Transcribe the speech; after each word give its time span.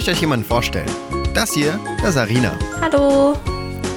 Ich 0.00 0.06
möchte 0.06 0.16
euch 0.16 0.22
jemanden 0.22 0.46
vorstellen. 0.46 0.90
Das 1.34 1.52
hier, 1.52 1.78
das 2.00 2.12
ist 2.12 2.16
Arina. 2.16 2.58
Hallo. 2.80 3.36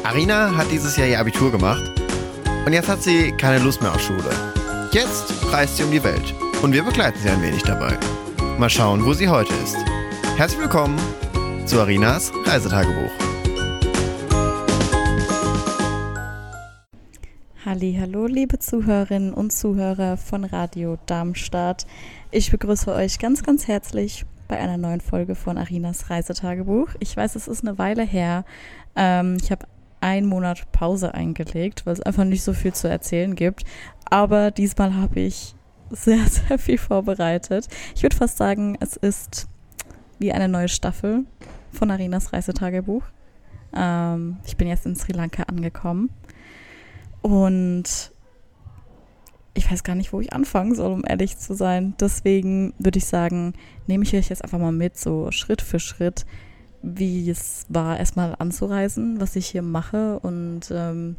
Arina 0.03 0.53
hat 0.53 0.69
dieses 0.69 0.97
Jahr 0.97 1.07
ihr 1.07 1.17
Abitur 1.17 1.49
gemacht 1.49 1.89
und 2.65 2.73
jetzt 2.73 2.89
hat 2.89 3.01
sie 3.01 3.31
keine 3.37 3.63
Lust 3.63 3.81
mehr 3.81 3.93
auf 3.93 4.01
Schule. 4.01 4.29
Jetzt 4.91 5.33
reist 5.53 5.77
sie 5.77 5.83
um 5.83 5.91
die 5.91 6.03
Welt 6.03 6.35
und 6.61 6.73
wir 6.73 6.83
begleiten 6.83 7.17
sie 7.23 7.29
ein 7.29 7.41
wenig 7.41 7.63
dabei. 7.63 7.97
Mal 8.57 8.69
schauen, 8.69 9.05
wo 9.05 9.13
sie 9.13 9.29
heute 9.29 9.53
ist. 9.63 9.77
Herzlich 10.35 10.59
willkommen 10.59 10.99
zu 11.65 11.79
Arinas 11.79 12.33
Reisetagebuch. 12.43 13.11
Hallo, 17.65 18.25
liebe 18.25 18.59
Zuhörerinnen 18.59 19.33
und 19.33 19.53
Zuhörer 19.53 20.17
von 20.17 20.43
Radio 20.43 20.97
Darmstadt. 21.05 21.87
Ich 22.29 22.51
begrüße 22.51 22.93
euch 22.93 23.19
ganz, 23.19 23.41
ganz 23.41 23.69
herzlich 23.69 24.25
bei 24.47 24.57
einer 24.57 24.77
neuen 24.77 25.01
Folge 25.01 25.35
von 25.35 25.57
Arinas 25.57 26.09
Reisetagebuch. 26.09 26.89
Ich 26.99 27.15
weiß, 27.15 27.35
es 27.35 27.47
ist 27.47 27.65
eine 27.65 27.77
Weile 27.77 28.03
her. 28.03 28.45
Ähm, 28.95 29.37
ich 29.41 29.51
habe 29.51 29.65
einen 30.01 30.27
Monat 30.27 30.71
Pause 30.71 31.13
eingelegt, 31.13 31.85
weil 31.85 31.93
es 31.93 32.01
einfach 32.01 32.25
nicht 32.25 32.43
so 32.43 32.53
viel 32.53 32.73
zu 32.73 32.89
erzählen 32.89 33.35
gibt. 33.35 33.63
Aber 34.05 34.51
diesmal 34.51 34.95
habe 34.95 35.21
ich 35.21 35.55
sehr, 35.89 36.25
sehr 36.27 36.59
viel 36.59 36.77
vorbereitet. 36.77 37.67
Ich 37.95 38.03
würde 38.03 38.15
fast 38.15 38.37
sagen, 38.37 38.77
es 38.79 38.95
ist 38.95 39.47
wie 40.19 40.31
eine 40.31 40.47
neue 40.47 40.69
Staffel 40.69 41.25
von 41.71 41.91
Arinas 41.91 42.33
Reisetagebuch. 42.33 43.03
Ähm, 43.75 44.37
ich 44.45 44.57
bin 44.57 44.67
jetzt 44.67 44.85
in 44.85 44.95
Sri 44.95 45.13
Lanka 45.13 45.43
angekommen 45.43 46.09
und 47.21 48.12
ich 49.53 49.69
weiß 49.69 49.83
gar 49.83 49.95
nicht, 49.95 50.13
wo 50.13 50.19
ich 50.19 50.33
anfangen 50.33 50.75
soll, 50.75 50.91
um 50.91 51.03
ehrlich 51.07 51.37
zu 51.37 51.53
sein. 51.53 51.93
Deswegen 51.99 52.73
würde 52.79 52.97
ich 52.97 53.05
sagen, 53.05 53.53
nehme 53.87 54.03
ich 54.03 54.15
euch 54.15 54.29
jetzt 54.29 54.43
einfach 54.43 54.59
mal 54.59 54.71
mit, 54.71 54.97
so 54.97 55.31
Schritt 55.31 55.61
für 55.61 55.79
Schritt, 55.79 56.25
wie 56.81 57.29
es 57.29 57.65
war, 57.69 57.99
erstmal 57.99 58.35
anzureisen, 58.39 59.21
was 59.21 59.35
ich 59.35 59.47
hier 59.47 59.61
mache 59.61 60.19
und 60.19 60.71
ähm, 60.71 61.17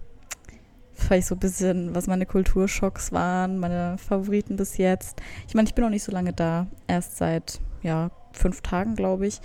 vielleicht 0.93 1.29
so 1.29 1.37
ein 1.37 1.41
bisschen, 1.41 1.95
was 1.95 2.07
meine 2.07 2.27
Kulturschocks 2.27 3.13
waren, 3.13 3.59
meine 3.59 3.97
Favoriten 3.99 4.57
bis 4.57 4.79
jetzt. 4.79 5.21
Ich 5.49 5.55
meine, 5.55 5.69
ich 5.69 5.75
bin 5.75 5.85
noch 5.85 5.91
nicht 5.91 6.05
so 6.05 6.13
lange 6.13 6.33
da, 6.33 6.67
erst 6.87 7.17
seit 7.17 7.61
ja, 7.83 8.11
fünf 8.33 8.63
Tagen, 8.63 8.95
glaube 8.95 9.27
ich. 9.27 9.41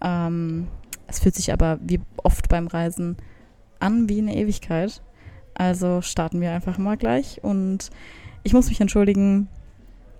Ähm, 0.00 0.68
es 1.06 1.20
fühlt 1.20 1.34
sich 1.34 1.52
aber 1.52 1.78
wie 1.82 2.00
oft 2.16 2.48
beim 2.48 2.66
Reisen 2.66 3.16
an 3.78 4.08
wie 4.08 4.18
eine 4.18 4.36
Ewigkeit. 4.36 5.02
Also 5.54 6.00
starten 6.00 6.40
wir 6.40 6.52
einfach 6.52 6.78
mal 6.78 6.96
gleich 6.96 7.42
und 7.42 7.90
ich 8.42 8.52
muss 8.52 8.68
mich 8.68 8.80
entschuldigen, 8.80 9.48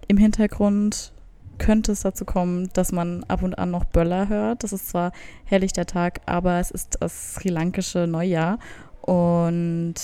im 0.08 0.16
Hintergrund 0.16 1.12
könnte 1.58 1.92
es 1.92 2.02
dazu 2.02 2.24
kommen, 2.24 2.70
dass 2.72 2.92
man 2.92 3.24
ab 3.24 3.42
und 3.42 3.54
an 3.54 3.70
noch 3.70 3.84
Böller 3.84 4.28
hört. 4.28 4.64
Das 4.64 4.72
ist 4.72 4.88
zwar 4.88 5.12
herrlich 5.44 5.72
der 5.72 5.86
Tag, 5.86 6.20
aber 6.26 6.58
es 6.58 6.70
ist 6.70 6.98
das 7.00 7.34
sri 7.34 7.48
lankische 7.48 8.06
Neujahr 8.06 8.58
und 9.00 9.94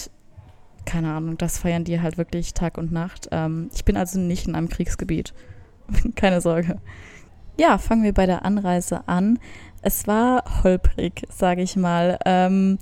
keine 0.85 1.13
Ahnung, 1.13 1.37
das 1.37 1.59
feiern 1.59 1.85
die 1.85 2.01
halt 2.01 2.17
wirklich 2.17 2.55
Tag 2.55 2.79
und 2.79 2.93
Nacht. 2.93 3.29
Ähm, 3.31 3.71
ich 3.75 3.85
bin 3.85 3.97
also 3.97 4.19
nicht 4.19 4.47
in 4.47 4.55
einem 4.55 4.71
Kriegsgebiet. 4.71 5.35
keine 6.15 6.41
Sorge. 6.41 6.79
Ja, 7.59 7.77
fangen 7.77 8.05
wir 8.05 8.15
bei 8.15 8.25
der 8.25 8.45
Anreise 8.45 9.07
an. 9.07 9.39
Es 9.83 10.07
war 10.07 10.63
holprig, 10.63 11.27
sage 11.29 11.63
ich 11.63 11.77
mal. 11.77 12.19
Ähm, 12.25 12.79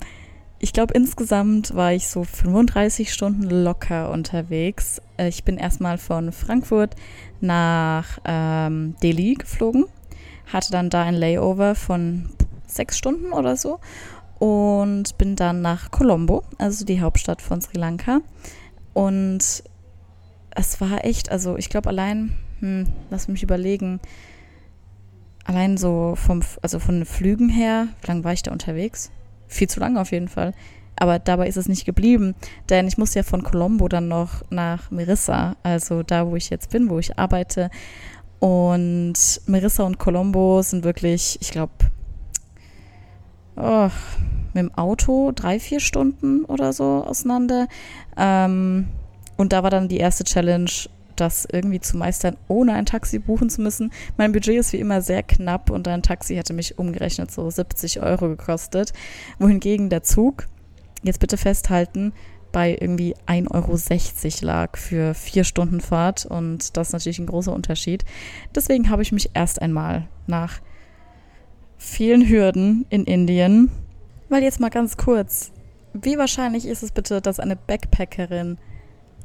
ich 0.59 0.71
glaube, 0.71 0.93
insgesamt 0.93 1.75
war 1.75 1.93
ich 1.93 2.07
so 2.07 2.23
35 2.23 3.11
Stunden 3.11 3.43
locker 3.43 4.09
unterwegs. 4.11 5.01
Äh, 5.17 5.29
ich 5.29 5.43
bin 5.43 5.57
erstmal 5.57 5.97
von 5.97 6.31
Frankfurt 6.31 6.95
nach 7.41 8.19
ähm, 8.25 8.95
Delhi 9.03 9.35
geflogen, 9.35 9.85
hatte 10.51 10.71
dann 10.71 10.89
da 10.89 11.03
ein 11.03 11.15
Layover 11.15 11.75
von 11.75 12.29
sechs 12.65 12.97
Stunden 12.97 13.33
oder 13.33 13.55
so 13.55 13.79
und 14.39 15.17
bin 15.17 15.35
dann 15.35 15.61
nach 15.61 15.91
Colombo, 15.91 16.43
also 16.57 16.85
die 16.85 17.01
Hauptstadt 17.01 17.41
von 17.41 17.61
Sri 17.61 17.77
Lanka. 17.77 18.19
Und 18.93 19.63
es 20.51 20.81
war 20.81 21.05
echt, 21.05 21.31
also 21.31 21.57
ich 21.57 21.69
glaube 21.69 21.89
allein, 21.89 22.35
hm, 22.59 22.87
lass 23.09 23.27
mich 23.27 23.43
überlegen, 23.43 23.99
allein 25.45 25.77
so 25.77 26.15
vom, 26.15 26.41
also 26.61 26.79
von 26.79 26.95
den 26.95 27.05
Flügen 27.05 27.49
her, 27.49 27.87
wie 28.01 28.07
lange 28.07 28.23
war 28.23 28.33
ich 28.33 28.43
da 28.43 28.51
unterwegs? 28.51 29.11
viel 29.47 29.69
zu 29.69 29.79
lange 29.79 29.99
auf 29.99 30.11
jeden 30.11 30.27
Fall. 30.27 30.53
Aber 30.97 31.19
dabei 31.19 31.47
ist 31.47 31.57
es 31.57 31.69
nicht 31.69 31.85
geblieben, 31.85 32.35
denn 32.69 32.87
ich 32.87 32.97
muss 32.97 33.13
ja 33.13 33.23
von 33.23 33.43
Colombo 33.43 33.87
dann 33.87 34.07
noch 34.07 34.43
nach 34.49 34.89
Merissa, 34.91 35.55
also 35.63 36.03
da, 36.03 36.27
wo 36.27 36.35
ich 36.35 36.49
jetzt 36.49 36.71
bin, 36.71 36.89
wo 36.89 36.99
ich 36.99 37.17
arbeite. 37.19 37.69
Und 38.39 39.13
Merissa 39.45 39.83
und 39.83 39.99
Colombo 39.99 40.61
sind 40.61 40.83
wirklich, 40.83 41.37
ich 41.41 41.51
glaube, 41.51 41.73
oh, 43.55 43.89
mit 44.53 44.63
dem 44.63 44.73
Auto 44.75 45.31
drei, 45.33 45.59
vier 45.59 45.79
Stunden 45.79 46.45
oder 46.45 46.73
so 46.73 47.03
auseinander. 47.05 47.67
Ähm, 48.17 48.87
und 49.37 49.53
da 49.53 49.63
war 49.63 49.69
dann 49.69 49.87
die 49.87 49.97
erste 49.97 50.23
Challenge, 50.23 50.69
das 51.15 51.47
irgendwie 51.51 51.79
zu 51.79 51.97
meistern, 51.97 52.37
ohne 52.47 52.73
ein 52.73 52.85
Taxi 52.85 53.19
buchen 53.19 53.49
zu 53.49 53.61
müssen. 53.61 53.91
Mein 54.17 54.31
Budget 54.31 54.59
ist 54.59 54.73
wie 54.73 54.79
immer 54.79 55.01
sehr 55.01 55.23
knapp 55.23 55.69
und 55.69 55.87
ein 55.87 56.03
Taxi 56.03 56.35
hätte 56.35 56.53
mich 56.53 56.77
umgerechnet 56.77 57.31
so 57.31 57.49
70 57.49 58.01
Euro 58.01 58.29
gekostet. 58.29 58.93
Wohingegen 59.39 59.89
der 59.89 60.03
Zug, 60.03 60.47
jetzt 61.03 61.19
bitte 61.19 61.37
festhalten, 61.37 62.13
bei 62.51 62.77
irgendwie 62.79 63.15
1,60 63.27 63.53
Euro 63.53 64.45
lag 64.45 64.77
für 64.77 65.13
vier 65.13 65.43
Stunden 65.43 65.81
Fahrt 65.81 66.25
und 66.25 66.75
das 66.77 66.87
ist 66.87 66.93
natürlich 66.93 67.19
ein 67.19 67.27
großer 67.27 67.53
Unterschied. 67.53 68.05
Deswegen 68.55 68.89
habe 68.89 69.01
ich 69.01 69.11
mich 69.11 69.31
erst 69.33 69.61
einmal 69.61 70.07
nach 70.27 70.59
vielen 71.77 72.27
Hürden 72.27 72.85
in 72.89 73.03
Indien, 73.03 73.69
weil 74.29 74.43
jetzt 74.43 74.59
mal 74.59 74.69
ganz 74.69 74.97
kurz, 74.97 75.51
wie 75.93 76.17
wahrscheinlich 76.17 76.65
ist 76.65 76.83
es 76.83 76.91
bitte, 76.91 77.21
dass 77.21 77.39
eine 77.39 77.55
Backpackerin 77.55 78.57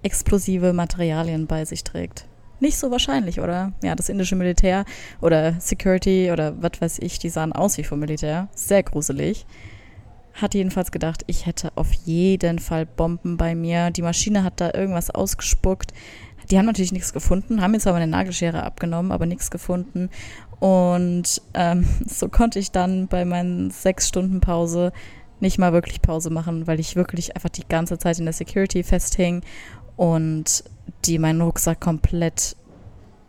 explosive 0.02 0.72
Materialien 0.72 1.46
bei 1.46 1.64
sich 1.64 1.84
trägt. 1.84 2.26
Nicht 2.60 2.78
so 2.78 2.90
wahrscheinlich, 2.90 3.40
oder? 3.40 3.72
Ja, 3.82 3.96
das 3.96 4.08
indische 4.08 4.36
Militär 4.36 4.84
oder 5.20 5.60
Security 5.60 6.30
oder 6.30 6.60
was 6.62 6.80
weiß 6.80 6.98
ich, 7.00 7.18
die 7.18 7.28
sahen 7.28 7.52
aus 7.52 7.76
wie 7.76 7.84
vom 7.84 7.98
Militär. 7.98 8.48
Sehr 8.54 8.82
gruselig. 8.82 9.46
Hat 10.34 10.54
jedenfalls 10.54 10.90
gedacht, 10.90 11.24
ich 11.26 11.46
hätte 11.46 11.72
auf 11.74 11.92
jeden 11.92 12.58
Fall 12.58 12.86
Bomben 12.86 13.36
bei 13.36 13.54
mir. 13.54 13.90
Die 13.90 14.02
Maschine 14.02 14.44
hat 14.44 14.60
da 14.60 14.72
irgendwas 14.72 15.10
ausgespuckt. 15.10 15.92
Die 16.50 16.58
haben 16.58 16.66
natürlich 16.66 16.92
nichts 16.92 17.12
gefunden, 17.12 17.62
haben 17.62 17.74
jetzt 17.74 17.86
aber 17.86 17.98
eine 17.98 18.06
Nagelschere 18.06 18.62
abgenommen, 18.62 19.12
aber 19.12 19.26
nichts 19.26 19.50
gefunden. 19.50 20.10
Und 20.58 21.42
ähm, 21.54 21.86
so 22.06 22.28
konnte 22.28 22.58
ich 22.58 22.70
dann 22.70 23.08
bei 23.08 23.24
meinen 23.24 23.70
sechs 23.70 24.08
Stunden 24.08 24.40
Pause 24.40 24.92
nicht 25.40 25.58
mal 25.58 25.72
wirklich 25.72 26.00
Pause 26.00 26.30
machen, 26.30 26.66
weil 26.66 26.78
ich 26.78 26.94
wirklich 26.94 27.34
einfach 27.34 27.48
die 27.48 27.66
ganze 27.68 27.98
Zeit 27.98 28.18
in 28.18 28.24
der 28.24 28.32
Security 28.32 28.82
festhing 28.84 29.42
und 29.96 30.64
die 31.04 31.18
meinen 31.18 31.40
Rucksack 31.40 31.80
komplett 31.80 32.56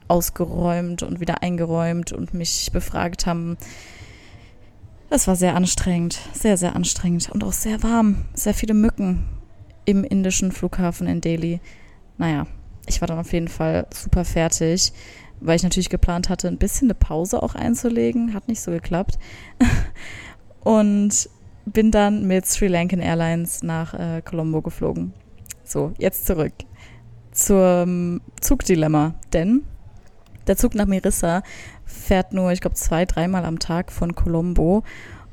ausgeräumt 0.07 1.01
und 1.01 1.19
wieder 1.19 1.41
eingeräumt 1.41 2.11
und 2.11 2.33
mich 2.33 2.69
befragt 2.71 3.25
haben. 3.25 3.57
Das 5.13 5.27
war 5.27 5.35
sehr 5.35 5.53
anstrengend, 5.55 6.19
sehr, 6.33 6.57
sehr 6.57 6.75
anstrengend 6.75 7.29
und 7.29 7.43
auch 7.43 7.53
sehr 7.53 7.83
warm. 7.83 8.25
Sehr 8.33 8.55
viele 8.55 8.73
Mücken 8.73 9.23
im 9.85 10.03
indischen 10.03 10.51
Flughafen 10.51 11.05
in 11.05 11.21
Delhi. 11.21 11.59
Naja, 12.17 12.47
ich 12.87 12.99
war 12.99 13.07
dann 13.07 13.19
auf 13.19 13.31
jeden 13.31 13.47
Fall 13.47 13.85
super 13.93 14.25
fertig, 14.25 14.91
weil 15.39 15.55
ich 15.55 15.61
natürlich 15.61 15.91
geplant 15.91 16.29
hatte, 16.29 16.47
ein 16.47 16.57
bisschen 16.57 16.87
eine 16.87 16.95
Pause 16.95 17.43
auch 17.43 17.53
einzulegen. 17.53 18.33
Hat 18.33 18.47
nicht 18.47 18.59
so 18.59 18.71
geklappt. 18.71 19.19
und 20.61 21.29
bin 21.67 21.91
dann 21.91 22.25
mit 22.25 22.47
Sri 22.47 22.65
Lankan 22.65 22.99
Airlines 22.99 23.61
nach 23.61 23.93
äh, 23.93 24.23
Colombo 24.23 24.63
geflogen. 24.63 25.13
So, 25.63 25.93
jetzt 25.99 26.25
zurück 26.25 26.53
zum 27.31 28.19
Zugdilemma. 28.41 29.13
Denn 29.31 29.61
der 30.47 30.57
Zug 30.57 30.75
nach 30.75 30.85
Merissa 30.85 31.43
fährt 31.85 32.33
nur, 32.33 32.51
ich 32.51 32.61
glaube, 32.61 32.75
zwei, 32.75 33.05
dreimal 33.05 33.45
am 33.45 33.59
Tag 33.59 33.91
von 33.91 34.15
Colombo. 34.15 34.83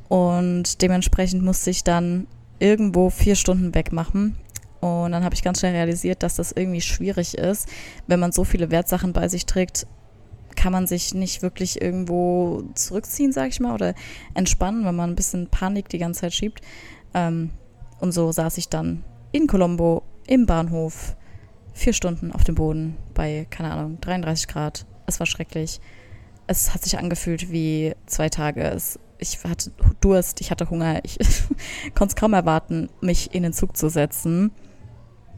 Und 0.09 0.83
dementsprechend 0.83 1.43
musste 1.43 1.71
ich 1.71 1.85
dann 1.85 2.27
irgendwo 2.59 3.11
vier 3.11 3.37
Stunden 3.37 3.75
wegmachen. 3.75 4.37
Und 4.81 5.13
dann 5.13 5.25
habe 5.25 5.35
ich 5.35 5.43
ganz 5.43 5.61
schnell 5.61 5.73
realisiert, 5.73 6.23
dass 6.23 6.37
das 6.37 6.53
irgendwie 6.53 6.81
schwierig 6.81 7.37
ist. 7.37 7.69
Wenn 8.07 8.21
man 8.21 8.33
so 8.33 8.45
viele 8.45 8.71
Wertsachen 8.71 9.13
bei 9.13 9.29
sich 9.29 9.47
trägt, 9.47 9.87
kann 10.57 10.73
man 10.73 10.87
sich 10.87 11.15
nicht 11.15 11.43
wirklich 11.43 11.81
irgendwo 11.81 12.65
zurückziehen, 12.75 13.33
sage 13.33 13.49
ich 13.49 13.61
mal, 13.61 13.75
oder 13.75 13.95
entspannen, 14.35 14.85
wenn 14.85 14.97
man 14.97 15.11
ein 15.11 15.17
bisschen 15.17 15.49
Panik 15.49 15.89
die 15.89 15.99
ganze 15.99 16.23
Zeit 16.23 16.35
schiebt. 16.35 16.61
Ähm, 17.15 17.51
und 18.01 18.13
so 18.13 18.33
saß 18.33 18.59
ich 18.59 18.69
dann 18.69 19.05
in 19.33 19.47
Colombo 19.47 20.03
im 20.27 20.47
Bahnhof 20.47 21.17
vier 21.73 21.93
Stunden 21.93 22.33
auf 22.33 22.45
dem 22.45 22.55
Boden 22.55 22.97
bei, 23.15 23.47
keine 23.51 23.73
Ahnung, 23.73 23.99
33 24.01 24.49
Grad. 24.49 24.87
Es 25.11 25.19
war 25.19 25.27
schrecklich. 25.27 25.81
Es 26.47 26.73
hat 26.73 26.85
sich 26.85 26.97
angefühlt 26.97 27.51
wie 27.51 27.95
zwei 28.07 28.29
Tage. 28.29 28.63
Es, 28.63 28.99
ich 29.19 29.43
hatte 29.43 29.73
Durst, 30.01 30.41
ich 30.41 30.53
hatte 30.53 30.71
Hunger. 30.71 31.01
Ich 31.05 31.19
konnte 31.97 32.13
es 32.13 32.17
kaum 32.17 32.33
erwarten, 32.33 32.89
mich 33.01 33.35
in 33.35 33.43
den 33.43 33.53
Zug 33.53 33.77
zu 33.77 33.89
setzen. 33.89 34.53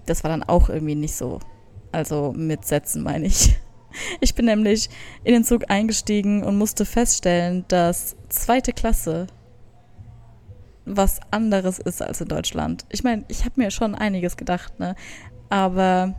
Das 0.04 0.24
war 0.24 0.30
dann 0.30 0.42
auch 0.42 0.68
irgendwie 0.68 0.94
nicht 0.94 1.14
so. 1.14 1.40
Also 1.90 2.34
mit 2.36 2.66
Setzen 2.66 3.02
meine 3.02 3.26
ich. 3.26 3.56
Ich 4.22 4.34
bin 4.34 4.46
nämlich 4.46 4.88
in 5.22 5.34
den 5.34 5.44
Zug 5.44 5.70
eingestiegen 5.70 6.44
und 6.44 6.56
musste 6.56 6.86
feststellen, 6.86 7.66
dass 7.68 8.16
zweite 8.30 8.72
Klasse 8.72 9.26
was 10.86 11.20
anderes 11.30 11.78
ist 11.78 12.00
als 12.00 12.22
in 12.22 12.28
Deutschland. 12.28 12.86
Ich 12.88 13.04
meine, 13.04 13.26
ich 13.28 13.44
habe 13.44 13.60
mir 13.60 13.70
schon 13.70 13.94
einiges 13.94 14.38
gedacht, 14.38 14.80
ne? 14.80 14.96
Aber 15.50 16.14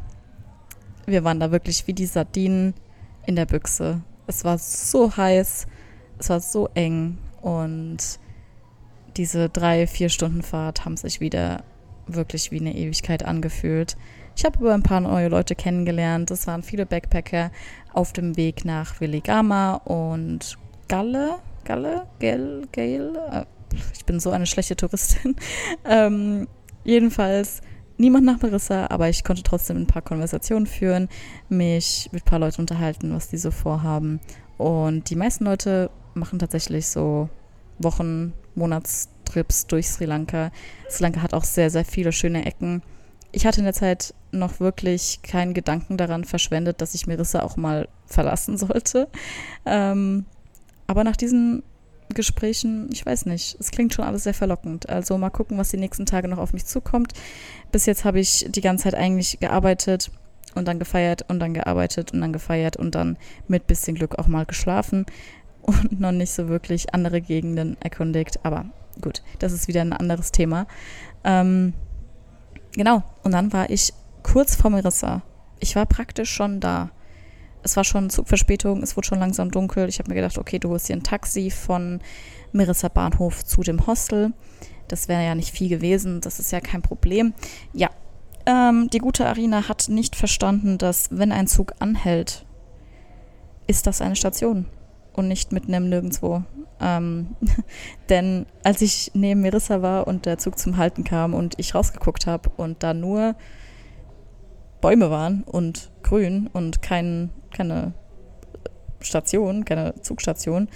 wir 1.08 1.24
waren 1.24 1.40
da 1.40 1.52
wirklich 1.52 1.88
wie 1.88 1.94
die 1.94 2.06
Sardinen 2.06 2.76
in 3.26 3.36
der 3.36 3.46
Büchse. 3.46 4.02
Es 4.28 4.44
war 4.44 4.58
so 4.58 5.16
heiß, 5.16 5.68
es 6.20 6.30
war 6.30 6.40
so 6.40 6.70
eng 6.74 7.18
und 7.42 8.20
diese 9.18 9.50
drei, 9.50 9.88
vier 9.88 10.10
Stunden 10.10 10.42
Fahrt 10.42 10.86
haben 10.86 10.98
sich 10.98 11.20
wieder 11.20 11.64
wirklich 12.08 12.52
wie 12.52 12.60
eine 12.60 12.76
Ewigkeit 12.76 13.24
angefühlt. 13.24 13.96
Ich 14.36 14.46
habe 14.46 14.58
aber 14.60 14.74
ein 14.74 14.84
paar 14.84 15.02
neue 15.02 15.28
Leute 15.28 15.56
kennengelernt. 15.56 16.32
Es 16.32 16.48
waren 16.48 16.64
viele 16.64 16.86
Backpacker 16.86 17.52
auf 17.94 18.14
dem 18.14 18.36
Weg 18.36 18.66
nach 18.66 19.00
Willigama 19.00 19.76
und 19.76 20.58
Galle. 20.88 21.36
Galle? 21.66 22.08
Gail? 22.20 22.68
Gail? 22.72 23.16
Äh, 23.32 23.46
ich 23.94 24.06
bin 24.06 24.20
so 24.20 24.32
eine 24.32 24.46
schlechte 24.46 24.76
Touristin. 24.76 25.36
ähm, 25.86 26.48
jedenfalls 26.84 27.62
niemand 27.98 28.26
nach 28.26 28.42
Marissa, 28.42 28.88
aber 28.90 29.10
ich 29.10 29.24
konnte 29.24 29.44
trotzdem 29.44 29.78
ein 29.78 29.88
paar 29.88 30.02
Konversationen 30.02 30.68
führen, 30.68 31.10
mich 31.50 32.10
mit 32.12 32.24
ein 32.24 32.30
paar 32.30 32.40
Leuten 32.40 32.62
unterhalten, 32.62 33.14
was 33.14 33.30
die 33.30 33.38
so 33.38 33.52
vorhaben. 33.52 34.20
Und 34.58 35.10
die 35.10 35.16
meisten 35.16 35.46
Leute 35.46 35.90
machen 36.14 36.40
tatsächlich 36.40 36.88
so 36.88 37.30
Wochen, 37.80 38.34
Monatstrips 38.56 39.68
durch 39.68 39.90
Sri 39.90 40.06
Lanka. 40.06 40.52
Sri 40.90 41.04
Lanka 41.04 41.22
hat 41.22 41.34
auch 41.34 41.44
sehr, 41.44 41.70
sehr 41.70 41.86
viele 41.86 42.12
schöne 42.12 42.46
Ecken. 42.46 42.82
Ich 43.32 43.46
hatte 43.46 43.60
in 43.60 43.66
der 43.66 43.74
Zeit 43.74 44.14
noch 44.32 44.60
wirklich 44.60 45.22
keinen 45.24 45.54
Gedanken 45.54 45.98
daran 45.98 46.24
verschwendet, 46.24 46.82
dass 46.82 46.94
ich 46.94 47.08
Marissa 47.08 47.42
auch 47.42 47.58
mal 47.58 47.88
verlassen 48.06 48.58
sollte. 48.60 49.08
Ähm, 49.66 50.26
aber 50.88 51.04
nach 51.04 51.16
diesen 51.16 51.64
Gesprächen, 52.10 52.90
ich 52.92 53.06
weiß 53.06 53.26
nicht, 53.26 53.58
es 53.60 53.72
klingt 53.72 53.94
schon 53.94 54.06
alles 54.06 54.24
sehr 54.24 54.34
verlockend. 54.34 54.90
Also 54.90 55.18
mal 55.18 55.30
gucken, 55.30 55.58
was 55.58 55.70
die 55.70 55.78
nächsten 55.78 56.06
Tage 56.06 56.28
noch 56.28 56.38
auf 56.38 56.54
mich 56.54 56.66
zukommt. 56.66 57.14
Bis 57.72 57.86
jetzt 57.86 58.06
habe 58.06 58.20
ich 58.20 58.46
die 58.50 58.62
ganze 58.62 58.86
Zeit 58.86 58.96
eigentlich 58.96 59.40
gearbeitet 59.40 60.12
und 60.56 60.68
dann 60.68 60.80
gefeiert 60.80 61.26
und 61.30 61.40
dann 61.40 61.54
gearbeitet 61.54 62.14
und 62.14 62.22
dann 62.22 62.34
gefeiert 62.34 62.78
und 62.78 62.96
dann 62.96 63.18
mit 63.48 63.68
bisschen 63.68 63.96
Glück 63.96 64.20
auch 64.20 64.28
mal 64.28 64.46
geschlafen 64.46 65.06
und 65.62 66.00
noch 66.00 66.12
nicht 66.12 66.32
so 66.32 66.48
wirklich 66.50 66.94
andere 66.94 67.22
Gegenden 67.22 67.78
erkundigt. 67.82 68.40
Aber 68.44 68.66
gut, 69.02 69.24
das 69.40 69.54
ist 69.54 69.68
wieder 69.68 69.82
ein 69.82 69.94
anderes 69.94 70.32
Thema. 70.32 70.68
Ähm, 71.24 71.74
genau, 72.74 73.04
und 73.24 73.32
dann 73.32 73.54
war 73.54 73.70
ich 73.70 73.94
kurz 74.24 74.56
vor 74.56 74.72
Marissa. 74.72 75.22
Ich 75.60 75.76
war 75.76 75.86
praktisch 75.86 76.32
schon 76.32 76.60
da. 76.60 76.92
Es 77.64 77.78
war 77.78 77.84
schon 77.84 78.10
Zugverspätung, 78.10 78.84
es 78.84 78.96
wurde 78.96 79.08
schon 79.08 79.20
langsam 79.20 79.50
dunkel. 79.50 79.88
Ich 79.90 80.00
habe 80.00 80.10
mir 80.10 80.16
gedacht, 80.16 80.38
okay, 80.38 80.60
du 80.60 80.70
holst 80.70 80.90
dir 80.90 80.96
ein 80.96 81.04
Taxi 81.04 81.50
von 81.50 82.02
Marissa 82.52 82.90
Bahnhof 82.90 83.46
zu 83.46 83.62
dem 83.62 83.88
Hostel. 83.88 84.34
Das 84.88 85.08
wäre 85.08 85.24
ja 85.24 85.34
nicht 85.34 85.52
viel 85.52 85.70
gewesen, 85.70 86.22
das 86.22 86.40
ist 86.40 86.52
ja 86.52 86.60
kein 86.60 86.82
Problem. 86.82 87.34
Ja, 87.74 87.90
ähm, 88.46 88.90
die 88.92 89.00
gute 89.00 89.26
Arina 89.26 89.68
hat 89.70 89.88
nicht 89.90 90.16
verstanden, 90.16 90.78
dass 90.78 91.08
wenn 91.12 91.32
ein 91.32 91.48
Zug 91.48 91.74
anhält, 91.80 92.46
ist 93.68 93.88
das 93.88 94.02
eine 94.02 94.16
Station 94.16 94.66
und 95.14 95.28
nicht 95.28 95.52
mitten 95.52 95.74
im 95.74 95.90
Nirgendwo. 95.90 96.44
Ähm, 96.82 97.36
denn 98.10 98.46
als 98.64 98.82
ich 98.82 99.12
neben 99.14 99.42
Marissa 99.42 99.82
war 99.82 100.08
und 100.08 100.26
der 100.26 100.38
Zug 100.38 100.60
zum 100.60 100.78
Halten 100.78 101.04
kam 101.04 101.34
und 101.34 101.58
ich 101.58 101.74
rausgeguckt 101.74 102.28
habe 102.28 102.50
und 102.58 102.84
da 102.84 102.94
nur 102.94 103.36
Bäume 104.84 105.10
waren 105.10 105.44
und 105.44 105.92
grün 106.04 106.50
und 106.52 106.82
kein, 106.82 107.30
keine 107.56 107.94
Station, 109.00 109.64
keine 109.64 109.96
Zugstation, 110.02 110.68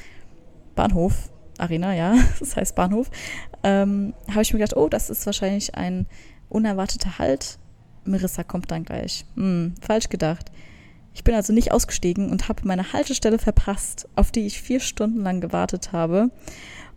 Bahnhof, 0.75 1.30
Arena, 1.57 1.94
ja, 1.94 2.15
das 2.39 2.56
heißt 2.56 2.74
Bahnhof, 2.74 3.12
ähm, 3.63 4.13
habe 4.30 4.44
ich 4.44 4.54
mir 4.54 4.59
gedacht, 4.59 4.77
oh, 4.77 4.88
das 4.88 5.09
ist 5.09 5.25
wahrscheinlich 5.25 5.75
ein 5.75 6.07
unerwarteter 6.48 7.19
Halt. 7.19 7.59
Marissa 8.06 8.44
kommt 8.44 8.71
dann 8.71 8.86
gleich. 8.86 9.25
Hm, 9.36 9.75
falsch 9.81 10.07
gedacht. 10.07 10.53
Ich 11.13 11.25
bin 11.25 11.36
also 11.36 11.51
nicht 11.51 11.74
ausgestiegen 11.74 12.31
und 12.31 12.48
habe 12.48 12.62
meine 12.63 12.94
Haltestelle 12.94 13.39
verpasst, 13.39 14.07
auf 14.15 14.31
die 14.31 14.45
ich 14.45 14.62
vier 14.62 14.80
Stunden 14.80 15.19
lang 15.19 15.42
gewartet 15.42 15.92
habe. 15.92 16.31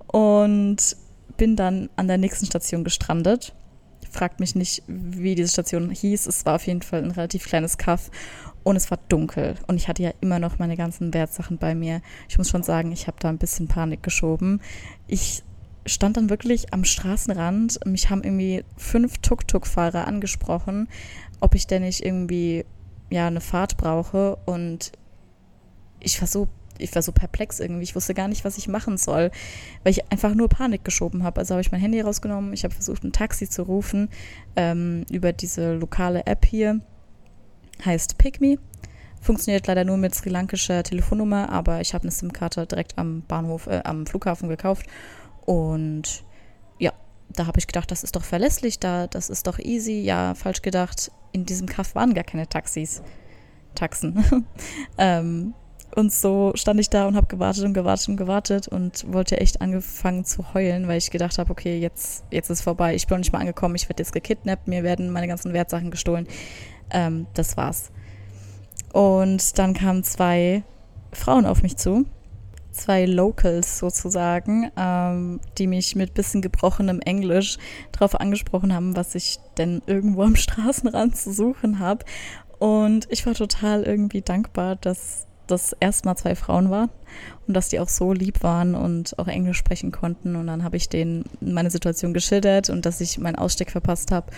Und 0.06 0.96
bin 1.36 1.56
dann 1.56 1.90
an 1.96 2.06
der 2.06 2.18
nächsten 2.18 2.46
Station 2.46 2.84
gestrandet. 2.84 3.52
Fragt 4.10 4.40
mich 4.40 4.54
nicht, 4.54 4.82
wie 4.86 5.34
diese 5.34 5.48
Station 5.48 5.90
hieß. 5.90 6.26
Es 6.26 6.44
war 6.44 6.56
auf 6.56 6.66
jeden 6.66 6.82
Fall 6.82 7.02
ein 7.02 7.12
relativ 7.12 7.46
kleines 7.46 7.78
Kaff 7.78 8.10
und 8.64 8.76
es 8.76 8.90
war 8.90 8.98
dunkel. 9.08 9.54
Und 9.66 9.76
ich 9.76 9.88
hatte 9.88 10.02
ja 10.02 10.12
immer 10.20 10.38
noch 10.38 10.58
meine 10.58 10.76
ganzen 10.76 11.14
Wertsachen 11.14 11.58
bei 11.58 11.74
mir. 11.74 12.02
Ich 12.28 12.38
muss 12.38 12.50
schon 12.50 12.62
sagen, 12.62 12.92
ich 12.92 13.06
habe 13.06 13.16
da 13.20 13.28
ein 13.28 13.38
bisschen 13.38 13.68
Panik 13.68 14.02
geschoben. 14.02 14.60
Ich 15.06 15.42
stand 15.86 16.16
dann 16.16 16.30
wirklich 16.30 16.74
am 16.74 16.84
Straßenrand. 16.84 17.86
Mich 17.86 18.10
haben 18.10 18.22
irgendwie 18.22 18.64
fünf 18.76 19.18
Tuk-Tuk-Fahrer 19.18 20.06
angesprochen, 20.06 20.88
ob 21.40 21.54
ich 21.54 21.66
denn 21.66 21.82
nicht 21.82 22.04
irgendwie 22.04 22.64
ja 23.10 23.26
eine 23.26 23.40
Fahrt 23.40 23.76
brauche 23.76 24.36
und 24.46 24.92
ich 26.00 26.20
war 26.20 26.28
so 26.28 26.48
ich 26.80 26.94
war 26.94 27.02
so 27.02 27.12
perplex 27.12 27.60
irgendwie. 27.60 27.82
Ich 27.82 27.94
wusste 27.94 28.14
gar 28.14 28.28
nicht, 28.28 28.44
was 28.44 28.58
ich 28.58 28.68
machen 28.68 28.96
soll, 28.96 29.30
weil 29.84 29.92
ich 29.92 30.10
einfach 30.10 30.34
nur 30.34 30.48
Panik 30.48 30.84
geschoben 30.84 31.22
habe. 31.22 31.40
Also 31.40 31.54
habe 31.54 31.60
ich 31.60 31.72
mein 31.72 31.80
Handy 31.80 32.00
rausgenommen. 32.00 32.52
Ich 32.52 32.64
habe 32.64 32.74
versucht, 32.74 33.04
ein 33.04 33.12
Taxi 33.12 33.48
zu 33.48 33.62
rufen 33.62 34.08
ähm, 34.56 35.04
über 35.10 35.32
diese 35.32 35.74
lokale 35.74 36.26
App 36.26 36.44
hier. 36.44 36.80
Heißt 37.84 38.18
PickMe. 38.18 38.58
Funktioniert 39.20 39.66
leider 39.66 39.84
nur 39.84 39.98
mit 39.98 40.14
sri 40.14 40.30
lankischer 40.30 40.82
Telefonnummer, 40.82 41.50
aber 41.50 41.82
ich 41.82 41.92
habe 41.92 42.04
eine 42.04 42.10
SIM-Karte 42.10 42.66
direkt 42.66 42.96
am 42.96 43.22
Bahnhof, 43.28 43.66
äh, 43.66 43.82
am 43.84 44.06
Flughafen 44.06 44.48
gekauft. 44.48 44.86
Und 45.44 46.24
ja, 46.78 46.92
da 47.28 47.46
habe 47.46 47.58
ich 47.58 47.66
gedacht, 47.66 47.90
das 47.90 48.02
ist 48.02 48.16
doch 48.16 48.24
verlässlich, 48.24 48.78
da, 48.78 49.06
das 49.06 49.28
ist 49.28 49.46
doch 49.46 49.58
easy. 49.58 50.00
Ja, 50.00 50.34
falsch 50.34 50.62
gedacht 50.62 51.10
in 51.32 51.46
diesem 51.46 51.66
Kaff 51.66 51.94
waren 51.94 52.14
gar 52.14 52.24
keine 52.24 52.48
Taxis. 52.48 53.02
Taxen. 53.74 54.24
ähm, 54.98 55.54
und 55.94 56.12
so 56.12 56.52
stand 56.54 56.80
ich 56.80 56.90
da 56.90 57.06
und 57.06 57.16
habe 57.16 57.26
gewartet 57.26 57.64
und 57.64 57.74
gewartet 57.74 58.08
und 58.08 58.16
gewartet 58.16 58.68
und 58.68 59.12
wollte 59.12 59.40
echt 59.40 59.60
angefangen 59.60 60.24
zu 60.24 60.54
heulen, 60.54 60.88
weil 60.88 60.98
ich 60.98 61.10
gedacht 61.10 61.38
habe, 61.38 61.50
okay, 61.50 61.78
jetzt, 61.78 62.24
jetzt 62.30 62.50
ist 62.50 62.62
vorbei. 62.62 62.94
Ich 62.94 63.06
bin 63.06 63.16
noch 63.16 63.20
nicht 63.20 63.32
mal 63.32 63.40
angekommen, 63.40 63.74
ich 63.74 63.88
werde 63.88 64.02
jetzt 64.02 64.12
gekidnappt, 64.12 64.68
mir 64.68 64.82
werden 64.82 65.10
meine 65.10 65.28
ganzen 65.28 65.52
Wertsachen 65.52 65.90
gestohlen. 65.90 66.26
Ähm, 66.90 67.26
das 67.34 67.56
war's. 67.56 67.90
Und 68.92 69.58
dann 69.58 69.74
kamen 69.74 70.02
zwei 70.02 70.62
Frauen 71.12 71.46
auf 71.46 71.62
mich 71.62 71.76
zu 71.76 72.06
zwei 72.72 73.04
Locals 73.04 73.78
sozusagen, 73.78 74.70
ähm, 74.76 75.40
die 75.58 75.66
mich 75.66 75.96
mit 75.96 76.14
bisschen 76.14 76.42
gebrochenem 76.42 77.00
Englisch 77.00 77.58
darauf 77.92 78.18
angesprochen 78.18 78.74
haben, 78.74 78.96
was 78.96 79.14
ich 79.14 79.38
denn 79.58 79.82
irgendwo 79.86 80.22
am 80.22 80.36
Straßenrand 80.36 81.16
zu 81.16 81.32
suchen 81.32 81.78
habe. 81.78 82.04
Und 82.58 83.06
ich 83.10 83.26
war 83.26 83.34
total 83.34 83.84
irgendwie 83.84 84.22
dankbar, 84.22 84.76
dass 84.76 85.26
das 85.50 85.74
erstmal 85.80 86.16
zwei 86.16 86.34
Frauen 86.34 86.70
waren 86.70 86.90
und 87.46 87.54
dass 87.54 87.68
die 87.68 87.80
auch 87.80 87.88
so 87.88 88.12
lieb 88.12 88.42
waren 88.42 88.74
und 88.74 89.18
auch 89.18 89.28
Englisch 89.28 89.58
sprechen 89.58 89.92
konnten. 89.92 90.36
Und 90.36 90.46
dann 90.46 90.64
habe 90.64 90.76
ich 90.76 90.88
denen 90.88 91.24
meine 91.40 91.70
Situation 91.70 92.14
geschildert 92.14 92.70
und 92.70 92.86
dass 92.86 93.00
ich 93.00 93.18
meinen 93.18 93.36
Ausstieg 93.36 93.70
verpasst 93.70 94.10
habe. 94.10 94.30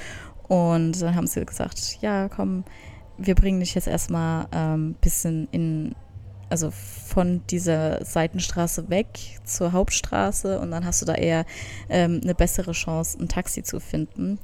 Und 0.49 1.01
dann 1.01 1.15
haben 1.15 1.27
sie 1.27 1.45
gesagt, 1.45 1.99
ja, 2.01 2.29
komm, 2.29 2.65
wir 3.19 3.35
bringen 3.35 3.61
dich 3.61 3.75
jetzt 3.75 3.89
erstmal 3.89 4.47
ein 4.51 4.75
ähm, 4.75 4.95
bisschen 5.01 5.49
in 5.53 5.95
also 6.53 6.71
von 6.71 7.41
dieser 7.49 8.05
Seitenstraße 8.05 8.91
weg 8.91 9.07
zur 9.43 9.73
Hauptstraße 9.73 10.61
und 10.61 10.71
dann 10.71 10.85
hast 10.85 11.01
du 11.01 11.07
da 11.07 11.15
eher 11.15 11.47
ähm, 11.89 12.21
eine 12.23 12.35
bessere 12.35 12.73
Chance, 12.73 13.19
ein 13.19 13.29
Taxi 13.29 13.63
zu 13.63 13.81
finden. 13.81 14.39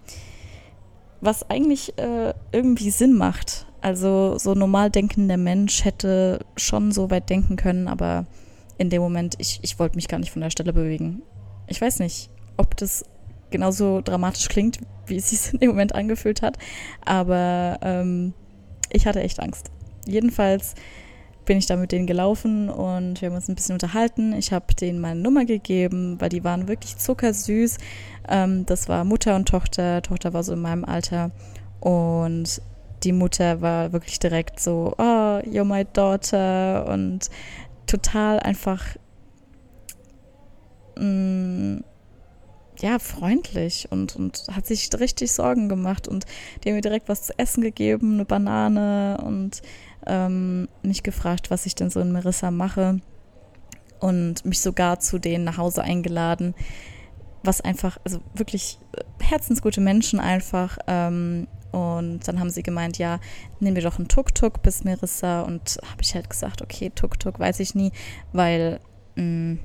Was 1.21 1.51
eigentlich 1.51 1.99
äh, 1.99 2.33
irgendwie 2.51 2.91
Sinn 2.91 3.13
macht. 3.13 3.67
Also 3.81 4.39
so 4.39 4.55
normal 4.55 4.91
denkender 4.91 5.37
Mensch 5.37 5.85
hätte 5.85 6.45
schon 6.57 6.93
so 6.93 7.11
weit 7.11 7.31
denken 7.31 7.57
können, 7.57 7.89
aber 7.89 8.27
in 8.77 8.91
dem 8.91 9.03
Moment, 9.03 9.37
ich, 9.39 9.61
ich 9.63 9.79
wollte 9.79 9.97
mich 9.97 10.09
gar 10.09 10.19
nicht 10.19 10.33
von 10.33 10.43
der 10.43 10.51
Stelle 10.51 10.73
bewegen. 10.73 11.23
Ich 11.67 11.81
weiß 11.81 12.01
nicht, 12.01 12.31
ob 12.57 12.77
das 12.77 13.05
genauso 13.51 14.01
dramatisch 14.01 14.49
klingt, 14.49 14.79
wie 15.07 15.17
es 15.17 15.31
sich 15.31 15.53
in 15.53 15.61
dem 15.61 15.71
Moment 15.71 15.95
angefühlt 15.95 16.43
hat, 16.43 16.59
aber 17.05 17.79
ähm, 17.83 18.35
ich 18.91 19.07
hatte 19.07 19.21
echt 19.21 19.41
Angst. 19.41 19.71
Jedenfalls 20.07 20.75
bin 21.45 21.59
ich 21.59 21.67
da 21.67 21.77
mit 21.77 21.93
denen 21.93 22.07
gelaufen 22.07 22.69
und 22.69 23.21
wir 23.21 23.29
haben 23.29 23.37
uns 23.37 23.49
ein 23.49 23.55
bisschen 23.55 23.75
unterhalten. 23.75 24.35
Ich 24.35 24.53
habe 24.53 24.75
denen 24.75 25.01
meine 25.01 25.21
Nummer 25.21 25.47
gegeben, 25.47 26.21
weil 26.21 26.29
die 26.29 26.45
waren 26.45 26.69
wirklich 26.69 26.99
zuckersüß. 26.99 27.79
Ähm, 28.29 28.67
das 28.67 28.89
war 28.89 29.05
Mutter 29.05 29.35
und 29.35 29.49
Tochter. 29.49 30.03
Tochter 30.03 30.35
war 30.35 30.43
so 30.43 30.53
in 30.53 30.61
meinem 30.61 30.85
Alter. 30.85 31.31
Und 31.81 32.61
die 33.05 33.13
Mutter 33.13 33.61
war 33.61 33.93
wirklich 33.93 34.19
direkt 34.19 34.61
so, 34.61 34.95
oh, 34.99 35.41
you're 35.45 35.65
my 35.65 35.85
daughter. 35.85 36.87
Und 36.89 37.31
total 37.87 38.41
einfach, 38.41 38.85
mh, 40.97 41.05
mm, 41.05 41.85
ja, 42.81 42.99
freundlich 42.99 43.89
und, 43.91 44.15
und 44.15 44.45
hat 44.53 44.67
sich 44.67 44.89
richtig 44.99 45.33
Sorgen 45.33 45.69
gemacht. 45.69 46.07
Und 46.07 46.27
die 46.63 46.69
haben 46.69 46.77
mir 46.77 46.83
direkt 46.83 47.09
was 47.09 47.23
zu 47.23 47.39
essen 47.39 47.63
gegeben, 47.63 48.15
eine 48.15 48.25
Banane 48.25 49.19
und 49.25 49.63
ähm, 50.07 50.69
mich 50.83 51.03
gefragt, 51.03 51.51
was 51.51 51.67
ich 51.67 51.75
denn 51.75 51.91
so 51.91 52.01
in 52.01 52.13
Marissa 52.13 52.51
mache 52.51 53.01
und 54.01 54.45
mich 54.45 54.61
sogar 54.61 55.01
zu 55.01 55.19
denen 55.19 55.45
nach 55.45 55.59
Hause 55.59 55.83
eingeladen, 55.83 56.55
was 57.43 57.61
einfach, 57.61 57.99
also 58.05 58.21
wirklich 58.35 58.79
äh, 58.93 59.03
herzensgute 59.25 59.81
Menschen 59.81 60.21
einfach. 60.21 60.79
Ähm, 60.87 61.49
und 61.73 62.27
dann 62.27 62.41
haben 62.41 62.51
sie 62.51 62.63
gemeint, 62.63 62.99
ja, 62.99 63.21
nehmen 63.61 63.77
wir 63.77 63.83
doch 63.83 63.99
einen 63.99 64.09
Tuk-Tuk 64.09 64.63
bis 64.63 64.85
Marissa. 64.85 65.43
Und 65.43 65.79
habe 65.91 66.03
ich 66.03 66.15
halt 66.15 66.31
gesagt, 66.31 66.63
okay, 66.63 66.91
Tuk-Tuk 66.91 67.39
weiß 67.39 67.61
ich 67.61 67.75
nie, 67.75 67.93
weil 68.33 68.81
mh, 69.17 69.23
mm, 69.23 69.61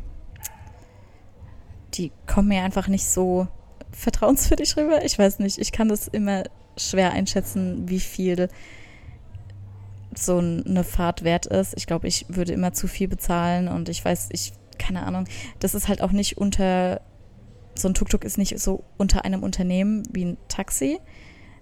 die 1.93 2.12
kommen 2.27 2.50
mir 2.50 2.63
einfach 2.63 2.88
nicht 2.88 3.05
so 3.05 3.48
vertrauenswürdig 3.91 4.75
rüber. 4.77 5.05
Ich 5.05 5.17
weiß 5.17 5.39
nicht, 5.39 5.60
ich 5.60 5.72
kann 5.72 5.88
das 5.88 6.07
immer 6.07 6.43
schwer 6.75 7.12
einschätzen, 7.12 7.88
wie 7.88 8.00
viel 8.00 8.50
so 10.15 10.38
eine 10.39 10.83
Fahrt 10.83 11.24
wert 11.24 11.45
ist. 11.45 11.74
Ich 11.77 11.88
glaube, 11.88 12.07
ich 12.07 12.25
würde 12.29 12.53
immer 12.53 12.74
zu 12.74 12.88
viel 12.88 13.07
bezahlen 13.07 13.67
und 13.67 13.89
ich 13.89 14.03
weiß, 14.03 14.29
ich, 14.31 14.53
keine 14.77 15.05
Ahnung, 15.05 15.25
das 15.60 15.75
ist 15.75 15.88
halt 15.88 16.01
auch 16.01 16.12
nicht 16.12 16.38
unter, 16.38 17.01
so 17.75 17.88
ein 17.88 17.93
Tuk-Tuk 17.93 18.24
ist 18.24 18.38
nicht 18.38 18.60
so 18.60 18.83
unter 18.98 19.25
einem 19.25 19.43
Unternehmen 19.43 20.03
wie 20.12 20.25
ein 20.25 20.38
Taxi, 20.48 21.00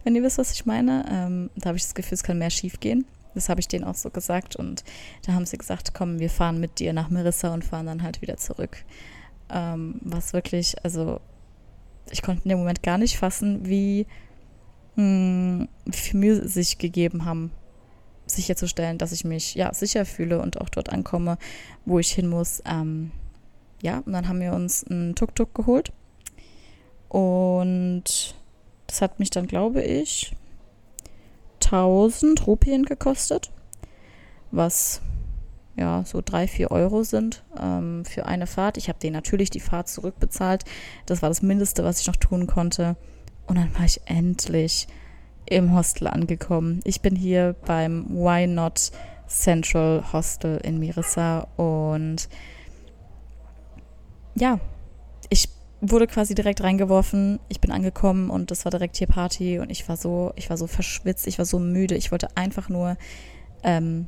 wenn 0.03 0.15
ihr 0.15 0.23
wisst, 0.23 0.37
was 0.37 0.51
ich 0.51 0.65
meine. 0.65 1.05
Ähm, 1.09 1.49
da 1.55 1.69
habe 1.69 1.77
ich 1.77 1.83
das 1.83 1.95
Gefühl, 1.95 2.15
es 2.15 2.23
kann 2.23 2.37
mehr 2.37 2.49
schief 2.49 2.79
gehen. 2.79 3.05
Das 3.33 3.49
habe 3.49 3.59
ich 3.59 3.67
denen 3.67 3.85
auch 3.85 3.95
so 3.95 4.09
gesagt 4.09 4.55
und 4.57 4.83
da 5.25 5.33
haben 5.33 5.45
sie 5.45 5.57
gesagt, 5.57 5.93
komm, 5.93 6.19
wir 6.19 6.29
fahren 6.29 6.59
mit 6.59 6.79
dir 6.79 6.91
nach 6.91 7.09
Marissa 7.09 7.53
und 7.53 7.63
fahren 7.63 7.85
dann 7.85 8.03
halt 8.03 8.21
wieder 8.21 8.37
zurück. 8.37 8.83
Ähm, 9.49 9.99
was 10.01 10.33
wirklich, 10.33 10.75
also 10.83 11.21
ich 12.09 12.21
konnte 12.21 12.43
in 12.43 12.49
dem 12.49 12.59
Moment 12.59 12.83
gar 12.83 12.97
nicht 12.97 13.17
fassen, 13.17 13.65
wie, 13.65 14.05
mh, 14.95 15.03
hm, 15.03 15.69
wie 15.85 15.97
viel 15.97 16.19
Mühe 16.19 16.35
sie 16.35 16.47
sich 16.49 16.77
gegeben 16.77 17.25
haben, 17.25 17.51
sicherzustellen, 18.25 18.97
dass 18.97 19.11
ich 19.11 19.23
mich 19.23 19.55
ja 19.55 19.73
sicher 19.73 20.05
fühle 20.05 20.41
und 20.41 20.59
auch 20.59 20.69
dort 20.69 20.89
ankomme, 20.89 21.37
wo 21.85 21.99
ich 21.99 22.11
hin 22.11 22.27
muss. 22.27 22.61
Ähm, 22.65 23.11
ja, 23.81 23.99
und 24.05 24.13
dann 24.13 24.27
haben 24.27 24.39
wir 24.39 24.53
uns 24.53 24.85
einen 24.85 25.15
Tuk-Tuk 25.15 25.53
geholt. 25.55 25.91
Und 27.09 28.35
das 28.91 29.01
hat 29.01 29.19
mich 29.19 29.29
dann, 29.29 29.47
glaube 29.47 29.81
ich, 29.81 30.33
1000 31.63 32.45
Rupien 32.45 32.83
gekostet, 32.83 33.49
was 34.51 35.01
ja 35.77 36.03
so 36.05 36.21
drei, 36.23 36.45
vier 36.45 36.71
Euro 36.71 37.03
sind 37.03 37.41
ähm, 37.57 38.03
für 38.03 38.25
eine 38.25 38.47
Fahrt. 38.47 38.75
Ich 38.75 38.89
habe 38.89 38.99
denen 38.99 39.13
natürlich 39.13 39.49
die 39.49 39.61
Fahrt 39.61 39.87
zurückbezahlt. 39.87 40.65
Das 41.05 41.21
war 41.21 41.29
das 41.29 41.41
Mindeste, 41.41 41.85
was 41.85 42.01
ich 42.01 42.07
noch 42.07 42.17
tun 42.17 42.47
konnte. 42.47 42.97
Und 43.47 43.57
dann 43.57 43.73
war 43.75 43.85
ich 43.85 44.01
endlich 44.05 44.87
im 45.45 45.73
Hostel 45.73 46.07
angekommen. 46.07 46.81
Ich 46.83 46.99
bin 46.99 47.15
hier 47.15 47.55
beim 47.65 48.09
Why 48.09 48.45
Not 48.45 48.91
Central 49.27 50.03
Hostel 50.11 50.57
in 50.57 50.79
Mirissa 50.79 51.47
und 51.55 52.27
ja, 54.35 54.59
wurde 55.81 56.07
quasi 56.07 56.35
direkt 56.35 56.61
reingeworfen. 56.61 57.39
Ich 57.49 57.59
bin 57.59 57.71
angekommen 57.71 58.29
und 58.29 58.51
es 58.51 58.65
war 58.65 58.69
direkt 58.69 58.97
hier 58.97 59.07
Party 59.07 59.59
und 59.59 59.71
ich 59.71 59.89
war 59.89 59.97
so, 59.97 60.31
ich 60.35 60.49
war 60.49 60.57
so 60.57 60.67
verschwitzt, 60.67 61.27
ich 61.27 61.39
war 61.39 61.45
so 61.45 61.59
müde. 61.59 61.95
Ich 61.95 62.11
wollte 62.11 62.37
einfach 62.37 62.69
nur 62.69 62.97
ähm, 63.63 64.07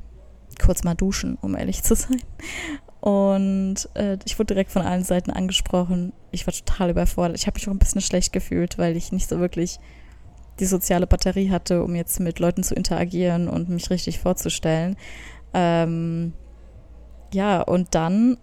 kurz 0.64 0.84
mal 0.84 0.94
duschen, 0.94 1.38
um 1.42 1.56
ehrlich 1.56 1.84
zu 1.84 1.96
sein. 1.96 2.22
Und 3.02 3.90
äh, 3.96 4.18
ich 4.24 4.40
wurde 4.40 4.54
direkt 4.54 4.72
von 4.72 4.84
allen 4.84 5.04
Seiten 5.04 5.32
angesprochen. 5.32 6.14
Ich 6.32 6.48
war 6.48 6.54
total 6.54 6.92
überfordert. 6.92 7.38
Ich 7.38 7.48
habe 7.48 7.56
mich 7.56 7.68
auch 7.68 7.74
ein 7.74 7.80
bisschen 7.80 8.02
schlecht 8.02 8.32
gefühlt, 8.32 8.78
weil 8.78 8.96
ich 8.96 9.12
nicht 9.12 9.28
so 9.28 9.40
wirklich 9.40 9.80
die 10.60 10.66
soziale 10.66 11.08
Batterie 11.08 11.50
hatte, 11.50 11.84
um 11.84 11.96
jetzt 11.96 12.20
mit 12.20 12.40
Leuten 12.40 12.64
zu 12.64 12.76
interagieren 12.76 13.50
und 13.50 13.70
mich 13.70 13.90
richtig 13.90 14.20
vorzustellen. 14.20 14.96
Ähm, 15.54 16.34
ja, 17.34 17.62
und 17.62 17.96
dann 17.96 18.38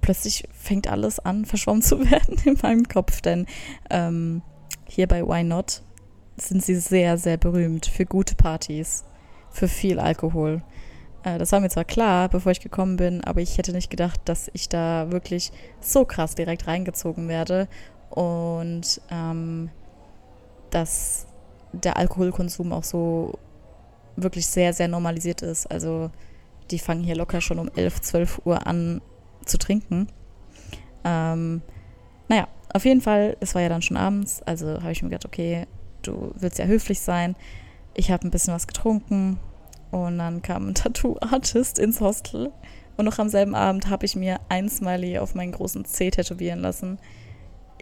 plötzlich 0.00 0.48
fängt 0.52 0.88
alles 0.88 1.18
an, 1.18 1.44
verschwommen 1.44 1.82
zu 1.82 2.00
werden 2.10 2.36
in 2.44 2.58
meinem 2.62 2.88
Kopf, 2.88 3.20
denn 3.20 3.46
ähm, 3.90 4.42
hier 4.86 5.06
bei 5.06 5.22
Why 5.26 5.44
Not 5.44 5.82
sind 6.36 6.62
sie 6.62 6.76
sehr, 6.76 7.18
sehr 7.18 7.36
berühmt 7.36 7.86
für 7.86 8.06
gute 8.06 8.34
Partys, 8.34 9.04
für 9.50 9.68
viel 9.68 9.98
Alkohol. 9.98 10.62
Äh, 11.22 11.38
das 11.38 11.52
war 11.52 11.60
mir 11.60 11.68
zwar 11.68 11.84
klar, 11.84 12.28
bevor 12.28 12.52
ich 12.52 12.60
gekommen 12.60 12.96
bin, 12.96 13.22
aber 13.24 13.40
ich 13.40 13.58
hätte 13.58 13.72
nicht 13.72 13.90
gedacht, 13.90 14.20
dass 14.24 14.50
ich 14.54 14.68
da 14.68 15.10
wirklich 15.10 15.52
so 15.80 16.04
krass 16.04 16.34
direkt 16.34 16.66
reingezogen 16.66 17.28
werde 17.28 17.68
und 18.10 19.00
ähm, 19.10 19.70
dass 20.70 21.26
der 21.72 21.96
Alkoholkonsum 21.96 22.72
auch 22.72 22.84
so 22.84 23.38
wirklich 24.16 24.46
sehr, 24.46 24.72
sehr 24.72 24.88
normalisiert 24.88 25.42
ist. 25.42 25.70
Also 25.70 26.10
die 26.70 26.78
fangen 26.78 27.02
hier 27.02 27.16
locker 27.16 27.40
schon 27.40 27.58
um 27.58 27.70
11, 27.74 28.00
12 28.00 28.42
Uhr 28.44 28.66
an 28.66 29.00
zu 29.44 29.58
trinken. 29.58 30.08
Ähm, 31.04 31.62
naja, 32.28 32.48
auf 32.72 32.84
jeden 32.84 33.00
Fall, 33.00 33.36
es 33.40 33.54
war 33.54 33.62
ja 33.62 33.68
dann 33.68 33.82
schon 33.82 33.96
abends, 33.96 34.42
also 34.42 34.80
habe 34.82 34.92
ich 34.92 35.02
mir 35.02 35.10
gedacht, 35.10 35.26
okay, 35.26 35.66
du 36.02 36.32
willst 36.36 36.58
ja 36.58 36.66
höflich 36.66 37.00
sein. 37.00 37.36
Ich 37.94 38.10
habe 38.10 38.26
ein 38.26 38.30
bisschen 38.30 38.54
was 38.54 38.66
getrunken 38.66 39.38
und 39.90 40.18
dann 40.18 40.42
kam 40.42 40.68
ein 40.68 40.74
Tattoo-Artist 40.74 41.78
ins 41.78 42.00
Hostel. 42.00 42.52
Und 42.96 43.06
noch 43.06 43.18
am 43.18 43.28
selben 43.28 43.54
Abend 43.54 43.88
habe 43.88 44.04
ich 44.04 44.16
mir 44.16 44.38
ein 44.48 44.68
Smiley 44.68 45.18
auf 45.18 45.34
meinen 45.34 45.52
großen 45.52 45.84
C 45.86 46.10
tätowieren 46.10 46.60
lassen 46.60 46.98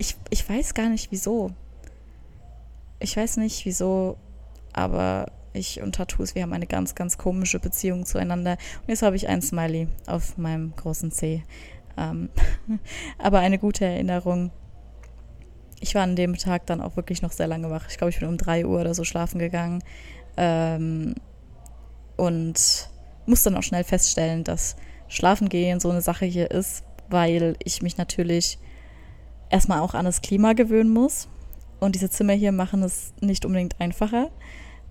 ich, 0.00 0.16
ich 0.30 0.48
weiß 0.48 0.72
gar 0.74 0.88
nicht 0.88 1.12
wieso. 1.12 1.52
Ich 3.00 3.16
weiß 3.16 3.36
nicht 3.36 3.66
wieso, 3.66 4.16
aber 4.72 5.26
ich 5.52 5.82
und 5.82 5.94
Tattoos, 5.94 6.34
wir 6.34 6.42
haben 6.42 6.52
eine 6.52 6.66
ganz, 6.66 6.94
ganz 6.94 7.18
komische 7.18 7.58
Beziehung 7.58 8.06
zueinander. 8.06 8.52
Und 8.82 8.88
jetzt 8.88 9.02
habe 9.02 9.16
ich 9.16 9.28
ein 9.28 9.42
Smiley 9.42 9.88
auf 10.06 10.38
meinem 10.38 10.74
großen 10.76 11.10
C. 11.10 11.42
Ähm, 11.96 12.28
aber 13.18 13.40
eine 13.40 13.58
gute 13.58 13.84
Erinnerung. 13.84 14.50
Ich 15.80 15.94
war 15.94 16.02
an 16.02 16.16
dem 16.16 16.36
Tag 16.36 16.66
dann 16.66 16.80
auch 16.80 16.96
wirklich 16.96 17.22
noch 17.22 17.32
sehr 17.32 17.46
lange 17.46 17.70
wach. 17.70 17.86
Ich 17.88 17.98
glaube, 17.98 18.10
ich 18.10 18.18
bin 18.18 18.28
um 18.28 18.36
3 18.36 18.66
Uhr 18.66 18.80
oder 18.80 18.94
so 18.94 19.04
schlafen 19.04 19.38
gegangen. 19.38 19.82
Ähm, 20.36 21.14
und 22.16 22.90
muss 23.26 23.42
dann 23.42 23.56
auch 23.56 23.62
schnell 23.62 23.84
feststellen, 23.84 24.44
dass 24.44 24.76
Schlafen 25.08 25.48
gehen 25.48 25.80
so 25.80 25.90
eine 25.90 26.02
Sache 26.02 26.26
hier 26.26 26.50
ist, 26.50 26.84
weil 27.08 27.56
ich 27.64 27.82
mich 27.82 27.96
natürlich 27.96 28.58
erstmal 29.48 29.80
auch 29.80 29.94
an 29.94 30.04
das 30.04 30.20
Klima 30.20 30.52
gewöhnen 30.52 30.92
muss. 30.92 31.28
Und 31.80 31.94
diese 31.94 32.10
Zimmer 32.10 32.34
hier 32.34 32.52
machen 32.52 32.82
es 32.82 33.14
nicht 33.20 33.44
unbedingt 33.44 33.80
einfacher, 33.80 34.30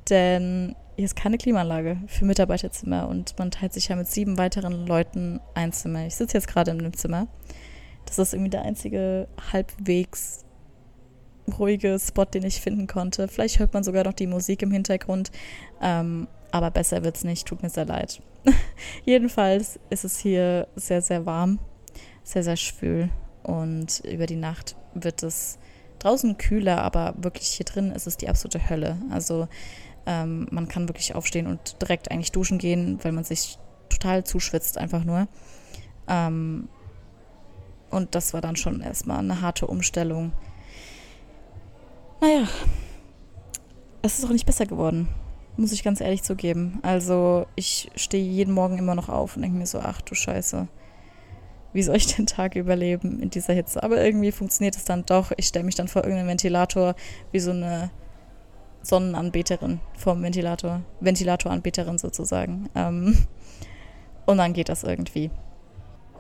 denn 0.10 0.76
hier 0.96 1.06
ist 1.06 1.16
keine 1.16 1.38
Klimaanlage 1.38 1.98
für 2.08 2.26
Mitarbeiterzimmer 2.26 3.08
und 3.08 3.38
man 3.40 3.52
teilt 3.52 3.74
sich 3.74 3.88
ja 3.88 3.96
mit 3.96 4.08
sieben 4.08 4.38
weiteren 4.38 4.86
Leuten 4.86 5.40
ein 5.54 5.72
Zimmer. 5.72 6.06
Ich 6.06 6.16
sitze 6.16 6.38
jetzt 6.38 6.48
gerade 6.48 6.72
in 6.72 6.80
einem 6.80 6.94
Zimmer. 6.94 7.28
Das 8.06 8.20
ist 8.20 8.34
irgendwie 8.34 8.50
der 8.50 8.64
einzige 8.64 9.28
halbwegs 9.54 10.46
ruhige 11.58 11.98
Spot, 12.00 12.26
den 12.26 12.44
ich 12.44 12.62
finden 12.62 12.88
konnte. 12.88 13.28
Vielleicht 13.28 13.60
hört 13.60 13.74
man 13.74 13.84
sogar 13.84 14.04
noch 14.04 14.14
die 14.14 14.28
Musik 14.28 14.62
im 14.62 14.72
Hintergrund, 14.72 15.32
ähm, 15.82 16.28
aber 16.52 16.72
besser 16.72 17.04
wird 17.04 17.16
es 17.16 17.24
nicht. 17.24 17.48
Tut 17.48 17.64
mir 17.64 17.70
sehr 17.70 17.86
leid. 17.86 18.22
Jedenfalls 19.06 19.80
ist 19.90 20.06
es 20.06 20.20
hier 20.20 20.68
sehr, 20.76 21.02
sehr 21.02 21.26
warm, 21.26 21.60
sehr, 22.24 22.44
sehr 22.44 22.58
schwül 22.58 23.10
und 23.44 24.02
über 24.06 24.26
die 24.26 24.36
Nacht 24.36 24.76
wird 24.94 25.24
es 25.24 25.60
draußen 26.00 26.38
kühler, 26.38 26.82
aber 26.82 27.14
wirklich 27.18 27.48
hier 27.48 27.66
drin 27.66 27.92
ist 27.92 28.08
es 28.08 28.18
die 28.18 28.30
absolute 28.30 28.70
Hölle. 28.70 28.98
Also 29.12 29.48
ähm, 30.06 30.48
man 30.52 30.68
kann 30.68 30.88
wirklich 30.90 31.16
aufstehen 31.16 31.48
und 31.48 31.82
direkt 31.82 32.12
eigentlich 32.12 32.32
duschen 32.32 32.58
gehen, 32.58 33.00
weil 33.04 33.12
man 33.12 33.24
sich 33.24 33.58
total 33.90 34.24
zuschwitzt 34.24 34.78
einfach 34.78 35.04
nur. 35.04 35.28
Ähm, 36.08 36.70
und 37.90 38.16
das 38.16 38.34
war 38.34 38.42
dann 38.42 38.56
schon 38.56 38.82
erstmal 38.82 39.20
eine 39.20 39.42
harte 39.42 39.68
Umstellung. 39.68 40.32
Naja, 42.22 42.48
es 44.02 44.20
ist 44.20 44.26
auch 44.26 44.30
nicht 44.30 44.46
besser 44.46 44.66
geworden, 44.66 45.08
muss 45.58 45.72
ich 45.72 45.84
ganz 45.84 46.02
ehrlich 46.02 46.24
zugeben. 46.24 46.80
Also 46.82 47.46
ich 47.56 47.90
stehe 47.96 48.24
jeden 48.24 48.54
Morgen 48.54 48.78
immer 48.78 48.96
noch 48.96 49.10
auf 49.10 49.36
und 49.36 49.42
denke 49.42 49.58
mir 49.58 49.66
so, 49.66 49.80
ach 49.80 50.02
du 50.02 50.16
Scheiße 50.16 50.68
wie 51.74 51.84
soll 51.84 51.98
ich 51.98 52.16
den 52.16 52.26
Tag 52.26 52.56
überleben 52.56 53.22
in 53.22 53.30
dieser 53.30 53.54
Hitze? 53.54 53.84
Aber 53.84 54.04
irgendwie 54.04 54.32
funktioniert 54.32 54.76
es 54.76 54.86
dann 54.86 55.06
doch. 55.06 55.32
Ich 55.38 55.48
stelle 55.48 55.66
mich 55.66 55.76
dann 55.76 55.88
vor 55.88 56.04
irgendeinen 56.04 56.30
Ventilator 56.30 56.96
wie 57.32 57.40
so 57.40 57.52
eine 57.52 57.92
Sonnenanbeterin 58.82 59.80
vom 59.98 60.22
Ventilator, 60.22 60.82
Ventilatoranbeterin 61.00 61.98
sozusagen. 61.98 62.70
Ähm, 62.76 63.28
und 64.26 64.38
dann 64.38 64.54
geht 64.54 64.70
das 64.70 64.84
irgendwie. 64.84 65.32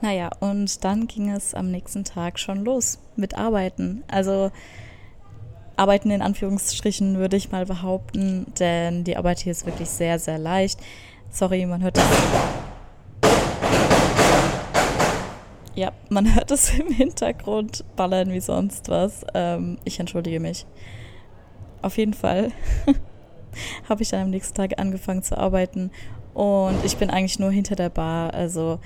Naja, 0.01 0.30
und 0.39 0.84
dann 0.84 1.08
ging 1.08 1.30
es 1.30 1.54
am 1.54 1.72
nächsten 1.72 2.04
Tag 2.04 2.39
schon 2.39 2.63
los 2.63 3.00
mit 3.16 3.38
Arbeiten. 3.38 4.04
Also 4.08 4.51
Arbeiten 5.75 6.12
in 6.12 6.22
Anführungsstrichen 6.22 7.18
würde 7.18 7.38
ich 7.38 7.51
mal 7.51 7.66
behaupten, 7.66 8.48
denn 8.60 9.04
die 9.04 9.18
Arbeit 9.18 9.39
hier 9.39 9.51
ist 9.51 9.66
wirklich 9.66 9.89
sehr, 9.89 10.20
sehr 10.20 10.38
leicht. 10.38 10.80
Sorry, 11.30 11.66
man 11.66 11.84
hört 11.84 11.98
das 11.98 12.06
Ja, 15.75 15.94
man 16.10 16.36
hört 16.36 16.51
es 16.51 16.78
im 16.78 16.88
Hintergrund 16.88 17.86
ballern 17.96 18.34
wie 18.34 18.42
sonst 18.42 18.89
was. 18.89 19.25
Ähm, 19.34 19.78
ich 19.86 20.00
entschuldige 20.00 20.42
mich. 20.42 20.66
Auf 21.81 21.98
jeden 21.98 22.13
Fall 22.13 22.51
habe 23.89 24.01
ich 24.01 24.09
dann 24.09 24.24
am 24.24 24.29
nächsten 24.29 24.55
Tag 24.55 24.79
angefangen 24.79 25.24
zu 25.24 25.38
arbeiten 25.38 25.91
und 26.33 26.83
ich 26.86 26.98
bin 26.98 27.09
eigentlich 27.09 27.39
nur 27.39 27.51
hinter 27.51 27.75
der 27.75 27.89
Bar, 27.89 28.33
also 28.33 28.79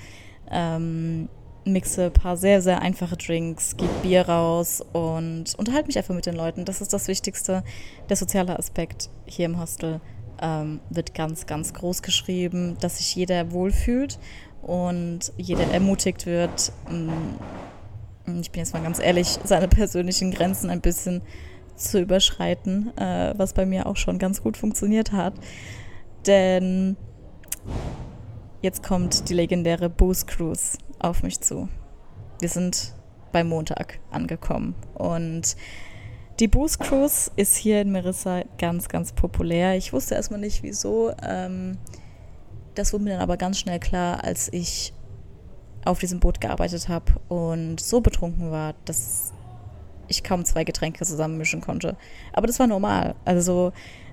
ähm, 0.50 1.28
mixe 1.64 2.06
ein 2.06 2.12
paar 2.12 2.36
sehr, 2.36 2.60
sehr 2.60 2.82
einfache 2.82 3.16
Drinks, 3.16 3.76
gebe 3.76 3.92
Bier 4.02 4.28
raus 4.28 4.82
und 4.92 5.54
unterhalte 5.56 5.86
mich 5.86 5.98
einfach 5.98 6.14
mit 6.14 6.26
den 6.26 6.36
Leuten. 6.36 6.64
Das 6.64 6.80
ist 6.80 6.92
das 6.92 7.08
Wichtigste. 7.08 7.62
Der 8.08 8.16
soziale 8.16 8.58
Aspekt 8.58 9.08
hier 9.26 9.46
im 9.46 9.58
Hostel 9.60 10.00
ähm, 10.40 10.80
wird 10.90 11.14
ganz, 11.14 11.46
ganz 11.46 11.72
groß 11.72 12.02
geschrieben, 12.02 12.76
dass 12.80 12.98
sich 12.98 13.14
jeder 13.14 13.52
wohlfühlt 13.52 14.18
und 14.62 15.32
jeder 15.36 15.70
ermutigt 15.70 16.26
wird, 16.26 16.72
mm, 16.90 18.40
ich 18.40 18.50
bin 18.50 18.60
jetzt 18.60 18.72
mal 18.72 18.82
ganz 18.82 18.98
ehrlich, 18.98 19.38
seine 19.44 19.68
persönlichen 19.68 20.30
Grenzen 20.30 20.70
ein 20.70 20.80
bisschen 20.80 21.20
zu 21.76 22.00
überschreiten, 22.00 22.96
äh, 22.96 23.34
was 23.36 23.52
bei 23.52 23.66
mir 23.66 23.86
auch 23.86 23.96
schon 23.96 24.18
ganz 24.18 24.42
gut 24.42 24.56
funktioniert 24.56 25.12
hat. 25.12 25.34
Denn 26.26 26.96
jetzt 28.62 28.82
kommt 28.82 29.28
die 29.28 29.34
legendäre 29.34 29.90
Booze 29.90 30.26
Cruise 30.26 30.78
auf 30.98 31.22
mich 31.22 31.40
zu. 31.40 31.68
Wir 32.40 32.48
sind 32.48 32.94
bei 33.32 33.44
Montag 33.44 33.98
angekommen 34.10 34.74
und 34.94 35.56
die 36.40 36.48
Booze 36.48 36.78
Cruise 36.78 37.30
ist 37.36 37.56
hier 37.56 37.80
in 37.80 37.92
Marissa 37.92 38.42
ganz, 38.58 38.88
ganz 38.88 39.12
populär. 39.12 39.76
Ich 39.76 39.92
wusste 39.92 40.14
erstmal 40.14 40.40
nicht, 40.40 40.62
wieso. 40.62 41.12
Ähm, 41.22 41.78
das 42.74 42.92
wurde 42.92 43.04
mir 43.04 43.10
dann 43.10 43.20
aber 43.20 43.36
ganz 43.36 43.58
schnell 43.58 43.78
klar, 43.78 44.24
als 44.24 44.52
ich 44.52 44.92
auf 45.84 45.98
diesem 45.98 46.20
Boot 46.20 46.40
gearbeitet 46.40 46.88
habe 46.88 47.12
und 47.28 47.78
so 47.78 48.00
betrunken 48.00 48.50
war, 48.50 48.74
dass 48.84 49.33
ich 50.14 50.24
kaum 50.24 50.44
zwei 50.44 50.64
Getränke 50.64 51.04
zusammenmischen 51.04 51.60
konnte. 51.60 51.96
Aber 52.32 52.46
das 52.46 52.58
war 52.58 52.66
normal. 52.66 53.14
Also, 53.24 53.72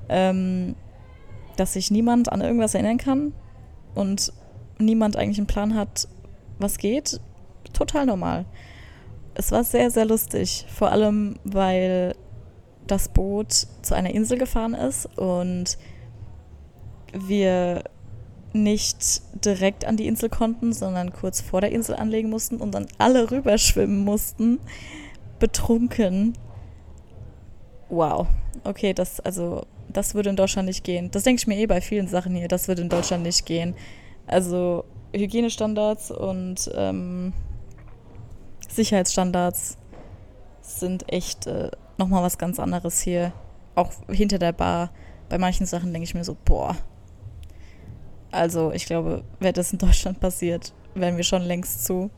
ähm, 0.10 0.76
dass 1.58 1.74
sich 1.74 1.92
niemand 1.92 2.32
an 2.32 2.42
irgendwas 2.42 2.74
erinnern 2.74 2.98
kann 2.98 3.34
und 3.96 4.34
niemand 4.78 5.16
eigentlich 5.16 5.38
einen 5.38 5.48
Plan 5.48 5.76
hat, 5.76 6.08
was 6.60 6.78
geht, 6.78 7.20
total 7.74 8.06
normal. 8.06 8.46
Es 9.34 9.52
war 9.52 9.64
sehr, 9.64 9.92
sehr 9.92 10.06
lustig, 10.06 10.66
vor 10.70 10.92
allem 10.92 11.38
weil 11.44 12.16
das 12.88 13.10
Boot 13.10 13.68
zu 13.82 13.96
einer 13.96 14.12
Insel 14.12 14.38
gefahren 14.38 14.74
ist 14.74 15.06
und 15.18 15.78
wir 17.14 17.84
nicht 18.54 19.22
direkt 19.46 19.86
an 19.86 19.98
die 19.98 20.08
Insel 20.08 20.30
konnten, 20.30 20.74
sondern 20.74 21.14
kurz 21.14 21.40
vor 21.42 21.62
der 21.62 21.72
Insel 21.72 21.96
anlegen 21.96 22.30
mussten 22.30 22.58
und 22.58 22.74
dann 22.74 22.88
alle 22.98 23.32
rüberschwimmen 23.32 24.04
mussten, 24.04 24.60
betrunken. 25.42 26.38
Wow. 27.90 28.28
Okay, 28.64 28.94
das 28.94 29.20
also 29.20 29.66
das 29.90 30.16
würde 30.16 30.30
in 30.30 30.38
Deutschland 30.38 30.68
nicht 30.68 30.86
gehen. 30.86 31.12
Das 31.12 31.24
denke 31.24 31.42
ich 31.42 31.48
mir 31.48 31.58
eh 31.58 31.66
bei 31.66 31.82
vielen 31.82 32.08
Sachen 32.08 32.34
hier. 32.34 32.48
Das 32.48 32.70
würde 32.70 32.82
in 32.84 32.90
Deutschland 32.90 33.24
nicht 33.24 33.46
gehen. 33.46 33.76
Also 34.28 34.86
Hygienestandards 35.14 36.12
und 36.12 36.72
ähm, 36.74 37.34
Sicherheitsstandards 38.70 39.78
sind 40.62 41.12
echt 41.12 41.48
äh, 41.48 41.72
nochmal 41.98 42.24
was 42.24 42.38
ganz 42.38 42.60
anderes 42.60 43.02
hier. 43.02 43.34
Auch 43.76 43.92
hinter 44.08 44.40
der 44.40 44.54
Bar. 44.54 44.92
Bei 45.28 45.38
manchen 45.38 45.66
Sachen 45.66 45.92
denke 45.92 46.06
ich 46.06 46.14
mir 46.14 46.24
so, 46.24 46.38
boah. 46.46 46.78
Also 48.32 48.72
ich 48.72 48.86
glaube, 48.86 49.24
wäre 49.40 49.54
das 49.54 49.74
in 49.74 49.80
Deutschland 49.80 50.22
passiert, 50.22 50.74
wären 50.96 51.18
wir 51.18 51.26
schon 51.26 51.42
längst 51.42 51.86
zu. 51.86 52.10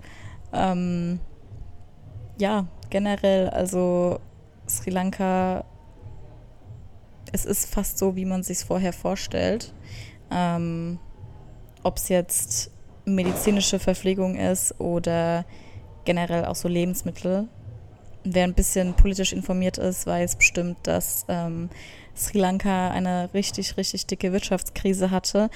Ähm, 0.51 1.19
ja, 2.37 2.65
generell, 2.89 3.49
also 3.49 4.19
Sri 4.67 4.91
Lanka, 4.91 5.65
es 7.31 7.45
ist 7.45 7.65
fast 7.65 7.97
so, 7.97 8.15
wie 8.15 8.25
man 8.25 8.43
sich 8.43 8.59
vorher 8.59 8.93
vorstellt. 8.93 9.73
Ähm, 10.31 10.99
Ob 11.83 11.97
es 11.97 12.09
jetzt 12.09 12.71
medizinische 13.05 13.79
Verpflegung 13.79 14.35
ist 14.35 14.79
oder 14.79 15.45
generell 16.05 16.45
auch 16.45 16.55
so 16.55 16.67
Lebensmittel. 16.67 17.47
Wer 18.23 18.45
ein 18.45 18.53
bisschen 18.53 18.93
politisch 18.93 19.33
informiert 19.33 19.77
ist, 19.77 20.07
weiß 20.07 20.37
bestimmt, 20.37 20.77
dass 20.83 21.25
ähm, 21.27 21.69
Sri 22.15 22.39
Lanka 22.39 22.89
eine 22.91 23.33
richtig, 23.33 23.75
richtig 23.75 24.05
dicke 24.07 24.31
Wirtschaftskrise 24.31 25.11
hatte 25.11 25.49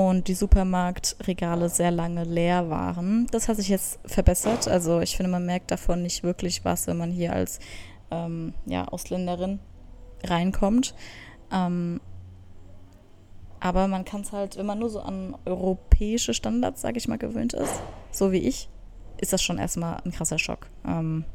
und 0.00 0.28
die 0.28 0.34
Supermarktregale 0.34 1.68
sehr 1.68 1.90
lange 1.90 2.24
leer 2.24 2.70
waren. 2.70 3.26
Das 3.32 3.48
hat 3.48 3.58
sich 3.58 3.68
jetzt 3.68 4.00
verbessert. 4.06 4.66
Also 4.66 5.00
ich 5.00 5.14
finde, 5.14 5.30
man 5.30 5.44
merkt 5.44 5.70
davon 5.70 6.00
nicht 6.00 6.22
wirklich 6.22 6.64
was, 6.64 6.86
wenn 6.86 6.96
man 6.96 7.10
hier 7.10 7.34
als 7.34 7.58
ähm, 8.10 8.54
ja, 8.64 8.88
Ausländerin 8.88 9.60
reinkommt. 10.24 10.94
Ähm, 11.52 12.00
aber 13.60 13.88
man 13.88 14.06
kann 14.06 14.22
es 14.22 14.32
halt, 14.32 14.56
wenn 14.56 14.64
man 14.64 14.78
nur 14.78 14.88
so 14.88 15.00
an 15.00 15.36
europäische 15.44 16.32
Standards, 16.32 16.80
sage 16.80 16.96
ich 16.96 17.06
mal, 17.06 17.18
gewöhnt 17.18 17.52
ist, 17.52 17.82
so 18.10 18.32
wie 18.32 18.38
ich, 18.38 18.70
ist 19.18 19.34
das 19.34 19.42
schon 19.42 19.58
erstmal 19.58 20.00
ein 20.06 20.12
krasser 20.12 20.38
Schock, 20.38 20.68
ähm, 20.86 21.26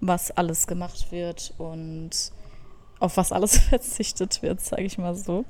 was 0.00 0.32
alles 0.32 0.66
gemacht 0.66 1.12
wird 1.12 1.54
und 1.58 2.10
auf 2.98 3.16
was 3.16 3.30
alles 3.30 3.56
verzichtet 3.68 4.42
wird, 4.42 4.60
sage 4.60 4.82
ich 4.82 4.98
mal 4.98 5.14
so. 5.14 5.44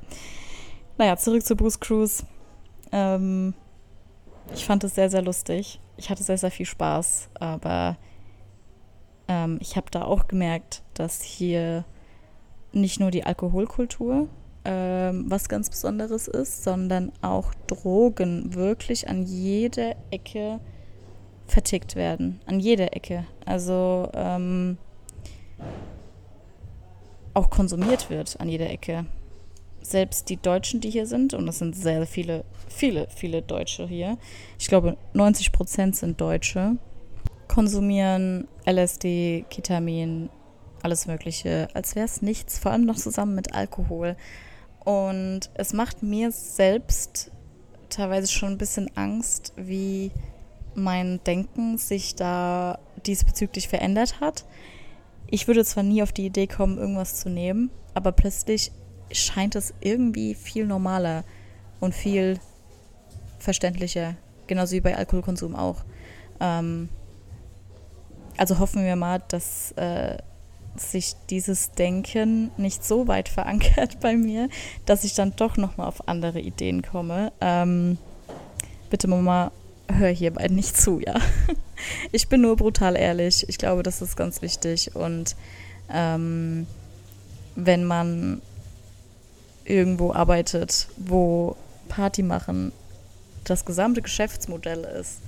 Naja, 1.02 1.16
zurück 1.16 1.44
zu 1.44 1.56
Bruce 1.56 1.80
Cruise. 1.80 2.22
Ähm, 2.92 3.54
ich 4.54 4.64
fand 4.64 4.84
es 4.84 4.94
sehr, 4.94 5.10
sehr 5.10 5.22
lustig. 5.22 5.80
Ich 5.96 6.10
hatte 6.10 6.22
sehr, 6.22 6.38
sehr 6.38 6.52
viel 6.52 6.64
Spaß, 6.64 7.28
aber 7.34 7.96
ähm, 9.26 9.58
ich 9.60 9.74
habe 9.74 9.90
da 9.90 10.04
auch 10.04 10.28
gemerkt, 10.28 10.84
dass 10.94 11.20
hier 11.20 11.84
nicht 12.70 13.00
nur 13.00 13.10
die 13.10 13.24
Alkoholkultur 13.24 14.28
ähm, 14.64 15.24
was 15.28 15.48
ganz 15.48 15.70
Besonderes 15.70 16.28
ist, 16.28 16.62
sondern 16.62 17.10
auch 17.20 17.52
Drogen 17.66 18.54
wirklich 18.54 19.08
an 19.08 19.24
jeder 19.24 19.96
Ecke 20.12 20.60
vertickt 21.48 21.96
werden. 21.96 22.40
An 22.46 22.60
jeder 22.60 22.94
Ecke. 22.94 23.26
Also 23.44 24.08
ähm, 24.14 24.78
auch 27.34 27.50
konsumiert 27.50 28.08
wird 28.08 28.38
an 28.38 28.48
jeder 28.48 28.70
Ecke. 28.70 29.06
Selbst 29.82 30.28
die 30.28 30.36
Deutschen, 30.36 30.80
die 30.80 30.90
hier 30.90 31.06
sind, 31.06 31.34
und 31.34 31.46
das 31.46 31.58
sind 31.58 31.76
sehr 31.76 32.06
viele, 32.06 32.44
viele, 32.68 33.08
viele 33.14 33.42
Deutsche 33.42 33.86
hier, 33.86 34.16
ich 34.58 34.68
glaube 34.68 34.96
90 35.12 35.52
Prozent 35.52 35.96
sind 35.96 36.20
Deutsche, 36.20 36.76
konsumieren 37.48 38.48
LSD, 38.64 39.44
Ketamin, 39.50 40.30
alles 40.82 41.06
Mögliche, 41.06 41.68
als 41.74 41.94
wäre 41.94 42.06
es 42.06 42.22
nichts, 42.22 42.58
vor 42.58 42.72
allem 42.72 42.84
noch 42.84 42.96
zusammen 42.96 43.34
mit 43.34 43.54
Alkohol. 43.54 44.16
Und 44.84 45.50
es 45.54 45.72
macht 45.72 46.02
mir 46.02 46.32
selbst 46.32 47.30
teilweise 47.88 48.32
schon 48.32 48.52
ein 48.52 48.58
bisschen 48.58 48.90
Angst, 48.96 49.52
wie 49.56 50.10
mein 50.74 51.22
Denken 51.24 51.78
sich 51.78 52.14
da 52.14 52.78
diesbezüglich 53.06 53.68
verändert 53.68 54.20
hat. 54.20 54.44
Ich 55.28 55.46
würde 55.46 55.64
zwar 55.64 55.82
nie 55.82 56.02
auf 56.02 56.12
die 56.12 56.26
Idee 56.26 56.46
kommen, 56.46 56.78
irgendwas 56.78 57.16
zu 57.16 57.28
nehmen, 57.28 57.70
aber 57.94 58.12
plötzlich 58.12 58.72
scheint 59.12 59.54
es 59.54 59.74
irgendwie 59.80 60.34
viel 60.34 60.66
normaler 60.66 61.24
und 61.80 61.94
viel 61.94 62.38
verständlicher, 63.38 64.14
genauso 64.46 64.72
wie 64.72 64.80
bei 64.80 64.96
Alkoholkonsum 64.96 65.54
auch. 65.54 65.84
Ähm, 66.40 66.88
also 68.36 68.58
hoffen 68.58 68.84
wir 68.84 68.96
mal, 68.96 69.22
dass 69.28 69.72
äh, 69.72 70.18
sich 70.76 71.14
dieses 71.28 71.72
Denken 71.72 72.50
nicht 72.56 72.84
so 72.84 73.08
weit 73.08 73.28
verankert 73.28 73.98
bei 74.00 74.16
mir, 74.16 74.48
dass 74.86 75.04
ich 75.04 75.14
dann 75.14 75.34
doch 75.36 75.56
nochmal 75.56 75.88
auf 75.88 76.08
andere 76.08 76.40
Ideen 76.40 76.82
komme. 76.82 77.32
Ähm, 77.40 77.98
bitte 78.90 79.08
Mama, 79.08 79.52
hör 79.88 80.08
hierbei 80.08 80.48
nicht 80.48 80.76
zu, 80.76 81.00
ja. 81.00 81.14
Ich 82.12 82.28
bin 82.28 82.42
nur 82.42 82.54
brutal 82.54 82.96
ehrlich. 82.96 83.48
Ich 83.48 83.58
glaube, 83.58 83.82
das 83.82 84.02
ist 84.02 84.16
ganz 84.16 84.40
wichtig. 84.40 84.94
Und 84.94 85.34
ähm, 85.92 86.68
wenn 87.56 87.84
man 87.84 88.40
irgendwo 89.64 90.12
arbeitet, 90.12 90.88
wo 90.96 91.56
Party 91.88 92.22
machen 92.22 92.72
das 93.44 93.64
gesamte 93.64 94.02
Geschäftsmodell 94.02 94.84
ist, 94.84 95.18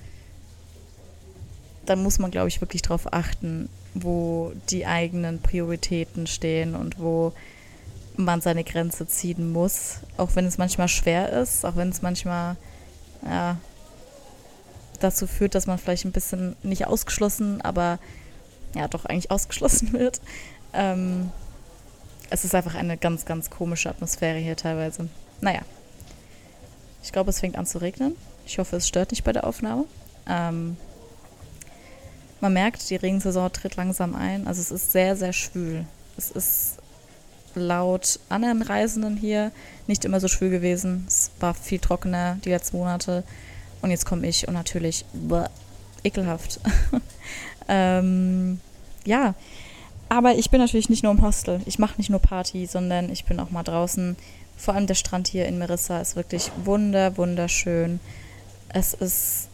dann 1.87 2.03
muss 2.03 2.19
man, 2.19 2.31
glaube 2.31 2.49
ich, 2.49 2.61
wirklich 2.61 2.83
darauf 2.83 3.13
achten, 3.13 3.69
wo 3.95 4.53
die 4.71 4.87
eigenen 4.87 5.41
Prioritäten 5.41 6.27
stehen 6.27 6.75
und 6.75 6.99
wo 6.99 7.33
man 8.17 8.41
seine 8.41 8.65
Grenze 8.65 9.07
ziehen 9.07 9.53
muss, 9.53 9.99
auch 10.17 10.37
wenn 10.37 10.47
es 10.47 10.59
manchmal 10.59 10.89
schwer 10.89 11.31
ist, 11.33 11.65
auch 11.65 11.77
wenn 11.77 11.89
es 11.89 12.01
manchmal 12.01 12.57
ja, 13.25 13.57
dazu 15.01 15.27
führt, 15.27 15.55
dass 15.55 15.67
man 15.67 15.79
vielleicht 15.79 16.05
ein 16.05 16.13
bisschen 16.13 16.57
nicht 16.63 16.87
ausgeschlossen, 16.87 17.61
aber 17.61 17.99
ja 18.75 18.89
doch 18.89 19.05
eigentlich 19.05 19.31
ausgeschlossen 19.31 19.93
wird. 19.95 20.21
Ähm, 20.73 21.31
es 22.35 22.45
ist 22.45 22.55
einfach 22.55 22.75
eine 22.75 22.97
ganz, 22.97 23.25
ganz 23.25 23.49
komische 23.49 23.89
Atmosphäre 23.89 24.39
hier 24.39 24.57
teilweise. 24.57 25.09
Naja, 25.41 25.61
ich 27.03 27.13
glaube, 27.13 27.31
es 27.31 27.39
fängt 27.39 27.57
an 27.57 27.65
zu 27.65 27.79
regnen. 27.79 28.17
Ich 28.45 28.59
hoffe, 28.59 28.77
es 28.77 28.89
stört 28.89 29.13
nicht 29.13 29.23
bei 29.23 29.33
der 29.33 29.47
Aufnahme. 29.47 29.85
Ähm, 30.29 30.77
man 32.41 32.53
merkt, 32.53 32.91
die 32.91 32.97
Regensaison 32.97 33.53
tritt 33.53 33.77
langsam 33.77 34.17
ein. 34.17 34.49
Also 34.49 34.61
es 34.61 34.73
ist 34.73 34.91
sehr, 34.91 35.15
sehr 35.15 35.33
schwül. 35.33 35.87
Es 36.17 36.33
ist 36.33 36.79
laut 37.55 38.19
anderen 38.29 38.63
Reisenden 38.63 39.17
hier 39.17 39.53
nicht 39.87 40.05
immer 40.05 40.19
so 40.19 40.27
schwül 40.27 40.51
gewesen. 40.51 41.05
Es 41.07 41.31
war 41.39 41.55
viel 41.55 41.79
trockener 41.79 42.39
die 42.45 42.51
letzten 42.51 42.79
Monate. 42.79 43.23
Und 43.81 43.93
jetzt 43.93 44.07
komme 44.07 44.27
ich 44.27 44.49
und 44.49 44.55
natürlich 44.55 45.05
bäh, 45.13 45.47
ekelhaft. 46.03 46.59
ähm, 47.69 48.59
ja, 49.05 49.35
aber 50.09 50.35
ich 50.35 50.51
bin 50.51 50.61
natürlich 50.61 50.91
nicht 50.91 51.03
nur 51.03 51.13
im 51.13 51.23
Hostel. 51.23 51.61
Ich 51.67 51.79
mache 51.79 51.97
nicht 51.97 52.11
nur 52.11 52.21
Party, 52.21 52.67
sondern 52.67 53.11
ich 53.11 53.25
bin 53.25 53.41
auch 53.41 53.51
mal 53.51 53.63
draußen. 53.63 54.17
Vor 54.57 54.75
allem 54.75 54.87
der 54.87 54.95
Strand 54.95 55.29
hier 55.29 55.47
in 55.47 55.59
Merissa 55.59 56.01
ist 56.01 56.17
wirklich 56.17 56.51
wunder, 56.65 57.17
wunderschön. 57.17 58.01
Es 58.69 58.95
ist 58.95 59.49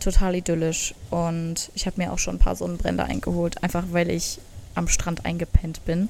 total 0.00 0.36
idyllisch 0.36 0.94
und 1.10 1.70
ich 1.74 1.86
habe 1.86 2.00
mir 2.00 2.12
auch 2.12 2.18
schon 2.18 2.36
ein 2.36 2.40
paar 2.40 2.56
Sonnenbrände 2.56 3.04
eingeholt, 3.04 3.62
einfach 3.62 3.84
weil 3.90 4.10
ich 4.10 4.38
am 4.74 4.88
Strand 4.88 5.24
eingepennt 5.24 5.84
bin. 5.84 6.08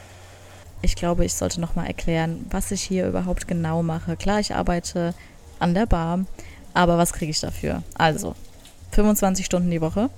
Ich 0.83 0.97
glaube, 0.97 1.25
ich 1.25 1.35
sollte 1.35 1.61
noch 1.61 1.75
mal 1.75 1.87
erklären, 1.87 2.45
was 2.51 2.71
ich 2.71 2.83
hier 2.83 3.09
überhaupt 3.09 3.49
genau 3.49 3.83
mache. 3.83 4.17
Klar, 4.17 4.41
ich 4.41 4.55
arbeite 4.55 5.15
an 5.59 5.75
der 5.75 5.87
Bar, 5.87 6.27
aber 6.75 6.99
was 6.99 7.13
kriege 7.13 7.31
ich 7.31 7.41
dafür? 7.41 7.83
Also, 7.97 8.35
25 8.93 9.47
Stunden 9.47 9.71
die 9.71 9.81
Woche, 9.81 10.11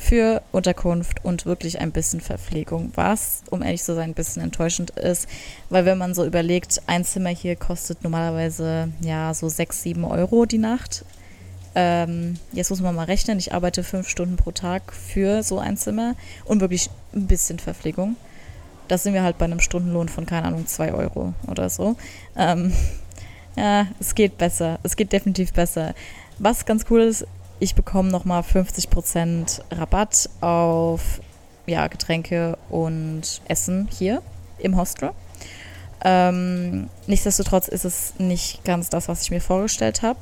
für 0.00 0.40
Unterkunft 0.50 1.22
und 1.26 1.44
wirklich 1.44 1.78
ein 1.78 1.92
bisschen 1.92 2.22
Verpflegung, 2.22 2.90
was, 2.94 3.42
um 3.50 3.62
ehrlich 3.62 3.82
zu 3.82 3.94
sein, 3.94 4.10
ein 4.10 4.14
bisschen 4.14 4.42
enttäuschend 4.42 4.90
ist, 4.92 5.28
weil 5.68 5.84
wenn 5.84 5.98
man 5.98 6.14
so 6.14 6.24
überlegt, 6.24 6.80
ein 6.86 7.04
Zimmer 7.04 7.28
hier 7.28 7.54
kostet 7.54 8.02
normalerweise 8.02 8.88
ja 9.02 9.34
so 9.34 9.50
6, 9.50 9.82
7 9.82 10.04
Euro 10.04 10.46
die 10.46 10.58
Nacht. 10.58 11.04
Ähm, 11.74 12.38
jetzt 12.52 12.70
muss 12.70 12.80
man 12.80 12.94
mal 12.94 13.04
rechnen, 13.04 13.38
ich 13.38 13.52
arbeite 13.52 13.84
fünf 13.84 14.08
Stunden 14.08 14.36
pro 14.36 14.52
Tag 14.52 14.94
für 14.94 15.42
so 15.42 15.58
ein 15.58 15.76
Zimmer 15.76 16.14
und 16.46 16.62
wirklich 16.62 16.88
ein 17.14 17.26
bisschen 17.26 17.58
Verpflegung. 17.58 18.16
Das 18.88 19.02
sind 19.02 19.12
wir 19.12 19.22
halt 19.22 19.36
bei 19.36 19.44
einem 19.44 19.60
Stundenlohn 19.60 20.08
von, 20.08 20.24
keine 20.24 20.46
Ahnung, 20.46 20.66
2 20.66 20.94
Euro 20.94 21.34
oder 21.46 21.68
so. 21.68 21.96
Ähm, 22.36 22.72
ja, 23.54 23.86
es 24.00 24.14
geht 24.14 24.38
besser. 24.38 24.78
Es 24.82 24.96
geht 24.96 25.12
definitiv 25.12 25.52
besser. 25.52 25.94
Was 26.38 26.64
ganz 26.64 26.86
cool 26.88 27.02
ist, 27.02 27.26
ich 27.60 27.74
bekomme 27.74 28.10
nochmal 28.10 28.40
50% 28.40 29.60
Rabatt 29.70 30.30
auf 30.40 31.20
ja, 31.66 31.86
Getränke 31.86 32.58
und 32.70 33.42
Essen 33.46 33.88
hier 33.96 34.22
im 34.58 34.76
Hostel. 34.76 35.10
Ähm, 36.02 36.88
nichtsdestotrotz 37.06 37.68
ist 37.68 37.84
es 37.84 38.14
nicht 38.18 38.64
ganz 38.64 38.88
das, 38.88 39.08
was 39.08 39.22
ich 39.22 39.30
mir 39.30 39.40
vorgestellt 39.40 40.02
habe. 40.02 40.18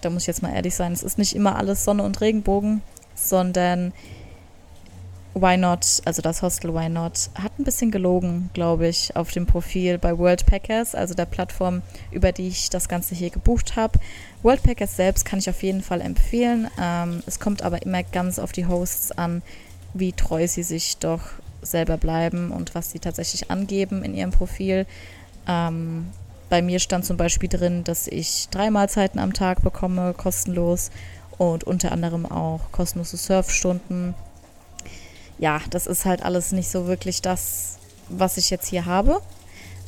Da 0.00 0.08
muss 0.08 0.22
ich 0.22 0.28
jetzt 0.28 0.42
mal 0.42 0.54
ehrlich 0.54 0.74
sein, 0.74 0.92
es 0.92 1.02
ist 1.02 1.18
nicht 1.18 1.36
immer 1.36 1.56
alles 1.56 1.84
Sonne 1.84 2.02
und 2.02 2.20
Regenbogen, 2.22 2.82
sondern 3.14 3.92
Why 5.34 5.56
Not, 5.56 6.02
also 6.04 6.22
das 6.22 6.42
Hostel 6.42 6.74
Why 6.74 6.88
Not, 6.88 7.30
hat 7.34 7.52
ein 7.58 7.64
bisschen 7.64 7.92
gelogen, 7.92 8.50
glaube 8.52 8.88
ich, 8.88 9.14
auf 9.14 9.30
dem 9.30 9.46
Profil 9.46 9.96
bei 9.96 10.18
World 10.18 10.44
Packers, 10.44 10.96
also 10.96 11.14
der 11.14 11.24
Plattform, 11.26 11.82
über 12.10 12.32
die 12.32 12.48
ich 12.48 12.68
das 12.68 12.88
Ganze 12.88 13.14
hier 13.14 13.30
gebucht 13.30 13.76
habe. 13.76 13.98
World 14.42 14.62
Packers 14.64 14.96
selbst 14.96 15.24
kann 15.24 15.38
ich 15.38 15.48
auf 15.48 15.62
jeden 15.62 15.82
Fall 15.82 16.00
empfehlen. 16.00 16.68
Ähm, 16.80 17.22
es 17.26 17.38
kommt 17.38 17.62
aber 17.62 17.82
immer 17.82 18.02
ganz 18.02 18.40
auf 18.40 18.50
die 18.50 18.66
Hosts 18.66 19.12
an, 19.12 19.42
wie 19.94 20.12
treu 20.12 20.48
sie 20.48 20.64
sich 20.64 20.96
doch 20.96 21.20
selber 21.62 21.96
bleiben 21.96 22.50
und 22.50 22.74
was 22.74 22.90
sie 22.90 22.98
tatsächlich 22.98 23.52
angeben 23.52 24.02
in 24.02 24.14
ihrem 24.14 24.32
Profil. 24.32 24.84
Ähm, 25.46 26.08
bei 26.48 26.60
mir 26.60 26.80
stand 26.80 27.04
zum 27.04 27.16
Beispiel 27.16 27.48
drin, 27.48 27.84
dass 27.84 28.08
ich 28.08 28.48
drei 28.50 28.72
Mahlzeiten 28.72 29.20
am 29.20 29.32
Tag 29.32 29.62
bekomme, 29.62 30.12
kostenlos 30.12 30.90
und 31.38 31.62
unter 31.62 31.92
anderem 31.92 32.26
auch 32.26 32.72
kostenlose 32.72 33.16
Surfstunden 33.16 34.14
ja, 35.40 35.60
das 35.70 35.86
ist 35.86 36.04
halt 36.04 36.22
alles 36.22 36.52
nicht 36.52 36.70
so 36.70 36.86
wirklich 36.86 37.22
das, 37.22 37.78
was 38.08 38.36
ich 38.36 38.50
jetzt 38.50 38.68
hier 38.68 38.84
habe. 38.84 39.20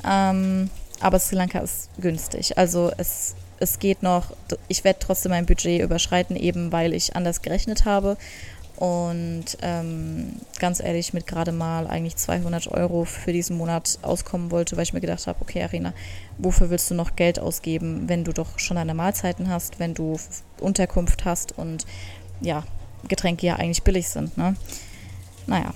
Ähm, 0.04 0.70
aber 1.00 1.18
Sri 1.18 1.36
Lanka 1.36 1.58
ist 1.60 1.90
günstig. 2.00 2.56
Also 2.56 2.90
es, 2.96 3.34
es 3.60 3.78
geht 3.78 4.02
noch, 4.02 4.32
ich 4.68 4.82
werde 4.82 4.98
trotzdem 5.00 5.30
mein 5.30 5.46
Budget 5.46 5.82
überschreiten, 5.82 6.36
eben 6.36 6.72
weil 6.72 6.94
ich 6.94 7.14
anders 7.14 7.42
gerechnet 7.42 7.84
habe. 7.84 8.16
Und 8.76 9.58
ähm, 9.60 10.36
ganz 10.58 10.80
ehrlich, 10.80 11.12
mit 11.12 11.26
gerade 11.26 11.52
mal 11.52 11.86
eigentlich 11.86 12.16
200 12.16 12.68
Euro 12.68 13.04
für 13.04 13.32
diesen 13.32 13.56
Monat 13.58 13.98
auskommen 14.00 14.50
wollte, 14.50 14.76
weil 14.76 14.84
ich 14.84 14.94
mir 14.94 15.00
gedacht 15.00 15.26
habe, 15.26 15.38
okay, 15.42 15.62
Arena, 15.62 15.92
wofür 16.38 16.70
willst 16.70 16.90
du 16.90 16.94
noch 16.94 17.14
Geld 17.14 17.38
ausgeben, 17.38 18.08
wenn 18.08 18.24
du 18.24 18.32
doch 18.32 18.58
schon 18.58 18.76
deine 18.76 18.94
Mahlzeiten 18.94 19.50
hast, 19.50 19.78
wenn 19.78 19.92
du 19.92 20.18
Unterkunft 20.58 21.26
hast 21.26 21.56
und 21.56 21.84
ja, 22.40 22.64
Getränke 23.06 23.46
ja 23.46 23.56
eigentlich 23.56 23.82
billig 23.82 24.08
sind, 24.08 24.36
ne? 24.38 24.56
Naja, 25.46 25.72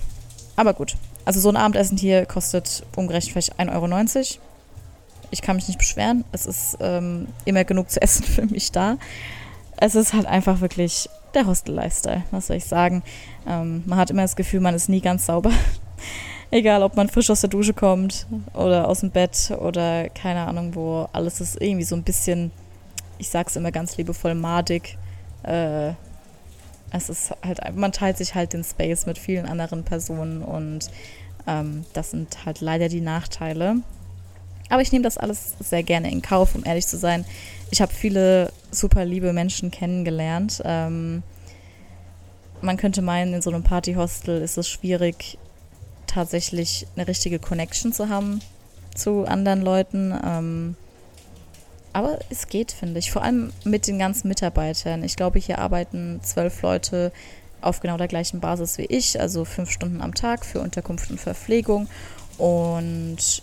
aber 0.56 0.74
gut. 0.74 0.96
Also 1.24 1.40
so 1.40 1.48
ein 1.48 1.56
Abendessen 1.56 1.98
hier 1.98 2.24
kostet 2.24 2.84
umgerechnet 2.94 3.32
vielleicht 3.32 3.60
1,90 3.60 3.74
Euro. 3.74 4.40
Ich 5.30 5.42
kann 5.42 5.56
mich 5.56 5.66
nicht 5.66 5.78
beschweren. 5.78 6.24
Es 6.32 6.46
ist 6.46 6.78
ähm, 6.80 7.26
immer 7.44 7.64
genug 7.64 7.90
zu 7.90 8.00
essen 8.02 8.24
für 8.24 8.46
mich 8.46 8.72
da. 8.72 8.96
Es 9.76 9.94
ist 9.94 10.14
halt 10.14 10.26
einfach 10.26 10.60
wirklich 10.60 11.08
der 11.34 11.46
Hostel-Lifestyle, 11.46 12.22
was 12.30 12.46
soll 12.46 12.56
ich 12.56 12.64
sagen. 12.64 13.02
Ähm, 13.46 13.82
man 13.86 13.98
hat 13.98 14.10
immer 14.10 14.22
das 14.22 14.36
Gefühl, 14.36 14.60
man 14.60 14.74
ist 14.74 14.88
nie 14.88 15.00
ganz 15.00 15.26
sauber. 15.26 15.50
Egal, 16.50 16.82
ob 16.82 16.96
man 16.96 17.08
frisch 17.08 17.28
aus 17.28 17.40
der 17.40 17.50
Dusche 17.50 17.74
kommt 17.74 18.26
oder 18.54 18.88
aus 18.88 19.00
dem 19.00 19.10
Bett 19.10 19.52
oder 19.60 20.08
keine 20.10 20.46
Ahnung 20.46 20.74
wo. 20.74 21.08
Alles 21.12 21.40
ist 21.40 21.60
irgendwie 21.60 21.84
so 21.84 21.96
ein 21.96 22.04
bisschen, 22.04 22.52
ich 23.18 23.28
sag's 23.28 23.56
immer 23.56 23.72
ganz 23.72 23.96
liebevoll, 23.96 24.34
madig. 24.34 24.96
Äh, 25.42 25.92
es 26.90 27.08
ist 27.08 27.34
halt, 27.44 27.60
man 27.76 27.92
teilt 27.92 28.16
sich 28.16 28.34
halt 28.34 28.52
den 28.52 28.64
Space 28.64 29.06
mit 29.06 29.18
vielen 29.18 29.46
anderen 29.46 29.84
Personen 29.84 30.42
und 30.42 30.90
ähm, 31.46 31.84
das 31.92 32.10
sind 32.10 32.44
halt 32.44 32.60
leider 32.60 32.88
die 32.88 33.00
Nachteile. 33.00 33.76
Aber 34.68 34.82
ich 34.82 34.92
nehme 34.92 35.04
das 35.04 35.18
alles 35.18 35.54
sehr 35.60 35.82
gerne 35.82 36.10
in 36.10 36.22
Kauf, 36.22 36.54
um 36.54 36.64
ehrlich 36.64 36.86
zu 36.86 36.96
sein. 36.96 37.24
Ich 37.70 37.80
habe 37.80 37.92
viele 37.92 38.52
super 38.70 39.04
liebe 39.04 39.32
Menschen 39.32 39.70
kennengelernt. 39.70 40.60
Ähm, 40.64 41.22
man 42.62 42.76
könnte 42.76 43.02
meinen, 43.02 43.34
in 43.34 43.42
so 43.42 43.50
einem 43.50 43.62
Partyhostel 43.62 44.42
ist 44.42 44.58
es 44.58 44.68
schwierig, 44.68 45.38
tatsächlich 46.06 46.86
eine 46.96 47.06
richtige 47.06 47.38
Connection 47.38 47.92
zu 47.92 48.08
haben 48.08 48.40
zu 48.94 49.24
anderen 49.26 49.62
Leuten. 49.62 50.14
Ähm, 50.24 50.76
aber 51.96 52.18
es 52.28 52.48
geht, 52.48 52.72
finde 52.72 52.98
ich. 52.98 53.10
Vor 53.10 53.22
allem 53.22 53.54
mit 53.64 53.86
den 53.86 53.98
ganzen 53.98 54.28
Mitarbeitern. 54.28 55.02
Ich 55.02 55.16
glaube, 55.16 55.38
hier 55.38 55.60
arbeiten 55.60 56.20
zwölf 56.22 56.60
Leute 56.60 57.10
auf 57.62 57.80
genau 57.80 57.96
der 57.96 58.06
gleichen 58.06 58.38
Basis 58.38 58.76
wie 58.76 58.84
ich, 58.84 59.18
also 59.18 59.46
fünf 59.46 59.70
Stunden 59.70 60.02
am 60.02 60.12
Tag 60.12 60.44
für 60.44 60.60
Unterkunft 60.60 61.10
und 61.10 61.18
Verpflegung. 61.18 61.88
Und 62.36 63.42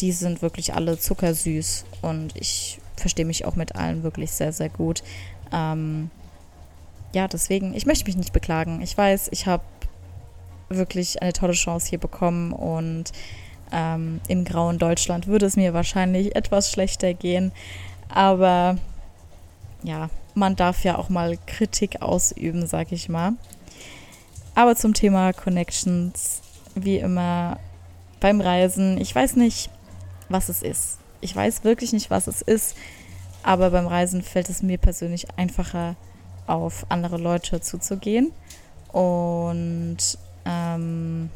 die 0.00 0.12
sind 0.12 0.42
wirklich 0.42 0.74
alle 0.74 0.98
zuckersüß. 0.98 1.86
Und 2.02 2.36
ich 2.36 2.78
verstehe 2.94 3.24
mich 3.24 3.46
auch 3.46 3.56
mit 3.56 3.74
allen 3.74 4.02
wirklich 4.02 4.32
sehr, 4.32 4.52
sehr 4.52 4.68
gut. 4.68 5.02
Ähm, 5.50 6.10
ja, 7.14 7.26
deswegen, 7.26 7.72
ich 7.72 7.86
möchte 7.86 8.04
mich 8.04 8.18
nicht 8.18 8.34
beklagen. 8.34 8.82
Ich 8.82 8.98
weiß, 8.98 9.28
ich 9.32 9.46
habe 9.46 9.64
wirklich 10.68 11.22
eine 11.22 11.32
tolle 11.32 11.54
Chance 11.54 11.88
hier 11.88 11.98
bekommen 11.98 12.52
und 12.52 13.12
ähm, 13.72 14.20
Im 14.28 14.44
grauen 14.44 14.78
Deutschland 14.78 15.26
würde 15.26 15.46
es 15.46 15.56
mir 15.56 15.74
wahrscheinlich 15.74 16.34
etwas 16.36 16.70
schlechter 16.70 17.14
gehen. 17.14 17.52
Aber 18.08 18.78
ja, 19.82 20.10
man 20.34 20.56
darf 20.56 20.84
ja 20.84 20.98
auch 20.98 21.08
mal 21.08 21.38
Kritik 21.46 22.02
ausüben, 22.02 22.66
sag 22.66 22.92
ich 22.92 23.08
mal. 23.08 23.32
Aber 24.54 24.76
zum 24.76 24.94
Thema 24.94 25.32
Connections, 25.32 26.42
wie 26.74 26.98
immer 26.98 27.58
beim 28.20 28.40
Reisen, 28.40 29.00
ich 29.00 29.14
weiß 29.14 29.36
nicht, 29.36 29.70
was 30.28 30.48
es 30.48 30.62
ist. 30.62 30.98
Ich 31.20 31.34
weiß 31.34 31.64
wirklich 31.64 31.92
nicht, 31.92 32.10
was 32.10 32.26
es 32.26 32.42
ist. 32.42 32.76
Aber 33.42 33.70
beim 33.70 33.86
Reisen 33.86 34.22
fällt 34.22 34.48
es 34.48 34.62
mir 34.62 34.78
persönlich 34.78 35.26
einfacher, 35.36 35.96
auf 36.46 36.86
andere 36.88 37.18
Leute 37.18 37.60
zuzugehen. 37.60 38.32
Und 38.92 39.98
ähm, 40.44 41.30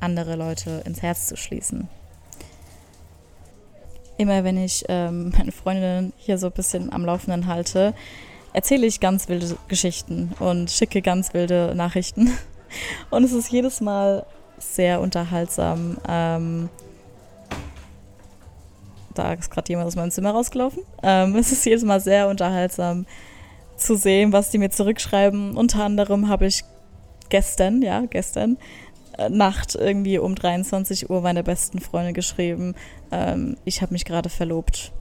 andere 0.00 0.36
Leute 0.36 0.82
ins 0.84 1.02
Herz 1.02 1.26
zu 1.26 1.36
schließen. 1.36 1.88
Immer 4.16 4.44
wenn 4.44 4.58
ich 4.58 4.84
ähm, 4.88 5.32
meine 5.38 5.52
Freundin 5.52 6.12
hier 6.16 6.38
so 6.38 6.46
ein 6.46 6.52
bisschen 6.52 6.92
am 6.92 7.04
Laufenden 7.04 7.46
halte, 7.46 7.94
erzähle 8.52 8.86
ich 8.86 9.00
ganz 9.00 9.28
wilde 9.28 9.56
Geschichten 9.68 10.32
und 10.38 10.70
schicke 10.70 11.02
ganz 11.02 11.34
wilde 11.34 11.74
Nachrichten. 11.74 12.30
Und 13.10 13.24
es 13.24 13.32
ist 13.32 13.50
jedes 13.50 13.80
Mal 13.80 14.24
sehr 14.58 15.00
unterhaltsam. 15.00 15.98
Ähm, 16.08 16.68
da 19.14 19.32
ist 19.32 19.50
gerade 19.50 19.68
jemand 19.70 19.88
aus 19.88 19.96
meinem 19.96 20.10
Zimmer 20.10 20.30
rausgelaufen. 20.30 20.82
Ähm, 21.02 21.34
es 21.36 21.50
ist 21.50 21.64
jedes 21.64 21.82
Mal 21.82 22.00
sehr 22.00 22.28
unterhaltsam 22.28 23.06
zu 23.76 23.96
sehen, 23.96 24.32
was 24.32 24.50
die 24.50 24.58
mir 24.58 24.70
zurückschreiben. 24.70 25.56
Unter 25.56 25.84
anderem 25.84 26.28
habe 26.28 26.46
ich 26.46 26.62
gestern, 27.28 27.82
ja, 27.82 28.02
gestern, 28.06 28.58
Nacht 29.28 29.74
irgendwie 29.74 30.18
um 30.18 30.34
23 30.34 31.10
Uhr 31.10 31.20
meiner 31.20 31.42
besten 31.42 31.80
Freundin 31.80 32.14
geschrieben, 32.14 32.74
ähm, 33.10 33.56
ich 33.64 33.82
habe 33.82 33.92
mich 33.92 34.04
gerade 34.04 34.28
verlobt. 34.28 34.92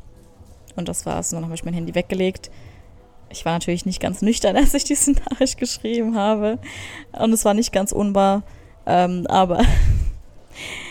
Und 0.76 0.88
das 0.89 1.06
war's. 1.06 1.32
Und 1.32 1.38
dann 1.38 1.45
habe 1.45 1.56
ich 1.56 1.65
mein 1.65 1.74
Handy 1.74 1.95
weggelegt. 1.95 2.52
Ich 3.30 3.45
war 3.45 3.54
natürlich 3.54 3.86
nicht 3.86 4.02
ganz 4.02 4.22
nüchtern, 4.22 4.56
als 4.58 4.74
ich 4.74 4.84
diese 4.84 5.12
Nachricht 5.12 5.58
geschrieben 5.58 6.15
habe. 6.15 6.60
Und 7.12 7.34
es 7.34 7.45
war 7.45 7.54
nicht 7.54 7.72
ganz 7.72 7.91
unwahr. 7.91 8.43
Ähm, 8.86 9.26
aber 9.28 9.62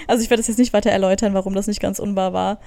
Also 0.09 0.23
ich 0.23 0.31
werde 0.31 0.41
das 0.41 0.49
jetzt 0.49 0.59
nicht 0.59 0.73
weiter 0.73 0.91
erläutern, 0.91 1.35
warum 1.35 1.55
das 1.55 1.67
nicht 1.67 1.81
ganz 1.81 1.99
unwahr 1.99 2.33
war. 2.33 2.59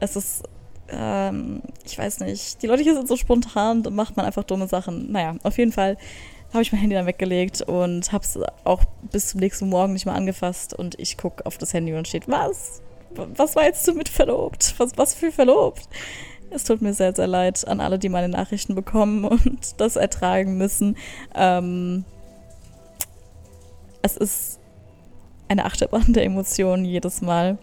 Es 0.00 0.16
ist, 0.16 0.42
ähm, 0.88 1.62
ich 1.84 1.98
weiß 1.98 2.20
nicht, 2.20 2.62
die 2.62 2.66
Leute 2.66 2.82
hier 2.82 2.94
sind 2.94 3.06
so 3.06 3.16
spontan, 3.16 3.82
da 3.82 3.90
macht 3.90 4.16
man 4.16 4.24
einfach 4.24 4.44
dumme 4.44 4.68
Sachen. 4.68 5.12
Naja, 5.12 5.36
auf 5.42 5.58
jeden 5.58 5.72
Fall 5.72 5.98
habe 6.52 6.62
ich 6.62 6.72
mein 6.72 6.80
Handy 6.80 6.94
dann 6.96 7.06
weggelegt 7.06 7.62
und 7.62 8.10
habe 8.12 8.24
es 8.24 8.38
auch 8.64 8.82
bis 9.10 9.28
zum 9.28 9.40
nächsten 9.40 9.68
Morgen 9.68 9.92
nicht 9.92 10.06
mal 10.06 10.14
angefasst. 10.14 10.72
Und 10.72 10.98
ich 10.98 11.16
gucke 11.18 11.44
auf 11.44 11.58
das 11.58 11.74
Handy 11.74 11.92
und 11.94 12.08
steht, 12.08 12.28
was? 12.28 12.82
Was 13.14 13.56
war 13.56 13.64
jetzt 13.64 13.86
du 13.86 13.94
mit 13.94 14.08
verlobt? 14.08 14.74
Was, 14.78 14.96
was 14.96 15.14
für 15.14 15.32
verlobt? 15.32 15.88
Es 16.50 16.64
tut 16.64 16.80
mir 16.80 16.94
sehr, 16.94 17.14
sehr 17.14 17.26
leid 17.26 17.66
an 17.68 17.80
alle, 17.80 17.98
die 17.98 18.08
meine 18.08 18.28
Nachrichten 18.28 18.74
bekommen 18.74 19.24
und 19.26 19.80
das 19.80 19.96
ertragen 19.96 20.56
müssen. 20.56 20.96
Ähm, 21.34 22.04
es 24.02 24.16
ist 24.16 24.58
eine 25.48 25.64
Achterbahn 25.64 26.12
der 26.12 26.24
Emotionen 26.24 26.84
jedes 26.84 27.20
Mal. 27.20 27.58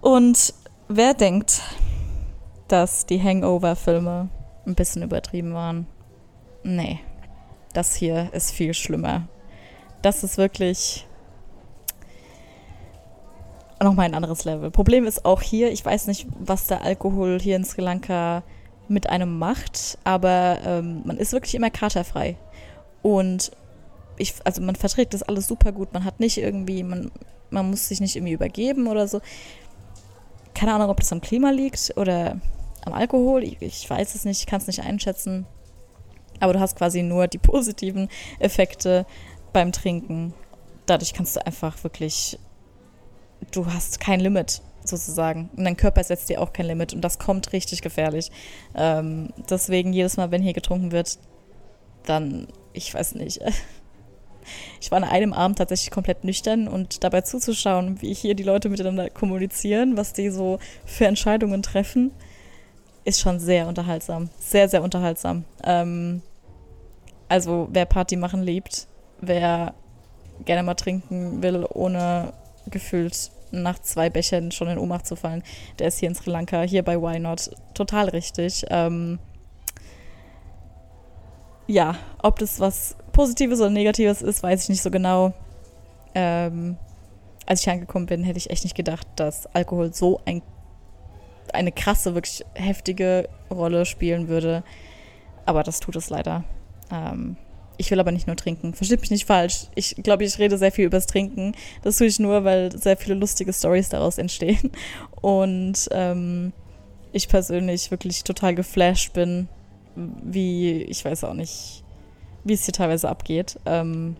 Und 0.00 0.54
wer 0.88 1.14
denkt, 1.14 1.60
dass 2.68 3.06
die 3.06 3.22
Hangover-Filme 3.22 4.28
ein 4.66 4.74
bisschen 4.74 5.02
übertrieben 5.02 5.54
waren? 5.54 5.86
Nee, 6.64 7.00
das 7.72 7.94
hier 7.94 8.30
ist 8.32 8.52
viel 8.52 8.74
schlimmer. 8.74 9.28
Das 10.02 10.24
ist 10.24 10.38
wirklich 10.38 11.06
nochmal 13.82 14.06
ein 14.06 14.14
anderes 14.14 14.44
Level. 14.44 14.70
Problem 14.70 15.06
ist 15.06 15.24
auch 15.24 15.42
hier, 15.42 15.72
ich 15.72 15.84
weiß 15.84 16.06
nicht, 16.06 16.26
was 16.38 16.66
der 16.66 16.82
Alkohol 16.82 17.40
hier 17.40 17.56
in 17.56 17.64
Sri 17.64 17.82
Lanka 17.82 18.42
mit 18.88 19.08
einem 19.08 19.38
macht, 19.38 19.98
aber 20.04 20.58
ähm, 20.64 21.02
man 21.04 21.16
ist 21.16 21.32
wirklich 21.32 21.54
immer 21.54 21.70
katerfrei. 21.70 22.36
Und 23.02 23.52
ich, 24.18 24.34
also 24.44 24.62
man 24.62 24.76
verträgt 24.76 25.14
das 25.14 25.22
alles 25.22 25.48
super 25.48 25.72
gut. 25.72 25.92
Man 25.92 26.04
hat 26.04 26.20
nicht 26.20 26.38
irgendwie, 26.38 26.82
man, 26.82 27.10
man 27.50 27.70
muss 27.70 27.88
sich 27.88 28.00
nicht 28.00 28.16
irgendwie 28.16 28.32
übergeben 28.32 28.86
oder 28.86 29.08
so. 29.08 29.20
Keine 30.54 30.74
Ahnung, 30.74 30.90
ob 30.90 31.00
das 31.00 31.12
am 31.12 31.20
Klima 31.20 31.50
liegt 31.50 31.94
oder 31.96 32.40
am 32.84 32.92
Alkohol. 32.92 33.42
Ich, 33.42 33.60
ich 33.60 33.88
weiß 33.88 34.14
es 34.14 34.24
nicht, 34.24 34.40
ich 34.40 34.46
kann 34.46 34.60
es 34.60 34.66
nicht 34.66 34.82
einschätzen. 34.82 35.46
Aber 36.42 36.52
du 36.52 36.60
hast 36.60 36.76
quasi 36.76 37.02
nur 37.02 37.28
die 37.28 37.38
positiven 37.38 38.08
Effekte 38.38 39.06
beim 39.52 39.72
Trinken. 39.72 40.34
Dadurch 40.86 41.14
kannst 41.14 41.36
du 41.36 41.46
einfach 41.46 41.82
wirklich 41.84 42.38
du 43.50 43.66
hast 43.66 44.00
kein 44.00 44.20
Limit 44.20 44.62
sozusagen. 44.84 45.50
Und 45.56 45.64
dein 45.64 45.76
Körper 45.76 46.02
setzt 46.04 46.28
dir 46.28 46.40
auch 46.40 46.52
kein 46.52 46.66
Limit 46.66 46.92
und 46.92 47.02
das 47.02 47.18
kommt 47.18 47.52
richtig 47.52 47.82
gefährlich. 47.82 48.30
Ähm, 48.74 49.30
deswegen 49.48 49.92
jedes 49.92 50.16
Mal, 50.16 50.30
wenn 50.30 50.42
hier 50.42 50.52
getrunken 50.52 50.92
wird, 50.92 51.18
dann, 52.04 52.48
ich 52.72 52.92
weiß 52.92 53.14
nicht. 53.16 53.40
Ich 54.80 54.90
war 54.90 54.96
an 54.96 55.04
einem 55.04 55.32
Abend 55.32 55.58
tatsächlich 55.58 55.92
komplett 55.92 56.24
nüchtern 56.24 56.66
und 56.66 57.04
dabei 57.04 57.20
zuzuschauen, 57.20 58.02
wie 58.02 58.12
hier 58.12 58.34
die 58.34 58.42
Leute 58.42 58.68
miteinander 58.70 59.08
kommunizieren, 59.08 59.96
was 59.96 60.14
die 60.14 60.30
so 60.30 60.58
für 60.84 61.06
Entscheidungen 61.06 61.62
treffen, 61.62 62.10
ist 63.04 63.20
schon 63.20 63.38
sehr 63.38 63.68
unterhaltsam. 63.68 64.30
Sehr, 64.40 64.68
sehr 64.68 64.82
unterhaltsam. 64.82 65.44
Ähm, 65.62 66.22
also, 67.32 67.66
wer 67.72 67.86
Party 67.86 68.16
machen 68.16 68.42
liebt, 68.42 68.86
wer 69.22 69.72
gerne 70.44 70.62
mal 70.62 70.74
trinken 70.74 71.42
will, 71.42 71.66
ohne 71.72 72.34
gefühlt 72.66 73.30
nach 73.50 73.78
zwei 73.78 74.10
Bechern 74.10 74.52
schon 74.52 74.68
in 74.68 74.76
Ohnmacht 74.76 75.06
zu 75.06 75.16
fallen. 75.16 75.42
Der 75.78 75.88
ist 75.88 75.98
hier 75.98 76.10
in 76.10 76.14
Sri 76.14 76.30
Lanka, 76.30 76.60
hier 76.60 76.82
bei 76.82 77.00
Why 77.00 77.18
Not. 77.18 77.50
Total 77.72 78.10
richtig. 78.10 78.66
Ähm, 78.68 79.18
ja, 81.66 81.96
ob 82.22 82.38
das 82.38 82.60
was 82.60 82.96
Positives 83.12 83.60
oder 83.60 83.70
Negatives 83.70 84.20
ist, 84.20 84.42
weiß 84.42 84.64
ich 84.64 84.68
nicht 84.68 84.82
so 84.82 84.90
genau. 84.90 85.32
Ähm, 86.14 86.76
als 87.46 87.62
ich 87.62 87.70
angekommen 87.70 88.04
bin, 88.04 88.24
hätte 88.24 88.36
ich 88.36 88.50
echt 88.50 88.64
nicht 88.64 88.76
gedacht, 88.76 89.06
dass 89.16 89.46
Alkohol 89.54 89.94
so 89.94 90.20
ein, 90.26 90.42
eine 91.54 91.72
krasse, 91.72 92.12
wirklich 92.12 92.44
heftige 92.52 93.26
Rolle 93.50 93.86
spielen 93.86 94.28
würde. 94.28 94.64
Aber 95.46 95.62
das 95.62 95.80
tut 95.80 95.96
es 95.96 96.10
leider. 96.10 96.44
Ähm, 96.92 97.36
ich 97.78 97.90
will 97.90 97.98
aber 97.98 98.12
nicht 98.12 98.26
nur 98.26 98.36
trinken. 98.36 98.74
Versteht 98.74 99.00
mich 99.00 99.10
nicht 99.10 99.26
falsch. 99.26 99.66
Ich 99.74 99.96
glaube, 99.96 100.24
ich 100.24 100.38
rede 100.38 100.58
sehr 100.58 100.72
viel 100.72 100.84
übers 100.84 101.06
Trinken. 101.06 101.54
Das 101.82 101.96
tue 101.96 102.06
ich 102.06 102.18
nur, 102.18 102.44
weil 102.44 102.76
sehr 102.78 102.96
viele 102.96 103.14
lustige 103.14 103.52
Stories 103.52 103.88
daraus 103.88 104.18
entstehen. 104.18 104.70
Und 105.20 105.88
ähm, 105.90 106.52
ich 107.12 107.28
persönlich 107.28 107.90
wirklich 107.90 108.24
total 108.24 108.54
geflasht 108.54 109.12
bin, 109.14 109.48
wie, 109.96 110.82
ich 110.82 111.04
weiß 111.04 111.24
auch 111.24 111.34
nicht, 111.34 111.82
wie 112.44 112.54
es 112.54 112.64
hier 112.64 112.74
teilweise 112.74 113.08
abgeht. 113.08 113.58
Ähm, 113.66 114.16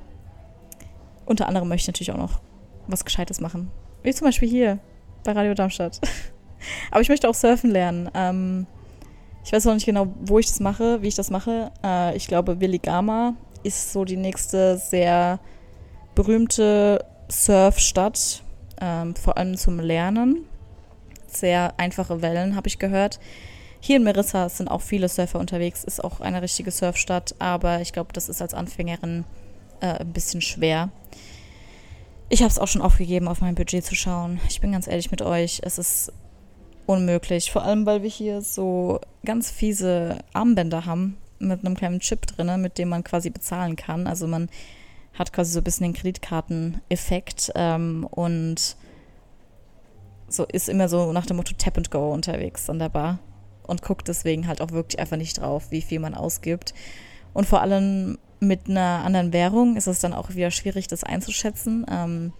unter 1.26 1.46
anderem 1.46 1.68
möchte 1.68 1.84
ich 1.84 1.88
natürlich 1.88 2.12
auch 2.12 2.16
noch 2.16 2.40
was 2.86 3.04
Gescheites 3.04 3.40
machen. 3.40 3.70
Wie 4.02 4.12
zum 4.12 4.26
Beispiel 4.26 4.48
hier 4.48 4.78
bei 5.24 5.32
Radio 5.32 5.54
Darmstadt. 5.54 6.00
Aber 6.90 7.00
ich 7.00 7.08
möchte 7.08 7.28
auch 7.28 7.34
surfen 7.34 7.70
lernen. 7.70 8.10
Ähm, 8.14 8.66
ich 9.44 9.52
weiß 9.52 9.64
noch 9.64 9.74
nicht 9.74 9.86
genau, 9.86 10.08
wo 10.20 10.38
ich 10.38 10.46
das 10.46 10.60
mache, 10.60 11.02
wie 11.02 11.08
ich 11.08 11.14
das 11.14 11.30
mache. 11.30 11.70
Äh, 11.84 12.16
ich 12.16 12.26
glaube, 12.26 12.60
Willi 12.60 12.78
Gama 12.78 13.34
ist 13.62 13.92
so 13.92 14.04
die 14.04 14.16
nächste 14.16 14.78
sehr 14.78 15.40
berühmte 16.14 17.04
Surfstadt, 17.28 18.42
ähm, 18.80 19.14
vor 19.16 19.36
allem 19.36 19.56
zum 19.56 19.80
Lernen. 19.80 20.44
Sehr 21.26 21.74
einfache 21.78 22.22
Wellen, 22.22 22.56
habe 22.56 22.68
ich 22.68 22.78
gehört. 22.78 23.18
Hier 23.80 23.96
in 23.96 24.04
Merissa 24.04 24.48
sind 24.48 24.68
auch 24.68 24.80
viele 24.82 25.08
Surfer 25.08 25.40
unterwegs, 25.40 25.82
ist 25.82 26.04
auch 26.04 26.20
eine 26.20 26.40
richtige 26.40 26.70
Surfstadt, 26.70 27.34
aber 27.38 27.80
ich 27.80 27.92
glaube, 27.92 28.12
das 28.12 28.28
ist 28.28 28.40
als 28.40 28.54
Anfängerin 28.54 29.24
äh, 29.80 29.98
ein 29.98 30.12
bisschen 30.12 30.40
schwer. 30.40 30.90
Ich 32.28 32.42
habe 32.42 32.50
es 32.50 32.58
auch 32.58 32.68
schon 32.68 32.80
aufgegeben, 32.80 33.28
auf 33.28 33.40
mein 33.40 33.56
Budget 33.56 33.84
zu 33.84 33.94
schauen. 33.94 34.40
Ich 34.48 34.60
bin 34.60 34.72
ganz 34.72 34.86
ehrlich 34.86 35.10
mit 35.10 35.20
euch, 35.20 35.60
es 35.64 35.78
ist 35.78 36.12
unmöglich. 36.86 37.50
Vor 37.50 37.64
allem, 37.64 37.86
weil 37.86 38.02
wir 38.02 38.10
hier 38.10 38.40
so 38.42 39.00
ganz 39.24 39.50
fiese 39.50 40.18
Armbänder 40.32 40.86
haben 40.86 41.16
mit 41.38 41.64
einem 41.64 41.76
kleinen 41.76 42.00
Chip 42.00 42.26
drin, 42.26 42.60
mit 42.60 42.78
dem 42.78 42.88
man 42.88 43.04
quasi 43.04 43.30
bezahlen 43.30 43.76
kann. 43.76 44.06
Also 44.06 44.26
man 44.26 44.48
hat 45.14 45.32
quasi 45.32 45.52
so 45.52 45.60
ein 45.60 45.64
bisschen 45.64 45.84
den 45.84 45.94
Kreditkarteneffekt 45.94 47.52
ähm, 47.54 48.06
und 48.10 48.76
so 50.28 50.44
ist 50.46 50.68
immer 50.68 50.88
so 50.88 51.12
nach 51.12 51.26
dem 51.26 51.36
Motto 51.36 51.54
Tap 51.56 51.76
and 51.76 51.90
Go 51.90 52.10
unterwegs 52.12 52.70
an 52.70 52.78
der 52.78 52.88
Bar 52.88 53.18
und 53.64 53.82
guckt 53.82 54.08
deswegen 54.08 54.46
halt 54.46 54.60
auch 54.60 54.70
wirklich 54.70 54.98
einfach 54.98 55.18
nicht 55.18 55.40
drauf, 55.40 55.70
wie 55.70 55.82
viel 55.82 56.00
man 56.00 56.14
ausgibt. 56.14 56.72
Und 57.34 57.46
vor 57.46 57.60
allem 57.60 58.18
mit 58.40 58.68
einer 58.68 59.02
anderen 59.04 59.32
Währung 59.32 59.76
ist 59.76 59.86
es 59.86 60.00
dann 60.00 60.14
auch 60.14 60.30
wieder 60.30 60.50
schwierig, 60.50 60.88
das 60.88 61.04
einzuschätzen. 61.04 61.86
Ähm, 61.90 62.32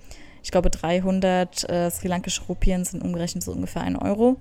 ich 0.43 0.51
glaube, 0.51 0.71
300 0.71 1.69
äh, 1.71 1.91
sri 1.91 2.09
lankische 2.09 2.43
Rupien 2.49 2.85
sind 2.85 3.03
umgerechnet 3.03 3.45
so 3.45 3.53
ungefähr 3.53 3.83
ein 3.83 3.97
Euro. 3.97 4.37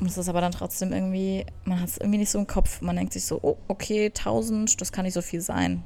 Und 0.00 0.06
es 0.06 0.18
ist 0.18 0.28
aber 0.28 0.40
dann 0.40 0.52
trotzdem 0.52 0.92
irgendwie, 0.92 1.46
man 1.64 1.80
hat 1.80 1.88
es 1.88 1.98
irgendwie 1.98 2.18
nicht 2.18 2.30
so 2.30 2.38
im 2.38 2.46
Kopf. 2.46 2.80
Man 2.82 2.96
denkt 2.96 3.12
sich 3.12 3.24
so, 3.24 3.38
oh, 3.42 3.56
okay, 3.68 4.06
1000, 4.06 4.80
das 4.80 4.92
kann 4.92 5.04
nicht 5.04 5.14
so 5.14 5.22
viel 5.22 5.40
sein. 5.40 5.82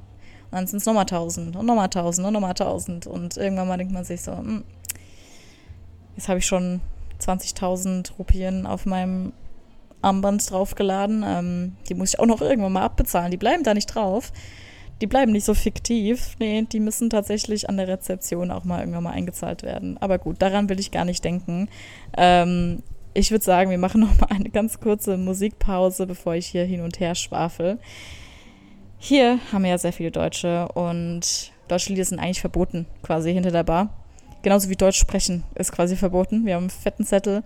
Und 0.50 0.52
dann 0.52 0.66
sind 0.66 0.78
es 0.78 0.86
nochmal 0.86 1.02
1000 1.02 1.56
und 1.56 1.66
nochmal 1.66 1.84
1000 1.84 2.26
und 2.26 2.32
nochmal 2.32 2.50
1000. 2.50 3.06
Und 3.06 3.36
irgendwann 3.36 3.68
mal 3.68 3.76
denkt 3.76 3.92
man 3.92 4.04
sich 4.04 4.22
so, 4.22 4.32
hm, 4.32 4.64
jetzt 6.16 6.28
habe 6.28 6.38
ich 6.38 6.46
schon 6.46 6.80
20.000 7.20 8.16
Rupien 8.18 8.66
auf 8.66 8.86
meinem 8.86 9.32
Armband 10.00 10.50
draufgeladen. 10.50 11.22
Ähm, 11.26 11.76
die 11.88 11.94
muss 11.94 12.14
ich 12.14 12.18
auch 12.18 12.26
noch 12.26 12.40
irgendwann 12.40 12.72
mal 12.72 12.82
abbezahlen. 12.82 13.30
Die 13.30 13.36
bleiben 13.36 13.62
da 13.62 13.74
nicht 13.74 13.94
drauf. 13.94 14.32
Die 15.00 15.06
bleiben 15.06 15.32
nicht 15.32 15.44
so 15.44 15.54
fiktiv. 15.54 16.36
Nee, 16.38 16.66
die 16.70 16.80
müssen 16.80 17.10
tatsächlich 17.10 17.68
an 17.68 17.76
der 17.76 17.88
Rezeption 17.88 18.50
auch 18.50 18.64
mal 18.64 18.80
irgendwann 18.80 19.04
mal 19.04 19.12
eingezahlt 19.12 19.62
werden. 19.62 19.96
Aber 19.98 20.18
gut, 20.18 20.42
daran 20.42 20.68
will 20.68 20.80
ich 20.80 20.90
gar 20.90 21.04
nicht 21.04 21.24
denken. 21.24 21.68
Ähm, 22.16 22.82
ich 23.14 23.30
würde 23.30 23.44
sagen, 23.44 23.70
wir 23.70 23.78
machen 23.78 24.00
noch 24.00 24.18
mal 24.20 24.30
eine 24.30 24.50
ganz 24.50 24.80
kurze 24.80 25.16
Musikpause, 25.16 26.06
bevor 26.06 26.34
ich 26.34 26.46
hier 26.46 26.64
hin 26.64 26.80
und 26.82 27.00
her 27.00 27.14
schwafel. 27.14 27.78
Hier 28.98 29.38
haben 29.52 29.62
wir 29.62 29.70
ja 29.70 29.78
sehr 29.78 29.92
viele 29.92 30.10
Deutsche 30.10 30.68
und 30.72 31.52
deutsche 31.68 31.90
Lieder 31.90 32.04
sind 32.04 32.18
eigentlich 32.18 32.40
verboten, 32.40 32.86
quasi 33.02 33.32
hinter 33.32 33.52
der 33.52 33.62
Bar. 33.62 33.90
Genauso 34.42 34.68
wie 34.68 34.76
Deutsch 34.76 34.98
sprechen 34.98 35.44
ist 35.54 35.72
quasi 35.72 35.96
verboten. 35.96 36.46
Wir 36.46 36.54
haben 36.54 36.64
einen 36.64 36.70
fetten 36.70 37.04
Zettel 37.04 37.42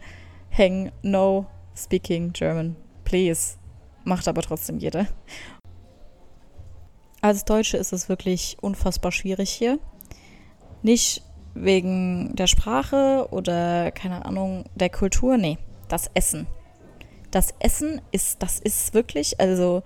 hängen, 0.49 0.93
no 1.03 1.47
speaking 1.77 2.33
German, 2.33 2.77
please. 3.05 3.57
Macht 4.05 4.29
aber 4.29 4.43
trotzdem 4.43 4.79
jeder. 4.79 5.07
Als 7.23 7.45
Deutsche 7.45 7.77
ist 7.77 7.93
es 7.93 8.09
wirklich 8.09 8.57
unfassbar 8.61 9.13
schwierig 9.13 9.51
hier. 9.51 9.79
Nicht 10.83 11.23
wegen 11.55 12.35
der 12.35 12.49
Sprache 12.49 13.29
oder 13.31 13.93
keine 13.93 14.25
Ahnung 14.27 14.65
der 14.75 14.91
Kultur. 14.91 15.37
Nee, 15.37 15.59
das 15.89 16.11
Essen. 16.15 16.49
Das 17.31 17.55
Essen 17.61 18.01
ist, 18.11 18.43
das 18.43 18.59
ist 18.59 18.93
wirklich, 18.93 19.39
also 19.39 19.85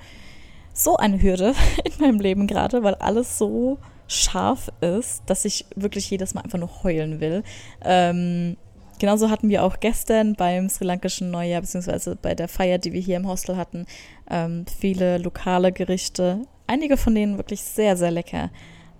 so 0.72 0.96
eine 0.96 1.20
Hürde 1.20 1.54
in 1.84 1.92
meinem 2.00 2.20
Leben 2.20 2.46
gerade, 2.46 2.82
weil 2.82 2.94
alles 2.94 3.36
so 3.36 3.78
scharf 4.08 4.72
ist, 4.80 5.22
dass 5.26 5.44
ich 5.44 5.66
wirklich 5.74 6.10
jedes 6.10 6.32
Mal 6.32 6.40
einfach 6.40 6.58
nur 6.58 6.82
heulen 6.84 7.20
will. 7.20 7.42
Ähm, 7.84 8.56
genauso 8.98 9.28
hatten 9.28 9.50
wir 9.50 9.62
auch 9.62 9.78
gestern 9.80 10.36
beim 10.36 10.70
sri 10.70 10.86
lankischen 10.86 11.30
Neujahr, 11.30 11.60
beziehungsweise 11.60 12.16
bei 12.16 12.34
der 12.34 12.48
Feier, 12.48 12.78
die 12.78 12.94
wir 12.94 13.00
hier 13.00 13.18
im 13.18 13.28
Hostel 13.28 13.58
hatten, 13.58 13.84
ähm, 14.30 14.64
viele 14.80 15.18
lokale 15.18 15.70
Gerichte. 15.70 16.46
Einige 16.66 16.96
von 16.96 17.14
denen 17.14 17.36
wirklich 17.36 17.62
sehr, 17.62 17.96
sehr 17.96 18.10
lecker, 18.10 18.50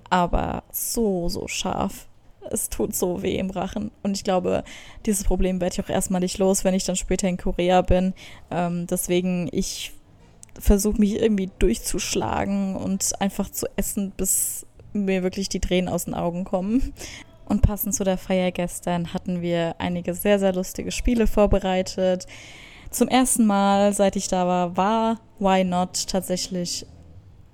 aber 0.09 0.63
so, 0.71 1.29
so 1.29 1.49
scharf 1.49 2.07
es 2.51 2.69
tut 2.69 2.95
so 2.95 3.23
weh 3.23 3.37
im 3.37 3.51
Rachen. 3.51 3.91
Und 4.03 4.17
ich 4.17 4.25
glaube, 4.25 4.65
dieses 5.05 5.25
Problem 5.25 5.61
werde 5.61 5.75
ich 5.75 5.85
auch 5.85 5.91
erstmal 5.91 6.21
nicht 6.21 6.39
los, 6.39 6.65
wenn 6.65 6.75
ich 6.75 6.85
dann 6.85 6.97
später 6.97 7.29
in 7.29 7.37
Korea 7.37 7.83
bin. 7.83 8.15
Ähm, 8.51 8.87
deswegen, 8.87 9.49
ich 9.53 9.93
versuche 10.59 10.99
mich 10.99 11.21
irgendwie 11.21 11.51
durchzuschlagen 11.59 12.77
und 12.77 13.21
einfach 13.21 13.51
zu 13.51 13.67
essen, 13.77 14.13
bis 14.17 14.67
mir 14.93 15.23
wirklich 15.23 15.49
die 15.49 15.61
Tränen 15.61 15.89
aus 15.89 16.07
den 16.07 16.15
Augen 16.15 16.45
kommen. 16.45 16.95
Und 17.45 17.63
passend 17.63 17.95
zu 17.95 18.03
der 18.03 18.19
Feier 18.19 18.51
gestern 18.51 19.13
hatten 19.13 19.41
wir 19.41 19.77
einige 19.79 20.15
sehr, 20.15 20.39
sehr 20.39 20.53
lustige 20.53 20.91
Spiele 20.91 21.27
vorbereitet. 21.27 22.27
Zum 22.91 23.09
ersten 23.09 23.47
Mal, 23.47 23.93
seit 23.93 24.17
ich 24.17 24.29
da 24.29 24.47
war, 24.47 24.77
war 24.77 25.21
Why 25.39 25.65
Not 25.65 26.09
tatsächlich 26.09 26.87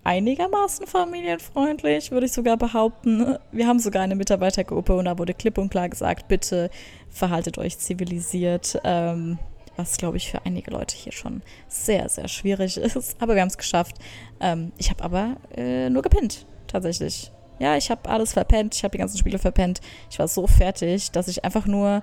einigermaßen 0.05 0.87
familienfreundlich, 0.87 2.11
würde 2.11 2.27
ich 2.27 2.33
sogar 2.33 2.57
behaupten. 2.57 3.37
Wir 3.53 3.67
haben 3.67 3.79
sogar 3.79 4.03
eine 4.03 4.17
Mitarbeitergruppe 4.17 4.95
und 4.95 5.05
da 5.05 5.19
wurde 5.19 5.35
klipp 5.35 5.59
und 5.59 5.71
klar 5.71 5.88
gesagt, 5.88 6.29
bitte 6.29 6.71
verhaltet 7.09 7.59
euch 7.59 7.79
zivilisiert. 7.79 8.81
Ähm, 8.85 9.38
was, 9.77 9.97
glaube 9.97 10.19
ich, 10.19 10.31
für 10.31 10.45
einige 10.45 10.71
Leute 10.71 10.95
hier 10.97 11.12
schon 11.12 11.43
sehr, 11.69 12.09
sehr 12.09 12.29
schwierig 12.29 12.77
ist. 12.77 13.17
Aber 13.21 13.35
wir 13.35 13.41
haben 13.41 13.49
es 13.49 13.57
geschafft. 13.57 13.97
Ähm, 14.41 14.73
ich 14.77 14.91
habe 14.91 15.03
aber 15.03 15.37
äh, 15.57 15.88
nur 15.88 16.03
gepinnt, 16.03 16.47
tatsächlich. 16.67 17.33
Ja, 17.59 17.77
ich 17.77 17.91
habe 17.91 18.09
alles 18.09 18.33
verpennt, 18.33 18.75
ich 18.75 18.83
habe 18.85 18.93
die 18.93 18.99
ganzen 18.99 19.19
Spiele 19.19 19.38
verpennt. 19.38 19.81
Ich 20.11 20.19
war 20.19 20.29
so 20.29 20.47
fertig, 20.47 21.11
dass 21.12 21.29
ich 21.29 21.45
einfach 21.45 21.67
nur 21.67 22.03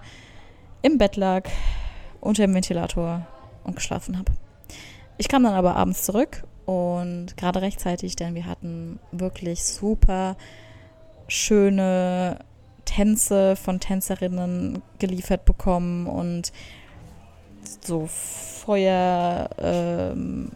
im 0.82 0.98
Bett 0.98 1.16
lag, 1.16 1.50
unter 2.22 2.44
dem 2.44 2.54
Ventilator 2.54 3.28
und 3.64 3.76
geschlafen 3.76 4.18
habe. 4.18 4.32
Ich 5.18 5.28
kam 5.28 5.44
dann 5.44 5.54
aber 5.54 5.76
abends 5.76 6.04
zurück 6.04 6.44
und 6.70 7.36
gerade 7.36 7.64
rechtzeitig, 7.64 8.16
denn 8.16 8.36
wir 8.36 8.46
hatten 8.46 9.00
wirklich 9.12 9.64
super 9.64 10.38
schöne 11.28 12.38
Tänze 12.86 13.56
von 13.56 13.80
Tänzerinnen 13.80 14.84
geliefert 15.00 15.46
bekommen 15.46 16.06
und 16.06 16.52
so 17.82 18.06
Feuer, 18.06 19.50
ähm, 19.58 20.52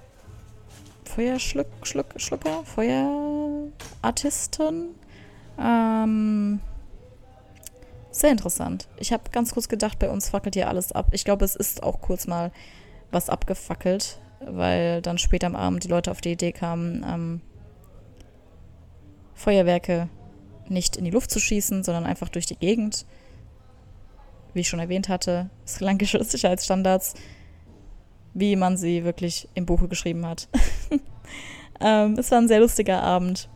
Feuerschlucker, 1.03 2.63
Feuerartisten. 2.63 4.89
Ähm, 5.59 6.59
sehr 8.11 8.29
interessant. 8.29 8.87
Ich 8.97 9.11
habe 9.11 9.31
ganz 9.31 9.51
kurz 9.51 9.67
gedacht, 9.67 9.97
bei 9.97 10.11
uns 10.11 10.29
fackelt 10.29 10.53
hier 10.53 10.69
alles 10.69 10.91
ab. 10.91 11.07
Ich 11.09 11.25
glaube, 11.25 11.43
es 11.43 11.55
ist 11.55 11.81
auch 11.81 12.01
kurz 12.01 12.27
mal 12.27 12.51
was 13.09 13.31
abgefackelt 13.31 14.19
weil 14.47 15.01
dann 15.01 15.17
später 15.17 15.47
am 15.47 15.55
Abend 15.55 15.83
die 15.83 15.89
Leute 15.89 16.11
auf 16.11 16.21
die 16.21 16.31
Idee 16.31 16.51
kamen, 16.51 17.05
ähm, 17.07 17.41
Feuerwerke 19.33 20.09
nicht 20.69 20.95
in 20.95 21.05
die 21.05 21.11
Luft 21.11 21.31
zu 21.31 21.39
schießen, 21.39 21.83
sondern 21.83 22.05
einfach 22.05 22.29
durch 22.29 22.45
die 22.45 22.55
Gegend. 22.55 23.05
Wie 24.53 24.61
ich 24.61 24.69
schon 24.69 24.79
erwähnt 24.79 25.09
hatte, 25.09 25.49
sri 25.65 25.85
lankische 25.85 26.23
Sicherheitsstandards, 26.23 27.15
wie 28.33 28.55
man 28.55 28.77
sie 28.77 29.03
wirklich 29.03 29.47
im 29.53 29.65
Buche 29.65 29.87
geschrieben 29.87 30.25
hat. 30.25 30.47
ähm, 31.81 32.15
es 32.17 32.31
war 32.31 32.39
ein 32.39 32.47
sehr 32.47 32.59
lustiger 32.59 33.01
Abend. 33.01 33.49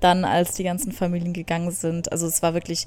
Dann, 0.00 0.24
als 0.24 0.54
die 0.54 0.64
ganzen 0.64 0.90
Familien 0.90 1.32
gegangen 1.32 1.70
sind, 1.70 2.10
also 2.10 2.26
es 2.26 2.42
war 2.42 2.54
wirklich 2.54 2.86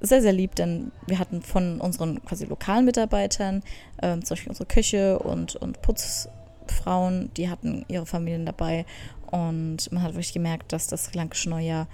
sehr, 0.00 0.22
sehr 0.22 0.32
lieb, 0.32 0.54
denn 0.54 0.92
wir 1.06 1.18
hatten 1.18 1.42
von 1.42 1.80
unseren 1.80 2.22
quasi 2.24 2.46
lokalen 2.46 2.84
Mitarbeitern, 2.84 3.62
ähm, 4.02 4.24
zum 4.24 4.34
Beispiel 4.34 4.50
unsere 4.50 4.66
Küche 4.66 5.18
und, 5.18 5.56
und 5.56 5.82
Putz, 5.82 6.28
Frauen, 6.70 7.30
die 7.36 7.48
hatten 7.48 7.84
ihre 7.88 8.06
Familien 8.06 8.46
dabei 8.46 8.84
und 9.30 9.90
man 9.92 10.02
hat 10.02 10.12
wirklich 10.12 10.32
gemerkt, 10.32 10.72
dass 10.72 10.86
das 10.86 11.14
lankische 11.14 11.50
Neujahr 11.50 11.88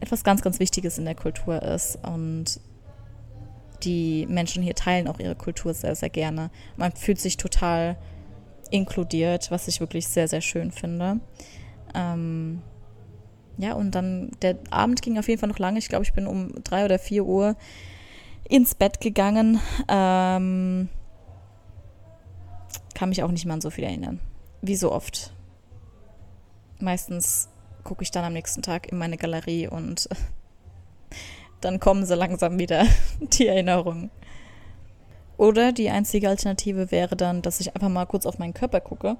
etwas 0.00 0.24
ganz, 0.24 0.42
ganz 0.42 0.60
Wichtiges 0.60 0.98
in 0.98 1.04
der 1.04 1.14
Kultur 1.14 1.62
ist 1.62 1.98
und 2.04 2.60
die 3.82 4.26
Menschen 4.28 4.62
hier 4.62 4.74
teilen 4.74 5.08
auch 5.08 5.18
ihre 5.18 5.36
Kultur 5.36 5.74
sehr, 5.74 5.94
sehr 5.94 6.10
gerne. 6.10 6.50
Man 6.76 6.92
fühlt 6.92 7.20
sich 7.20 7.36
total 7.36 7.96
inkludiert, 8.70 9.50
was 9.50 9.68
ich 9.68 9.80
wirklich 9.80 10.08
sehr, 10.08 10.28
sehr 10.28 10.40
schön 10.40 10.72
finde. 10.72 11.20
Ähm, 11.94 12.62
ja, 13.58 13.74
und 13.74 13.94
dann 13.94 14.30
der 14.42 14.58
Abend 14.70 15.02
ging 15.02 15.18
auf 15.18 15.28
jeden 15.28 15.40
Fall 15.40 15.48
noch 15.48 15.58
lange. 15.58 15.78
Ich 15.78 15.88
glaube, 15.88 16.04
ich 16.04 16.12
bin 16.12 16.26
um 16.26 16.52
drei 16.64 16.84
oder 16.84 16.98
vier 16.98 17.24
Uhr 17.24 17.56
ins 18.48 18.74
Bett 18.74 19.00
gegangen. 19.00 19.60
Ähm, 19.88 20.88
kann 22.96 23.10
mich 23.10 23.22
auch 23.22 23.30
nicht 23.30 23.44
mehr 23.44 23.54
an 23.54 23.60
so 23.60 23.68
viel 23.68 23.84
erinnern. 23.84 24.20
Wie 24.62 24.74
so 24.74 24.90
oft. 24.90 25.34
Meistens 26.80 27.50
gucke 27.84 28.02
ich 28.02 28.10
dann 28.10 28.24
am 28.24 28.32
nächsten 28.32 28.62
Tag 28.62 28.90
in 28.90 28.96
meine 28.96 29.18
Galerie 29.18 29.68
und 29.68 30.08
dann 31.60 31.78
kommen 31.78 32.06
so 32.06 32.14
langsam 32.14 32.58
wieder 32.58 32.86
die 33.20 33.46
Erinnerungen. 33.46 34.10
Oder 35.36 35.72
die 35.72 35.90
einzige 35.90 36.30
Alternative 36.30 36.90
wäre 36.90 37.16
dann, 37.16 37.42
dass 37.42 37.60
ich 37.60 37.74
einfach 37.74 37.90
mal 37.90 38.06
kurz 38.06 38.24
auf 38.24 38.38
meinen 38.38 38.54
Körper 38.54 38.80
gucke 38.80 39.18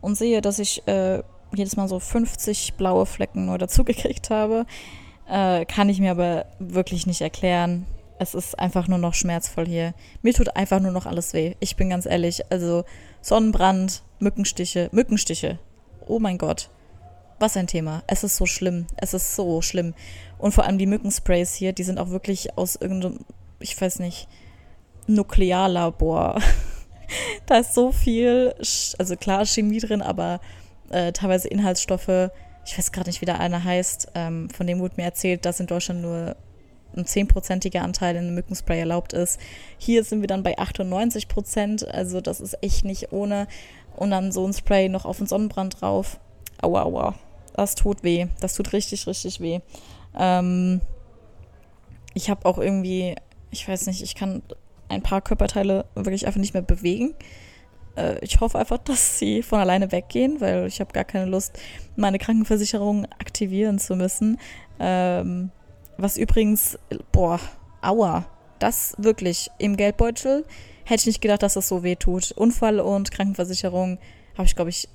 und 0.00 0.14
sehe, 0.14 0.40
dass 0.40 0.60
ich 0.60 0.86
äh, 0.86 1.24
jedes 1.52 1.74
Mal 1.74 1.88
so 1.88 1.98
50 1.98 2.74
blaue 2.74 3.04
Flecken 3.04 3.46
nur 3.46 3.58
dazugekriegt 3.64 4.30
habe. 4.30 4.64
Äh, 5.28 5.64
kann 5.64 5.88
ich 5.88 5.98
mir 5.98 6.12
aber 6.12 6.46
wirklich 6.60 7.08
nicht 7.08 7.20
erklären. 7.20 7.84
Es 8.18 8.34
ist 8.34 8.58
einfach 8.58 8.88
nur 8.88 8.98
noch 8.98 9.14
schmerzvoll 9.14 9.66
hier. 9.66 9.94
Mir 10.22 10.32
tut 10.32 10.56
einfach 10.56 10.80
nur 10.80 10.92
noch 10.92 11.06
alles 11.06 11.32
weh. 11.32 11.54
Ich 11.60 11.76
bin 11.76 11.90
ganz 11.90 12.06
ehrlich. 12.06 12.50
Also 12.50 12.84
Sonnenbrand, 13.20 14.02
Mückenstiche, 14.18 14.88
Mückenstiche. 14.92 15.58
Oh 16.06 16.18
mein 16.18 16.38
Gott. 16.38 16.70
Was 17.38 17.56
ein 17.56 17.66
Thema. 17.66 18.02
Es 18.06 18.22
ist 18.22 18.36
so 18.36 18.46
schlimm. 18.46 18.86
Es 18.96 19.14
ist 19.14 19.34
so 19.34 19.62
schlimm. 19.62 19.94
Und 20.38 20.52
vor 20.52 20.64
allem 20.64 20.78
die 20.78 20.86
Mückensprays 20.86 21.54
hier, 21.54 21.72
die 21.72 21.82
sind 21.82 21.98
auch 21.98 22.10
wirklich 22.10 22.56
aus 22.56 22.76
irgendeinem, 22.76 23.20
ich 23.58 23.80
weiß 23.80 23.98
nicht, 23.98 24.28
Nuklearlabor. 25.06 26.40
da 27.46 27.58
ist 27.58 27.74
so 27.74 27.92
viel, 27.92 28.54
also 28.98 29.16
klar 29.16 29.44
Chemie 29.44 29.80
drin, 29.80 30.02
aber 30.02 30.40
äh, 30.90 31.12
teilweise 31.12 31.48
Inhaltsstoffe. 31.48 32.30
Ich 32.64 32.78
weiß 32.78 32.92
gerade 32.92 33.08
nicht, 33.08 33.20
wie 33.20 33.26
der 33.26 33.40
eine 33.40 33.64
heißt. 33.64 34.12
Ähm, 34.14 34.48
von 34.50 34.66
dem 34.66 34.78
wurde 34.78 34.94
mir 34.96 35.04
erzählt, 35.04 35.44
dass 35.44 35.58
in 35.58 35.66
Deutschland 35.66 36.02
nur 36.02 36.36
ein 36.96 37.06
zehnprozentiger 37.06 37.82
Anteil 37.82 38.16
in 38.16 38.34
Mückenspray 38.34 38.80
erlaubt 38.80 39.12
ist. 39.12 39.40
Hier 39.78 40.04
sind 40.04 40.20
wir 40.20 40.28
dann 40.28 40.42
bei 40.42 40.58
98 40.58 41.28
Prozent, 41.28 41.86
also 41.88 42.20
das 42.20 42.40
ist 42.40 42.58
echt 42.62 42.84
nicht 42.84 43.12
ohne. 43.12 43.46
Und 43.96 44.10
dann 44.10 44.32
so 44.32 44.46
ein 44.46 44.52
Spray 44.52 44.88
noch 44.88 45.04
auf 45.04 45.18
den 45.18 45.26
Sonnenbrand 45.26 45.80
drauf. 45.80 46.18
Aua, 46.60 46.82
aua. 46.82 47.14
Das 47.54 47.74
tut 47.74 48.02
weh. 48.02 48.26
Das 48.40 48.54
tut 48.54 48.72
richtig, 48.72 49.06
richtig 49.06 49.40
weh. 49.40 49.60
Ähm, 50.18 50.80
ich 52.14 52.30
habe 52.30 52.46
auch 52.46 52.58
irgendwie, 52.58 53.14
ich 53.50 53.68
weiß 53.68 53.86
nicht, 53.86 54.02
ich 54.02 54.14
kann 54.14 54.42
ein 54.88 55.02
paar 55.02 55.20
Körperteile 55.20 55.84
wirklich 55.94 56.26
einfach 56.26 56.40
nicht 56.40 56.54
mehr 56.54 56.62
bewegen. 56.62 57.14
Äh, 57.96 58.18
ich 58.20 58.40
hoffe 58.40 58.58
einfach, 58.58 58.78
dass 58.78 59.18
sie 59.18 59.42
von 59.42 59.60
alleine 59.60 59.92
weggehen, 59.92 60.40
weil 60.40 60.66
ich 60.66 60.80
habe 60.80 60.92
gar 60.92 61.04
keine 61.04 61.26
Lust, 61.26 61.58
meine 61.96 62.18
Krankenversicherung 62.18 63.06
aktivieren 63.18 63.78
zu 63.78 63.96
müssen. 63.96 64.38
Ähm, 64.78 65.50
was 65.96 66.16
übrigens, 66.16 66.78
boah, 67.12 67.40
aua, 67.80 68.26
das 68.58 68.94
wirklich 68.98 69.50
im 69.58 69.76
Geldbeutel 69.76 70.44
hätte 70.84 71.00
ich 71.00 71.06
nicht 71.06 71.20
gedacht, 71.20 71.42
dass 71.42 71.54
das 71.54 71.68
so 71.68 71.82
weh 71.82 71.96
tut. 71.96 72.32
Unfall 72.32 72.80
und 72.80 73.10
Krankenversicherung 73.10 73.98
habe 74.36 74.46
ich, 74.46 74.54
glaube 74.54 74.70
ich, 74.70 74.88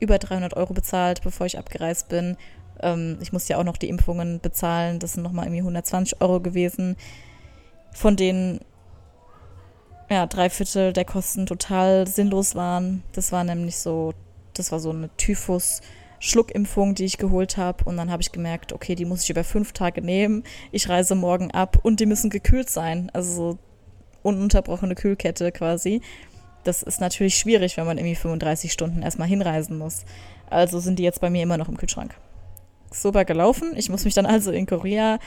über 0.00 0.18
300 0.18 0.54
Euro 0.56 0.72
bezahlt, 0.72 1.22
bevor 1.22 1.46
ich 1.46 1.58
abgereist 1.58 2.08
bin. 2.08 2.36
Ähm, 2.82 3.18
ich 3.20 3.32
musste 3.32 3.52
ja 3.52 3.58
auch 3.58 3.64
noch 3.64 3.76
die 3.76 3.88
Impfungen 3.88 4.40
bezahlen. 4.40 4.98
Das 4.98 5.12
sind 5.12 5.22
nochmal 5.22 5.46
irgendwie 5.46 5.60
120 5.60 6.20
Euro 6.20 6.40
gewesen. 6.40 6.96
Von 7.92 8.16
denen 8.16 8.60
ja, 10.08 10.26
drei 10.26 10.50
Viertel 10.50 10.92
der 10.92 11.04
Kosten 11.04 11.46
total 11.46 12.06
sinnlos 12.06 12.54
waren. 12.54 13.04
Das 13.12 13.30
war 13.30 13.44
nämlich 13.44 13.76
so, 13.76 14.12
das 14.54 14.72
war 14.72 14.80
so 14.80 14.90
eine 14.90 15.08
Typhus- 15.16 15.80
Schluckimpfung, 16.20 16.94
die 16.94 17.06
ich 17.06 17.18
geholt 17.18 17.56
habe. 17.56 17.84
Und 17.84 17.96
dann 17.96 18.10
habe 18.10 18.22
ich 18.22 18.30
gemerkt, 18.30 18.72
okay, 18.72 18.94
die 18.94 19.04
muss 19.04 19.24
ich 19.24 19.30
über 19.30 19.42
fünf 19.42 19.72
Tage 19.72 20.02
nehmen. 20.02 20.44
Ich 20.70 20.88
reise 20.88 21.16
morgen 21.16 21.50
ab 21.50 21.78
und 21.82 21.98
die 21.98 22.06
müssen 22.06 22.30
gekühlt 22.30 22.70
sein. 22.70 23.10
Also 23.12 23.34
so 23.34 23.58
ununterbrochene 24.22 24.94
Kühlkette 24.94 25.50
quasi. 25.50 26.02
Das 26.62 26.82
ist 26.82 27.00
natürlich 27.00 27.36
schwierig, 27.36 27.76
wenn 27.78 27.86
man 27.86 27.98
irgendwie 27.98 28.14
35 28.14 28.70
Stunden 28.70 29.02
erstmal 29.02 29.28
hinreisen 29.28 29.78
muss. 29.78 30.04
Also 30.50 30.78
sind 30.78 30.98
die 30.98 31.02
jetzt 31.02 31.20
bei 31.20 31.30
mir 31.30 31.42
immer 31.42 31.56
noch 31.56 31.68
im 31.68 31.78
Kühlschrank. 31.78 32.14
Super 32.92 33.24
gelaufen. 33.24 33.72
Ich 33.76 33.88
muss 33.88 34.04
mich 34.04 34.14
dann 34.14 34.26
also 34.26 34.50
in 34.50 34.66
Korea 34.66 35.18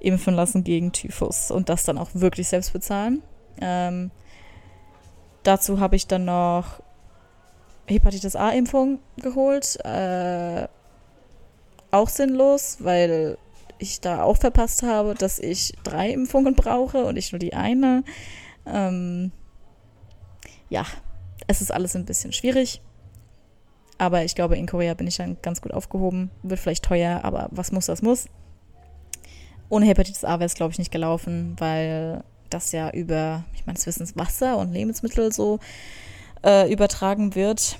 impfen 0.00 0.34
lassen 0.34 0.64
gegen 0.64 0.92
Typhus 0.92 1.50
und 1.50 1.68
das 1.68 1.84
dann 1.84 1.98
auch 1.98 2.10
wirklich 2.14 2.48
selbst 2.48 2.72
bezahlen. 2.72 3.22
Ähm, 3.60 4.10
dazu 5.42 5.78
habe 5.78 5.94
ich 5.94 6.06
dann 6.06 6.24
noch 6.24 6.82
Hepatitis 7.90 8.36
A-Impfung 8.36 8.98
geholt. 9.16 9.78
Äh, 9.84 10.68
auch 11.90 12.08
sinnlos, 12.08 12.78
weil 12.80 13.36
ich 13.78 14.00
da 14.00 14.22
auch 14.22 14.36
verpasst 14.36 14.82
habe, 14.82 15.14
dass 15.14 15.38
ich 15.38 15.74
drei 15.82 16.10
Impfungen 16.10 16.54
brauche 16.54 17.04
und 17.04 17.16
ich 17.16 17.32
nur 17.32 17.38
die 17.38 17.54
eine. 17.54 18.04
Ähm, 18.66 19.32
ja, 20.68 20.86
es 21.46 21.60
ist 21.60 21.72
alles 21.72 21.96
ein 21.96 22.04
bisschen 22.04 22.32
schwierig. 22.32 22.80
Aber 23.98 24.24
ich 24.24 24.34
glaube, 24.34 24.56
in 24.56 24.66
Korea 24.66 24.94
bin 24.94 25.06
ich 25.06 25.16
dann 25.16 25.36
ganz 25.42 25.60
gut 25.60 25.72
aufgehoben. 25.72 26.30
Wird 26.42 26.60
vielleicht 26.60 26.84
teuer, 26.84 27.20
aber 27.22 27.48
was 27.50 27.72
muss, 27.72 27.86
das 27.86 28.02
muss. 28.02 28.28
Ohne 29.68 29.86
Hepatitis 29.86 30.24
A 30.24 30.38
wäre 30.38 30.46
es, 30.46 30.54
glaube 30.54 30.72
ich, 30.72 30.78
nicht 30.78 30.90
gelaufen, 30.90 31.54
weil 31.58 32.24
das 32.48 32.72
ja 32.72 32.90
über, 32.90 33.44
ich 33.54 33.66
meine, 33.66 33.78
Wissens 33.78 34.16
Wasser 34.16 34.58
und 34.58 34.72
Lebensmittel 34.72 35.32
so 35.32 35.60
äh, 36.44 36.72
übertragen 36.72 37.34
wird, 37.34 37.78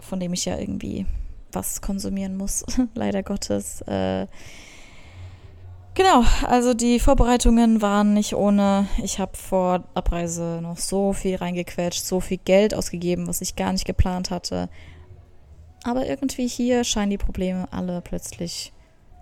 von 0.00 0.20
dem 0.20 0.32
ich 0.32 0.44
ja 0.44 0.58
irgendwie 0.58 1.06
was 1.52 1.80
konsumieren 1.80 2.36
muss, 2.36 2.64
leider 2.94 3.22
Gottes. 3.22 3.82
Äh, 3.82 4.26
genau, 5.94 6.24
also 6.46 6.74
die 6.74 7.00
Vorbereitungen 7.00 7.82
waren 7.82 8.14
nicht 8.14 8.34
ohne. 8.34 8.86
Ich 9.02 9.18
habe 9.18 9.36
vor 9.36 9.84
Abreise 9.94 10.60
noch 10.62 10.78
so 10.78 11.12
viel 11.12 11.36
reingequetscht, 11.36 12.04
so 12.04 12.20
viel 12.20 12.38
Geld 12.38 12.74
ausgegeben, 12.74 13.26
was 13.26 13.40
ich 13.40 13.56
gar 13.56 13.72
nicht 13.72 13.84
geplant 13.84 14.30
hatte. 14.30 14.68
Aber 15.84 16.06
irgendwie 16.06 16.48
hier 16.48 16.84
scheinen 16.84 17.10
die 17.10 17.18
Probleme 17.18 17.68
alle 17.70 18.00
plötzlich 18.00 18.72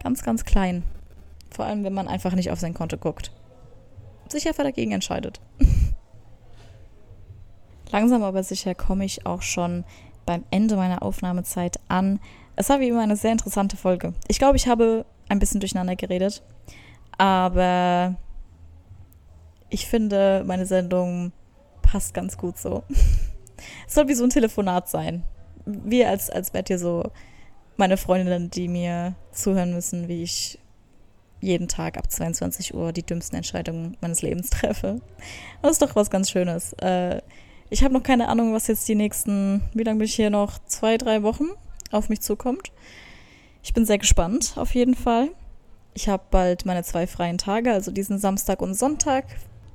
ganz, 0.03 0.23
ganz 0.23 0.45
klein. 0.45 0.83
Vor 1.51 1.65
allem, 1.65 1.85
wenn 1.85 1.95
man 1.95 2.09
einfach 2.09 2.35
nicht 2.35 2.51
auf 2.51 2.61
sein 2.61 2.75
Konto 2.75 2.97
guckt. 2.97 3.31
Sich 4.29 4.49
einfach 4.49 4.65
dagegen 4.65 4.93
entscheidet. 4.93 5.41
Langsam 7.91 8.23
aber 8.23 8.43
sicher 8.43 8.75
komme 8.75 9.05
ich 9.05 9.27
auch 9.27 9.43
schon 9.43 9.85
beim 10.25 10.45
Ende 10.51 10.77
meiner 10.77 11.03
Aufnahmezeit 11.03 11.79
an. 11.89 12.21
Es 12.57 12.69
war 12.69 12.81
wie 12.81 12.89
immer 12.89 13.03
eine 13.03 13.17
sehr 13.17 13.33
interessante 13.33 13.77
Folge. 13.77 14.15
Ich 14.29 14.39
glaube, 14.39 14.57
ich 14.57 14.67
habe 14.67 15.05
ein 15.29 15.39
bisschen 15.39 15.61
durcheinander 15.61 15.97
geredet. 15.97 16.43
Aber 17.19 18.17
ich 19.69 19.87
finde, 19.87 20.45
meine 20.47 20.67
Sendung 20.67 21.33
passt 21.83 22.15
ganz 22.15 22.37
gut 22.37 22.59
so. 22.59 22.83
es 23.87 23.95
soll 23.95 24.09
wie 24.09 24.15
so 24.15 24.25
ein 24.25 24.31
Telefonat 24.31 24.89
sein 24.89 25.23
wie 25.67 26.05
als, 26.05 26.31
als 26.31 26.55
wärt 26.55 26.71
ihr 26.71 26.79
so 26.79 27.11
meine 27.77 27.97
Freundinnen, 27.97 28.51
die 28.51 28.69
mir 28.69 29.15
zuhören 29.33 29.75
müssen, 29.75 30.09
wie 30.09 30.23
ich 30.23 30.59
jeden 31.41 31.69
Tag 31.69 31.99
ab 31.99 32.11
22 32.11 32.75
Uhr 32.75 32.93
die 32.93 33.03
dümmsten 33.03 33.37
Entscheidungen 33.37 33.97
meines 34.01 34.23
Lebens 34.23 34.49
treffe. 34.51 35.01
Das 35.61 35.73
ist 35.73 35.83
doch 35.83 35.95
was 35.95 36.09
ganz 36.09 36.31
Schönes. 36.31 36.73
Äh, 36.75 37.21
ich 37.71 37.83
habe 37.83 37.95
noch 37.95 38.03
keine 38.03 38.29
Ahnung, 38.29 38.53
was 38.55 38.67
jetzt 38.67 38.89
die 38.89 38.95
nächsten, 38.95 39.63
wie 39.75 39.83
lange 39.83 39.99
bin 39.99 40.07
ich 40.07 40.15
hier 40.15 40.31
noch? 40.31 40.59
Zwei, 40.67 40.97
drei 40.99 41.23
Wochen 41.23 41.49
auf 41.91 42.09
mich 42.09 42.21
zukommt. 42.21 42.73
Ich 43.63 43.75
bin 43.75 43.85
sehr 43.85 43.99
gespannt, 43.99 44.55
auf 44.57 44.75
jeden 44.75 44.95
Fall. 44.95 45.31
Ich 45.95 46.09
habe 46.09 46.23
bald 46.31 46.67
meine 46.67 46.83
zwei 46.83 47.07
freien 47.07 47.39
Tage, 47.39 47.73
also 47.73 47.91
diesen 47.91 48.19
Samstag 48.19 48.61
und 48.63 48.75
Sonntag. 48.75 49.25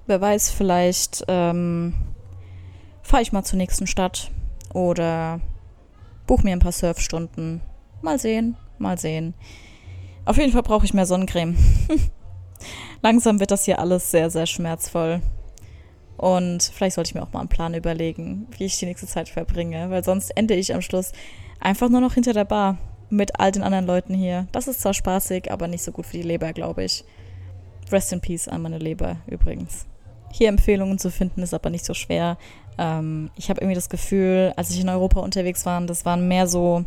Wer 0.08 0.22
weiß, 0.22 0.52
vielleicht 0.52 1.26
ähm, 1.28 1.94
fahre 3.02 3.24
ich 3.24 3.32
mal 3.32 3.44
zur 3.44 3.58
nächsten 3.58 3.88
Stadt 3.88 4.32
oder 4.74 5.42
buch 6.28 6.44
mir 6.44 6.54
ein 6.54 6.60
paar 6.60 6.72
Surfstunden. 6.72 7.62
Mal 8.02 8.20
sehen, 8.20 8.56
mal 8.78 8.98
sehen. 8.98 9.34
Auf 10.24 10.38
jeden 10.38 10.52
Fall 10.52 10.64
brauche 10.64 10.86
ich 10.86 10.94
mehr 10.94 11.06
Sonnencreme. 11.06 11.58
Langsam 13.02 13.40
wird 13.40 13.52
das 13.52 13.66
hier 13.66 13.80
alles 13.80 14.12
sehr, 14.12 14.30
sehr 14.30 14.46
schmerzvoll. 14.46 15.22
Und 16.22 16.62
vielleicht 16.62 16.94
sollte 16.94 17.10
ich 17.10 17.16
mir 17.16 17.24
auch 17.24 17.34
mal 17.34 17.40
einen 17.40 17.50
Plan 17.50 17.74
überlegen, 17.74 18.46
wie 18.56 18.66
ich 18.66 18.78
die 18.78 18.86
nächste 18.86 19.08
Zeit 19.08 19.28
verbringe, 19.28 19.90
weil 19.90 20.04
sonst 20.04 20.30
ende 20.38 20.54
ich 20.54 20.72
am 20.72 20.84
Schluss 20.84 21.14
einfach 21.60 21.90
nur 21.90 22.00
noch 22.00 22.14
hinter 22.14 22.34
der 22.34 22.46
Bar 22.46 22.78
mit 23.10 23.40
all 23.40 23.52
den 23.52 23.64
anderen 23.64 23.88
Leuten 23.88 24.14
hier. 24.14 24.46
Das 24.52 24.68
ist 24.68 24.82
zwar 24.82 24.94
spaßig, 24.94 25.52
aber 25.52 25.68
nicht 25.68 25.84
so 25.84 25.92
gut 25.92 26.06
für 26.06 26.18
die 26.18 26.24
Leber, 26.24 26.54
glaube 26.54 26.84
ich. 26.84 27.04
Rest 27.92 28.14
in 28.14 28.22
Peace 28.22 28.48
an 28.48 28.62
meine 28.62 28.78
Leber 28.78 29.18
übrigens. 29.26 29.88
Hier 30.32 30.50
Empfehlungen 30.50 31.00
zu 31.00 31.10
finden 31.10 31.42
ist 31.42 31.56
aber 31.56 31.72
nicht 31.72 31.86
so 31.86 31.96
schwer. 31.96 32.38
Ähm, 32.78 33.32
ich 33.36 33.50
habe 33.50 33.60
irgendwie 33.60 33.76
das 33.76 33.90
Gefühl, 33.90 34.54
als 34.56 34.70
ich 34.70 34.80
in 34.80 34.90
Europa 34.90 35.22
unterwegs 35.22 35.66
war, 35.66 35.82
das 35.82 36.06
waren 36.06 36.28
mehr 36.28 36.46
so, 36.46 36.86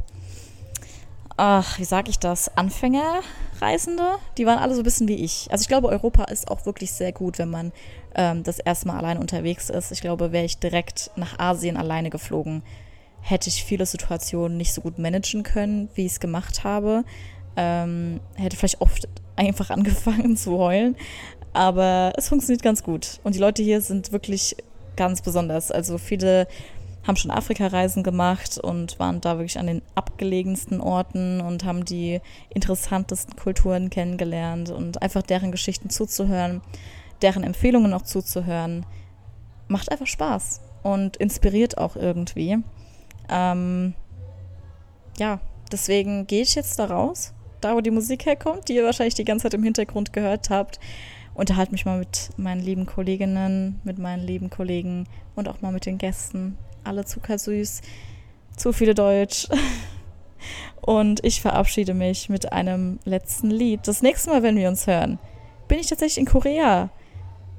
ach, 1.37 1.81
wie 1.81 1.85
sage 1.85 2.09
ich 2.09 2.21
das, 2.21 2.57
Anfängerreisende. 2.57 4.15
Die 4.39 4.47
waren 4.47 4.61
alle 4.61 4.75
so 4.75 4.83
ein 4.83 4.85
bisschen 4.85 5.09
wie 5.09 5.25
ich. 5.25 5.49
Also 5.51 5.63
ich 5.63 5.69
glaube, 5.69 5.89
Europa 5.89 6.23
ist 6.25 6.49
auch 6.53 6.67
wirklich 6.67 6.93
sehr 6.93 7.11
gut, 7.11 7.39
wenn 7.39 7.51
man 7.51 7.73
ähm, 8.15 8.43
das 8.43 8.59
erste 8.59 8.89
Mal 8.89 8.99
allein 8.99 9.19
unterwegs 9.19 9.71
ist. 9.71 9.93
Ich 9.93 10.01
glaube, 10.01 10.33
wäre 10.33 10.45
ich 10.45 10.59
direkt 10.59 11.11
nach 11.17 11.39
Asien 11.39 11.77
alleine 11.77 12.11
geflogen, 12.11 12.63
hätte 13.21 13.49
ich 13.49 13.65
viele 13.65 13.87
Situationen 13.87 14.57
nicht 14.57 14.73
so 14.73 14.81
gut 14.81 14.99
managen 14.99 15.43
können, 15.43 15.89
wie 15.95 16.07
ich 16.07 16.13
es 16.13 16.21
gemacht 16.21 16.65
habe. 16.65 17.05
Ähm, 17.57 18.21
hätte 18.37 18.57
vielleicht 18.57 18.81
oft 18.81 19.09
einfach 19.37 19.71
angefangen 19.71 20.37
zu 20.37 20.59
heulen. 20.59 20.97
Aber 21.53 22.13
es 22.17 22.29
funktioniert 22.29 22.63
ganz 22.63 22.83
gut. 22.83 23.21
Und 23.23 23.35
die 23.35 23.41
Leute 23.41 23.63
hier 23.63 23.81
sind 23.81 24.13
wirklich 24.13 24.57
ganz 24.97 25.23
besonders. 25.23 25.71
Also 25.71 25.99
viele 25.99 26.49
haben 27.07 27.17
schon 27.17 27.31
Afrika-Reisen 27.31 28.03
gemacht 28.03 28.59
und 28.59 28.99
waren 28.99 29.21
da 29.21 29.37
wirklich 29.37 29.59
an 29.59 29.67
den 29.67 29.83
abgelegensten 29.95 30.81
Orten 30.81 31.41
und 31.41 31.65
haben 31.65 31.85
die 31.85 32.21
interessantesten 32.51 33.37
Kulturen 33.37 33.91
kennengelernt 33.91 34.71
und 34.71 35.03
einfach 35.03 35.23
deren 35.23 35.53
Geschichten 35.53 35.91
zuzuhören, 35.91 36.63
deren 37.23 37.45
Empfehlungen 37.45 37.93
auch 37.93 38.03
zuzuhören, 38.03 38.87
macht 39.69 39.91
einfach 39.91 40.07
Spaß 40.07 40.61
und 40.83 41.17
inspiriert 41.17 41.79
auch 41.79 41.97
irgendwie. 41.97 42.59
Ähm, 43.29 43.95
ja, 45.19 45.41
deswegen 45.73 46.27
gehe 46.27 46.43
ich 46.43 46.55
jetzt 46.55 46.79
da 46.79 46.87
raus, 46.87 47.33
da 47.61 47.75
wo 47.75 47.81
die 47.81 47.91
Musik 47.91 48.27
herkommt, 48.27 48.69
die 48.69 48.77
ihr 48.77 48.85
wahrscheinlich 48.85 49.15
die 49.15 49.25
ganze 49.25 49.45
Zeit 49.45 49.55
im 49.55 49.63
Hintergrund 49.63 50.13
gehört 50.13 50.51
habt 50.51 50.79
unterhalte 51.35 51.73
mich 51.73 51.85
mal 51.85 51.99
mit 51.99 52.31
meinen 52.37 52.61
lieben 52.61 52.87
Kolleginnen, 52.87 53.81
mit 53.85 53.99
meinen 53.99 54.25
lieben 54.25 54.51
Kollegen 54.51 55.07
und 55.35 55.49
auch 55.49 55.61
mal 55.61 55.73
mit 55.73 55.87
den 55.87 55.99
Gästen. 55.99 56.57
Alle 56.85 57.05
zuckersüß, 57.05 57.83
zu 58.57 58.73
viele 58.73 58.95
Deutsch. 58.95 59.49
Und 60.83 61.25
ich 61.25 61.41
verabschiede 61.41 61.95
mich 61.95 62.29
mit 62.29 62.53
einem 62.53 62.99
letzten 63.07 63.51
Lied. 63.51 63.89
Das 63.89 64.03
nächste 64.03 64.29
Mal, 64.29 64.43
wenn 64.43 64.59
wir 64.59 64.69
uns 64.69 64.87
hören, 64.87 65.19
bin 65.67 65.79
ich 65.79 65.87
tatsächlich 65.87 66.19
in 66.19 66.27
Korea. 66.27 66.91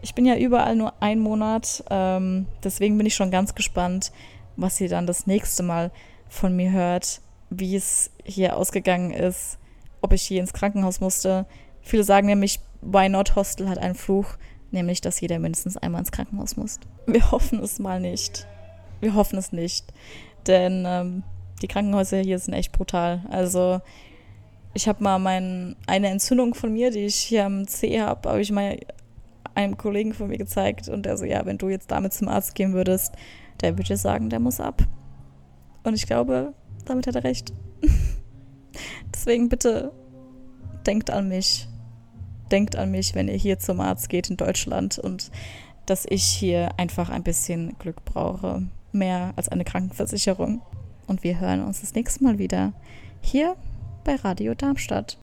Ich 0.06 0.14
bin 0.14 0.28
ja 0.28 0.38
überall 0.38 0.76
nur 0.76 0.94
ein 1.00 1.20
Monat, 1.20 1.84
ähm, 1.90 2.46
deswegen 2.64 2.96
bin 2.96 3.08
ich 3.08 3.16
schon 3.16 3.32
ganz 3.32 3.56
gespannt, 3.56 4.12
was 4.56 4.80
ihr 4.80 4.88
dann 4.88 5.08
das 5.08 5.26
nächste 5.26 5.64
Mal 5.64 5.90
von 6.30 6.56
mir 6.56 6.72
hört, 6.72 7.22
wie 7.50 7.76
es 7.76 8.12
hier 8.24 8.56
ausgegangen 8.56 9.10
ist, 9.10 9.58
ob 10.02 10.14
ich 10.14 10.22
hier 10.22 10.42
ins 10.42 10.54
Krankenhaus 10.54 11.00
musste. 11.00 11.48
Viele 11.82 12.04
sagen 12.04 12.28
nämlich, 12.28 12.60
Why 12.84 13.10
Not 13.10 13.36
Hostel 13.36 13.68
hat 13.68 13.80
einen 13.80 13.96
Fluch, 13.96 14.38
nämlich, 14.70 15.02
dass 15.02 15.20
jeder 15.22 15.40
mindestens 15.40 15.76
einmal 15.76 16.02
ins 16.02 16.12
Krankenhaus 16.12 16.56
muss. 16.56 16.80
Wir 17.08 17.32
hoffen 17.32 17.58
es 17.64 17.80
mal 17.80 18.00
nicht. 18.00 18.46
Wir 19.00 19.16
hoffen 19.16 19.40
es 19.40 19.54
nicht. 19.54 19.92
Denn 20.46 20.84
ähm, 20.86 21.24
die 21.64 21.68
Krankenhäuser 21.68 22.20
hier 22.20 22.38
sind 22.38 22.54
echt 22.54 22.74
brutal. 22.74 23.26
Also, 23.32 23.82
ich 24.76 24.88
habe 24.88 25.04
mal 25.04 25.18
mein, 25.18 25.76
eine 25.88 26.10
Entzündung 26.10 26.54
von 26.54 26.72
mir, 26.74 26.92
die 26.92 27.06
ich 27.06 27.16
hier 27.16 27.48
am 27.48 27.68
C 27.68 28.00
habe, 28.00 28.30
habe 28.30 28.42
ich 28.42 28.52
mal 28.52 28.78
einem 29.56 29.78
Kollegen 29.78 30.14
von 30.14 30.28
mir 30.28 30.38
gezeigt 30.38 30.88
und 30.90 31.06
der 31.06 31.18
so, 31.18 31.26
ja, 31.26 31.46
wenn 31.46 31.58
du 31.58 31.70
jetzt 31.70 31.92
damit 31.92 32.14
zum 32.14 32.28
Arzt 32.28 32.56
gehen 32.56 32.74
würdest, 32.74 33.14
der 33.62 33.78
würde 33.78 33.98
sagen, 33.98 34.30
der 34.30 34.40
muss 34.40 34.60
ab. 34.60 34.84
Und 35.84 35.94
ich 35.94 36.06
glaube, 36.06 36.54
damit 36.86 37.08
hat 37.08 37.16
er 37.16 37.24
recht. 37.24 37.54
Deswegen 39.14 39.50
bitte 39.50 39.92
denkt 40.86 41.10
an 41.10 41.30
mich 41.30 41.68
denkt 42.52 42.76
an 42.76 42.92
mich, 42.92 43.16
wenn 43.16 43.28
ihr 43.28 43.36
hier 43.36 43.60
zum 43.60 43.80
Arzt 43.80 44.10
geht 44.10 44.30
in 44.30 44.38
Deutschland 44.38 45.00
und 45.00 45.32
dass 45.86 46.06
ich 46.10 46.24
hier 46.24 46.78
einfach 46.78 47.10
ein 47.10 47.24
bisschen 47.24 47.78
Glück 47.80 48.04
brauche. 48.06 48.64
Mehr 48.92 49.34
als 49.36 49.50
eine 49.50 49.66
Krankenversicherung. 49.66 50.62
Und 51.06 51.24
wir 51.24 51.40
hören 51.40 51.64
uns 51.64 51.82
das 51.82 51.94
nächste 51.94 52.24
Mal 52.24 52.40
wieder 52.40 52.74
hier 53.22 53.56
bei 54.04 54.16
Radio 54.16 54.56
Darmstadt. 54.56 55.20